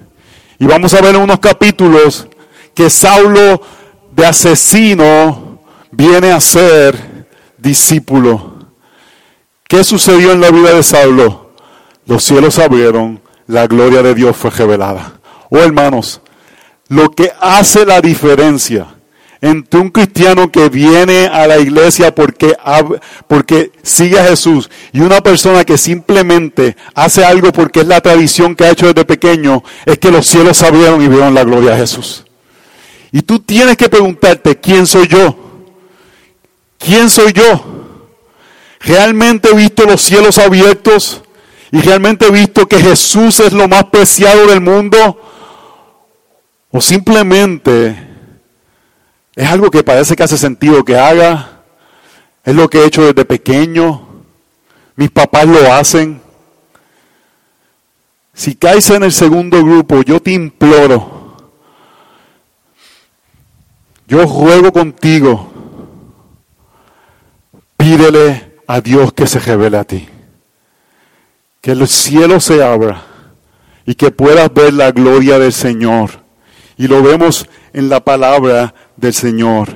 Y 0.59 0.65
vamos 0.67 0.95
a 0.95 1.01
ver 1.03 1.17
en 1.17 1.21
unos 1.21 1.41
capítulos 1.41 2.27
que 2.75 2.89
Saulo 2.89 3.61
de 4.13 4.25
asesino 4.25 5.46
viene 5.97 6.31
a 6.33 6.41
ser 6.41 7.27
discípulo. 7.57 8.55
¿Qué 9.67 9.83
sucedió 9.83 10.33
en 10.33 10.41
la 10.41 10.51
vida 10.51 10.73
de 10.73 10.83
Saulo? 10.83 11.55
Los 12.07 12.23
cielos 12.23 12.59
abrieron, 12.59 13.21
la 13.47 13.67
gloria 13.67 14.03
de 14.03 14.15
Dios 14.15 14.37
fue 14.37 14.51
revelada. 14.51 15.15
Oh 15.51 15.59
hermanos, 15.59 16.21
lo 16.89 17.11
que 17.11 17.33
hace 17.41 17.85
la 17.85 18.01
diferencia 18.01 18.87
entre 19.41 19.81
un 19.81 19.91
cristiano 19.91 20.51
que 20.51 20.69
viene 20.69 21.27
a 21.27 21.47
la 21.47 21.59
iglesia 21.59 22.15
porque, 22.15 22.57
porque 23.27 23.73
sigue 23.83 24.19
a 24.19 24.25
Jesús 24.25 24.71
y 24.93 25.01
una 25.01 25.21
persona 25.21 25.65
que 25.65 25.79
simplemente 25.79 26.77
hace 26.95 27.25
algo 27.25 27.53
porque 27.53 27.81
es 27.81 27.87
la 27.87 28.01
tradición 28.01 28.55
que 28.55 28.65
ha 28.65 28.71
hecho 28.71 28.87
desde 28.87 29.05
pequeño, 29.05 29.63
es 29.85 29.99
que 29.99 30.11
los 30.11 30.27
cielos 30.27 30.63
abrieron 30.63 31.03
y 31.03 31.09
vieron 31.09 31.35
la 31.35 31.45
gloria 31.45 31.73
de 31.73 31.79
Jesús. 31.79 32.25
Y 33.13 33.23
tú 33.23 33.39
tienes 33.41 33.77
que 33.77 33.89
preguntarte, 33.89 34.57
¿quién 34.57 34.87
soy 34.87 35.07
yo? 35.07 35.46
¿Quién 36.79 37.11
soy 37.11 37.33
yo? 37.33 37.77
¿Realmente 38.81 39.51
he 39.51 39.55
visto 39.55 39.85
los 39.85 40.01
cielos 40.01 40.39
abiertos? 40.39 41.23
¿Y 41.73 41.81
realmente 41.81 42.27
he 42.27 42.31
visto 42.31 42.67
que 42.67 42.79
Jesús 42.79 43.41
es 43.41 43.53
lo 43.53 43.69
más 43.69 43.85
preciado 43.85 44.47
del 44.47 44.61
mundo? 44.61 45.21
¿O 46.71 46.81
simplemente 46.81 47.97
es 49.35 49.49
algo 49.49 49.71
que 49.71 49.83
parece 49.83 50.15
que 50.15 50.23
hace 50.23 50.39
sentido 50.39 50.85
que 50.85 50.97
haga? 50.97 51.63
¿Es 52.45 52.55
lo 52.55 52.69
que 52.69 52.79
he 52.79 52.87
hecho 52.87 53.05
desde 53.05 53.25
pequeño? 53.25 54.07
¿Mis 54.95 55.11
papás 55.11 55.47
lo 55.47 55.73
hacen? 55.73 56.23
Si 58.33 58.55
caes 58.55 58.89
en 58.91 59.03
el 59.03 59.13
segundo 59.13 59.65
grupo, 59.65 60.03
yo 60.03 60.21
te 60.21 60.31
imploro, 60.31 61.35
yo 64.07 64.29
juego 64.29 64.71
contigo 64.73 65.56
Pídele 67.77 68.59
a 68.67 68.81
Dios 68.81 69.13
que 69.13 69.27
se 69.27 69.39
revele 69.39 69.79
a 69.79 69.85
ti. 69.85 70.09
Que 71.61 71.73
el 71.73 71.87
cielo 71.89 72.41
se 72.41 72.63
abra 72.63 73.03
y 73.85 73.95
que 73.95 74.11
puedas 74.11 74.53
ver 74.53 74.75
la 74.75 74.91
gloria 74.91 75.39
del 75.39 75.53
Señor. 75.53 76.11
Y 76.77 76.89
lo 76.89 77.03
vemos 77.03 77.49
en 77.73 77.89
la 77.89 78.01
palabra 78.01 78.75
del 78.97 79.15
Señor. 79.15 79.69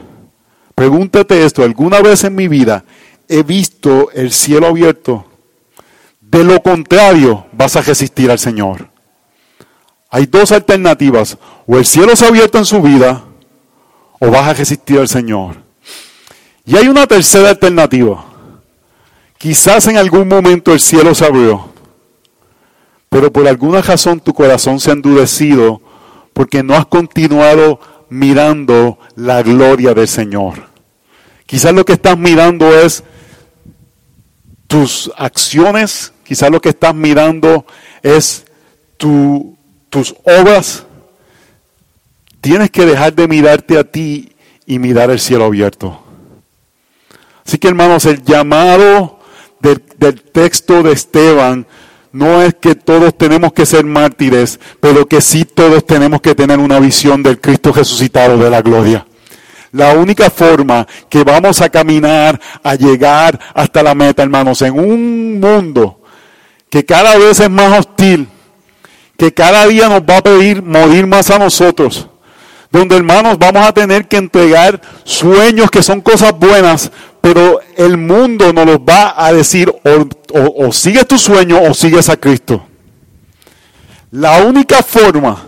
Pregúntate 0.74 1.44
esto, 1.44 1.62
¿alguna 1.62 2.00
vez 2.00 2.24
en 2.24 2.34
mi 2.34 2.48
vida 2.48 2.84
he 3.28 3.42
visto 3.42 4.10
el 4.12 4.32
cielo 4.32 4.68
abierto? 4.68 5.26
De 6.20 6.44
lo 6.44 6.62
contrario, 6.62 7.46
vas 7.52 7.76
a 7.76 7.82
resistir 7.82 8.30
al 8.30 8.38
Señor. 8.38 8.88
Hay 10.10 10.26
dos 10.26 10.52
alternativas, 10.52 11.38
o 11.66 11.76
el 11.76 11.86
cielo 11.86 12.16
se 12.16 12.24
ha 12.24 12.28
abierto 12.28 12.58
en 12.58 12.64
su 12.64 12.80
vida, 12.80 13.24
o 14.18 14.30
vas 14.30 14.48
a 14.48 14.54
resistir 14.54 14.98
al 14.98 15.08
Señor. 15.08 15.62
Y 16.70 16.76
hay 16.76 16.86
una 16.86 17.04
tercera 17.04 17.48
alternativa. 17.48 18.24
Quizás 19.36 19.88
en 19.88 19.96
algún 19.96 20.28
momento 20.28 20.72
el 20.72 20.78
cielo 20.78 21.16
se 21.16 21.24
abrió, 21.24 21.68
pero 23.08 23.32
por 23.32 23.48
alguna 23.48 23.82
razón 23.82 24.20
tu 24.20 24.32
corazón 24.32 24.78
se 24.78 24.90
ha 24.90 24.92
endurecido 24.92 25.82
porque 26.32 26.62
no 26.62 26.76
has 26.76 26.86
continuado 26.86 27.80
mirando 28.08 29.00
la 29.16 29.42
gloria 29.42 29.94
del 29.94 30.06
Señor. 30.06 30.68
Quizás 31.44 31.74
lo 31.74 31.84
que 31.84 31.94
estás 31.94 32.16
mirando 32.16 32.72
es 32.78 33.02
tus 34.68 35.10
acciones, 35.16 36.12
quizás 36.22 36.52
lo 36.52 36.60
que 36.60 36.68
estás 36.68 36.94
mirando 36.94 37.66
es 38.00 38.44
tus 38.96 40.14
obras. 40.22 40.86
Tienes 42.40 42.70
que 42.70 42.86
dejar 42.86 43.12
de 43.12 43.26
mirarte 43.26 43.76
a 43.76 43.82
ti 43.82 44.30
y 44.66 44.78
mirar 44.78 45.10
el 45.10 45.18
cielo 45.18 45.46
abierto. 45.46 46.04
Así 47.50 47.58
que 47.58 47.66
hermanos, 47.66 48.04
el 48.04 48.22
llamado 48.22 49.18
del, 49.58 49.82
texto 50.22 50.84
de 50.84 50.92
Esteban 50.92 51.66
no 52.12 52.42
es 52.42 52.54
que 52.54 52.76
todos 52.76 53.18
tenemos 53.18 53.52
que 53.52 53.66
ser 53.66 53.84
mártires, 53.84 54.60
pero 54.78 55.08
que 55.08 55.20
sí 55.20 55.44
todos 55.44 55.84
tenemos 55.84 56.20
que 56.20 56.36
tener 56.36 56.60
una 56.60 56.78
visión 56.78 57.24
del 57.24 57.40
Cristo 57.40 57.72
resucitado 57.72 58.38
de 58.38 58.50
la 58.50 58.62
gloria. 58.62 59.04
La 59.72 59.94
única 59.94 60.30
forma 60.30 60.86
que 61.08 61.24
vamos 61.24 61.60
a 61.60 61.68
caminar 61.68 62.40
a 62.62 62.76
llegar 62.76 63.40
hasta 63.52 63.82
la 63.82 63.96
meta, 63.96 64.22
hermanos, 64.22 64.62
en 64.62 64.78
un 64.78 65.40
mundo 65.40 66.02
que 66.70 66.84
cada 66.84 67.18
vez 67.18 67.40
es 67.40 67.50
más 67.50 67.80
hostil, 67.80 68.28
que 69.16 69.34
cada 69.34 69.66
día 69.66 69.88
nos 69.88 70.02
va 70.02 70.18
a 70.18 70.22
pedir 70.22 70.62
morir 70.62 71.04
más 71.04 71.28
a 71.32 71.38
nosotros, 71.40 72.06
donde 72.70 72.94
hermanos 72.94 73.36
vamos 73.40 73.66
a 73.66 73.72
tener 73.72 74.06
que 74.06 74.18
entregar 74.18 74.80
sueños 75.02 75.68
que 75.68 75.82
son 75.82 76.00
cosas 76.00 76.32
buenas 76.38 76.92
pero 77.20 77.60
el 77.76 77.96
mundo 77.96 78.52
nos 78.52 78.66
lo 78.66 78.84
va 78.84 79.14
a 79.16 79.32
decir, 79.32 79.72
o, 80.32 80.72
sigues 80.72 81.06
tu 81.06 81.18
sueño 81.18 81.60
o 81.62 81.74
sigues 81.74 82.08
a 82.08 82.16
Cristo. 82.16 82.66
La 84.10 84.38
única 84.38 84.82
forma 84.82 85.44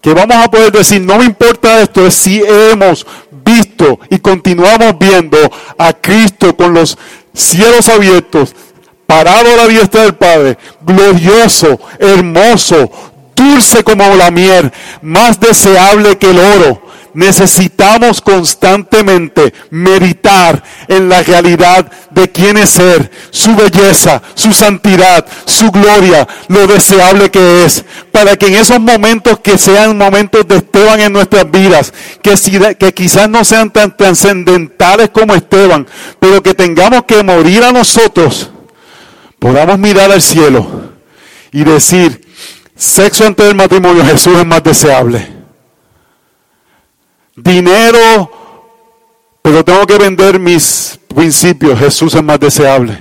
que 0.00 0.14
vamos 0.14 0.36
a 0.36 0.50
poder 0.50 0.72
decir, 0.72 1.00
no 1.00 1.18
me 1.18 1.24
importa 1.24 1.80
esto, 1.80 2.06
es 2.06 2.14
si 2.14 2.42
hemos 2.42 3.06
visto 3.44 4.00
y 4.10 4.18
continuamos 4.18 4.98
viendo 4.98 5.38
a 5.78 5.92
Cristo 5.92 6.56
con 6.56 6.74
los 6.74 6.98
cielos 7.32 7.88
abiertos, 7.88 8.54
parado 9.06 9.52
a 9.52 9.56
la 9.56 9.68
diestra 9.68 10.02
del 10.02 10.14
Padre, 10.14 10.58
glorioso, 10.80 11.78
hermoso, 11.98 12.90
dulce 13.36 13.84
como 13.84 14.14
la 14.16 14.30
miel, 14.30 14.72
más 15.02 15.38
deseable 15.38 16.18
que 16.18 16.30
el 16.30 16.38
oro, 16.38 16.82
necesitamos 17.14 18.20
constantemente 18.20 19.52
meditar 19.70 20.62
en 20.88 21.08
la 21.08 21.22
realidad 21.22 21.90
de 22.10 22.30
quién 22.30 22.56
es 22.56 22.70
ser, 22.70 23.10
su 23.30 23.54
belleza, 23.54 24.22
su 24.34 24.52
santidad, 24.52 25.26
su 25.44 25.70
gloria, 25.70 26.26
lo 26.48 26.66
deseable 26.66 27.30
que 27.30 27.64
es, 27.64 27.84
para 28.10 28.36
que 28.36 28.46
en 28.46 28.54
esos 28.54 28.80
momentos 28.80 29.40
que 29.40 29.58
sean 29.58 29.96
momentos 29.96 30.46
de 30.46 30.56
Esteban 30.56 31.00
en 31.00 31.12
nuestras 31.12 31.50
vidas, 31.50 31.92
que, 32.22 32.34
que 32.76 32.94
quizás 32.94 33.28
no 33.28 33.44
sean 33.44 33.70
tan 33.70 33.96
trascendentales 33.96 35.10
como 35.10 35.34
Esteban, 35.34 35.86
pero 36.18 36.42
que 36.42 36.54
tengamos 36.54 37.04
que 37.04 37.22
morir 37.22 37.64
a 37.64 37.72
nosotros, 37.72 38.50
podamos 39.38 39.78
mirar 39.78 40.10
al 40.10 40.22
cielo 40.22 40.92
y 41.50 41.64
decir, 41.64 42.20
sexo 42.76 43.26
antes 43.26 43.46
del 43.46 43.54
matrimonio, 43.54 44.04
Jesús 44.04 44.38
es 44.38 44.46
más 44.46 44.62
deseable 44.62 45.31
dinero, 47.42 48.30
pero 49.42 49.64
tengo 49.64 49.86
que 49.86 49.98
vender 49.98 50.38
mis 50.38 50.98
principios. 51.08 51.78
Jesús 51.78 52.14
es 52.14 52.22
más 52.22 52.38
deseable. 52.38 52.98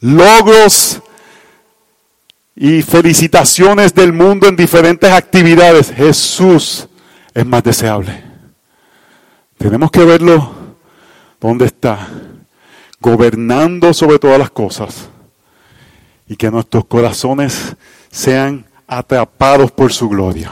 Logros 0.00 1.00
y 2.54 2.82
felicitaciones 2.82 3.94
del 3.94 4.12
mundo 4.12 4.48
en 4.48 4.56
diferentes 4.56 5.10
actividades. 5.10 5.90
Jesús 5.90 6.88
es 7.34 7.46
más 7.46 7.62
deseable. 7.62 8.22
Tenemos 9.56 9.90
que 9.90 10.04
verlo 10.04 10.54
donde 11.40 11.66
está, 11.66 12.08
gobernando 13.00 13.94
sobre 13.94 14.18
todas 14.18 14.38
las 14.38 14.50
cosas 14.50 15.08
y 16.26 16.36
que 16.36 16.50
nuestros 16.50 16.84
corazones 16.84 17.76
sean 18.10 18.66
atrapados 18.90 19.70
por 19.70 19.92
su 19.92 20.08
gloria. 20.08 20.50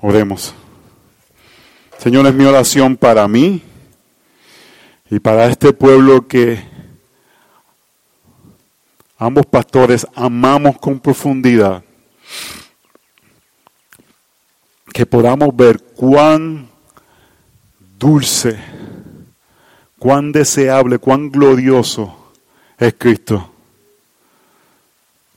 Oremos. 0.00 0.54
Señor, 1.98 2.26
es 2.28 2.34
mi 2.34 2.44
oración 2.44 2.96
para 2.96 3.26
mí 3.26 3.60
y 5.10 5.18
para 5.18 5.46
este 5.46 5.72
pueblo 5.72 6.28
que 6.28 6.62
ambos 9.18 9.46
pastores 9.46 10.06
amamos 10.14 10.78
con 10.78 11.00
profundidad. 11.00 11.82
Que 14.92 15.04
podamos 15.04 15.54
ver 15.56 15.82
cuán 15.82 16.68
dulce, 17.98 18.58
cuán 19.98 20.30
deseable, 20.30 20.98
cuán 20.98 21.32
glorioso 21.32 22.32
es 22.78 22.94
Cristo 22.96 23.51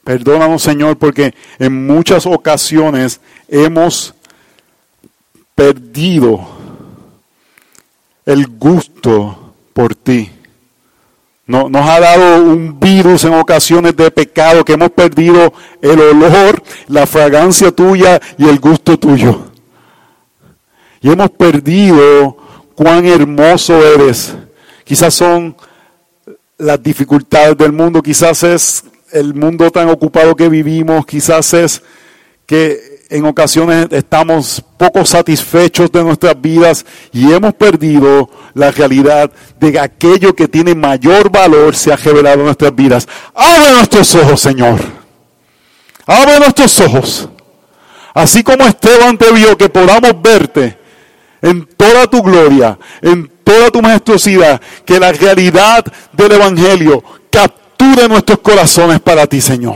Perdónanos, 0.06 0.62
Señor, 0.62 0.98
porque 1.00 1.34
en 1.58 1.88
muchas 1.88 2.28
ocasiones 2.28 3.20
hemos 3.48 4.14
perdido 5.56 6.48
el 8.24 8.46
gusto 8.46 9.56
por 9.74 9.96
ti. 9.96 10.30
No, 11.48 11.70
nos 11.70 11.90
ha 11.90 12.00
dado 12.00 12.44
un 12.44 12.80
virus 12.80 13.24
en 13.24 13.34
ocasiones 13.34 13.96
de 13.96 14.12
pecado 14.12 14.64
que 14.64 14.74
hemos 14.74 14.92
perdido 14.92 15.52
el 15.82 16.00
olor, 16.00 16.62
la 16.88 17.08
fragancia 17.08 17.72
tuya 17.72 18.22
y 18.38 18.48
el 18.48 18.60
gusto 18.60 19.00
tuyo. 19.00 19.40
Y 21.02 21.10
hemos 21.10 21.32
perdido 21.32 22.38
cuán 22.76 23.08
hermoso 23.08 23.84
eres. 23.84 24.36
Quizás 24.84 25.16
son 25.16 25.56
las 26.60 26.82
dificultades 26.84 27.58
del 27.58 27.72
mundo, 27.72 28.04
quizás 28.04 28.44
es 28.44 28.84
el 29.12 29.34
mundo 29.34 29.72
tan 29.72 29.90
ocupado 29.90 30.36
que 30.36 30.50
vivimos, 30.50 31.06
quizás 31.06 31.54
es 31.54 31.82
que 32.46 32.96
en 33.10 33.26
ocasiones 33.26 33.88
estamos 33.92 34.64
poco 34.78 35.06
satisfechos 35.06 35.92
de 35.92 36.04
nuestras 36.04 36.40
vidas 36.40 36.86
y 37.12 37.32
hemos 37.32 37.54
perdido 37.54 38.30
la 38.54 38.72
realidad 38.72 39.32
de 39.60 39.72
que 39.74 39.80
aquello 39.80 40.36
que 40.36 40.48
tiene 40.48 40.76
mayor 40.76 41.30
valor 41.30 41.76
se 41.76 41.94
ha 41.94 41.96
revelado 41.96 42.40
en 42.40 42.46
nuestras 42.46 42.76
vidas. 42.76 43.08
Abre 43.34 43.72
nuestros 43.72 44.16
ojos, 44.16 44.42
Señor. 44.42 44.80
Abre 46.06 46.40
nuestros 46.40 46.80
ojos. 46.82 47.30
Así 48.14 48.44
como 48.44 48.66
Esteban 48.66 49.18
te 49.18 49.32
vio, 49.32 49.58
que 49.58 49.70
podamos 49.70 50.22
verte 50.22 50.78
en 51.42 51.66
toda 51.78 52.08
tu 52.08 52.22
gloria, 52.22 52.78
en 53.02 53.32
toda 53.44 53.70
tu 53.70 53.82
majestuosidad, 53.82 54.62
que 54.86 55.00
la 55.00 55.12
realidad 55.12 55.86
del 56.14 56.32
Evangelio 56.32 57.04
capture 57.96 58.10
nuestros 58.10 58.40
corazones 58.40 59.00
para 59.00 59.26
ti, 59.28 59.42
Señor. 59.42 59.76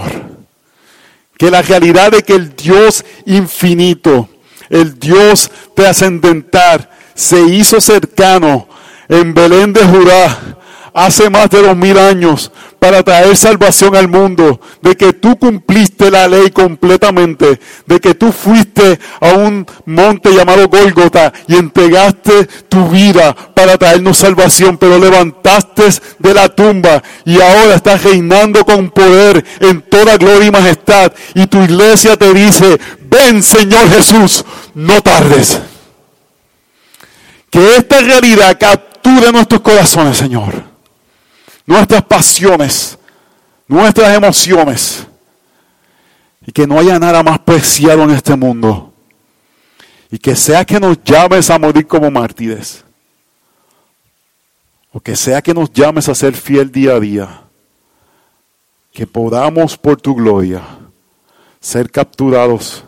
Que 1.38 1.50
la 1.50 1.62
realidad 1.62 2.12
de 2.12 2.24
que 2.24 2.34
el 2.34 2.56
Dios 2.56 3.06
infinito, 3.26 4.28
el 4.70 5.00
Dios 5.00 5.50
trascendental, 5.74 6.90
se 7.16 7.40
hizo 7.42 7.80
cercano 7.80 8.68
en 9.08 9.34
Belén 9.34 9.74
de 9.74 9.86
Judá 9.86 10.59
hace 10.94 11.30
más 11.30 11.50
de 11.50 11.62
dos 11.62 11.76
mil 11.76 11.98
años 11.98 12.52
para 12.80 13.04
traer 13.04 13.36
salvación 13.36 13.96
al 13.96 14.08
mundo, 14.08 14.60
de 14.82 14.96
que 14.96 15.12
tú 15.14 15.38
cumpliste 15.38 16.10
la 16.10 16.28
ley 16.28 16.50
completamente, 16.50 17.60
de 17.86 18.00
que 18.00 18.16
tú 18.16 18.32
fuiste 18.32 19.00
a 19.20 19.34
un 19.34 19.66
monte 19.86 20.34
llamado 20.34 20.70
Golgota 20.70 21.34
y 21.48 21.58
entregaste 21.58 22.46
tu 22.70 22.88
vida 22.88 23.36
para 23.54 23.78
traernos 23.78 24.18
salvación, 24.18 24.78
pero 24.78 24.98
levantaste 24.98 25.84
de 26.20 26.34
la 26.34 26.50
tumba 26.50 27.04
y 27.26 27.42
ahora 27.42 27.76
estás 27.76 28.04
reinando 28.04 28.64
con 28.66 28.90
poder 28.90 29.44
en 29.60 29.82
toda 29.82 30.18
gloria 30.18 30.48
y 30.48 30.52
majestad. 30.52 31.12
Y 31.36 31.48
tu 31.48 31.62
iglesia 31.62 32.16
te 32.16 32.34
dice, 32.34 32.80
ven 33.02 33.44
Señor 33.44 33.90
Jesús, 33.90 34.46
no 34.74 35.02
tardes. 35.02 35.60
Que 37.50 37.76
esta 37.78 38.00
realidad 38.00 38.58
capture 38.60 39.32
nuestros 39.32 39.62
corazones, 39.62 40.18
Señor 40.18 40.69
nuestras 41.70 42.04
pasiones, 42.04 42.98
nuestras 43.68 44.18
emociones. 44.18 45.06
Y 46.46 46.52
que 46.52 46.66
no 46.66 46.80
haya 46.80 46.98
nada 46.98 47.22
más 47.22 47.38
preciado 47.40 48.04
en 48.04 48.10
este 48.10 48.36
mundo. 48.36 48.92
Y 50.10 50.18
que 50.18 50.36
sea 50.36 50.66
que 50.66 50.80
nos 50.80 51.02
llames 51.04 51.48
a 51.52 51.60
morir 51.60 51.86
como 51.86 52.10
mártires. 52.10 52.84
O 54.92 55.00
que 55.00 55.16
sea 55.16 55.44
que 55.44 55.54
nos 55.54 55.72
llames 55.72 56.10
a 56.10 56.16
ser 56.16 56.34
fiel 56.34 56.72
día 56.72 56.94
a 56.94 57.00
día. 57.00 57.42
Que 58.92 59.06
podamos 59.06 59.78
por 59.78 60.02
tu 60.02 60.16
gloria 60.16 60.64
ser 61.60 61.92
capturados 61.92 62.84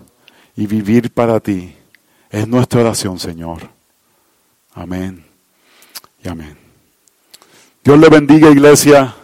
y 0.55 0.65
vivir 0.65 1.11
para 1.13 1.39
ti. 1.39 1.75
Es 2.31 2.47
nuestra 2.47 2.81
oración, 2.81 3.19
Señor. 3.19 3.69
Amén 4.73 5.23
y 6.23 6.29
amén. 6.29 6.60
Dios 7.83 7.97
le 7.99 8.09
bendiga, 8.09 8.51
iglesia. 8.51 9.15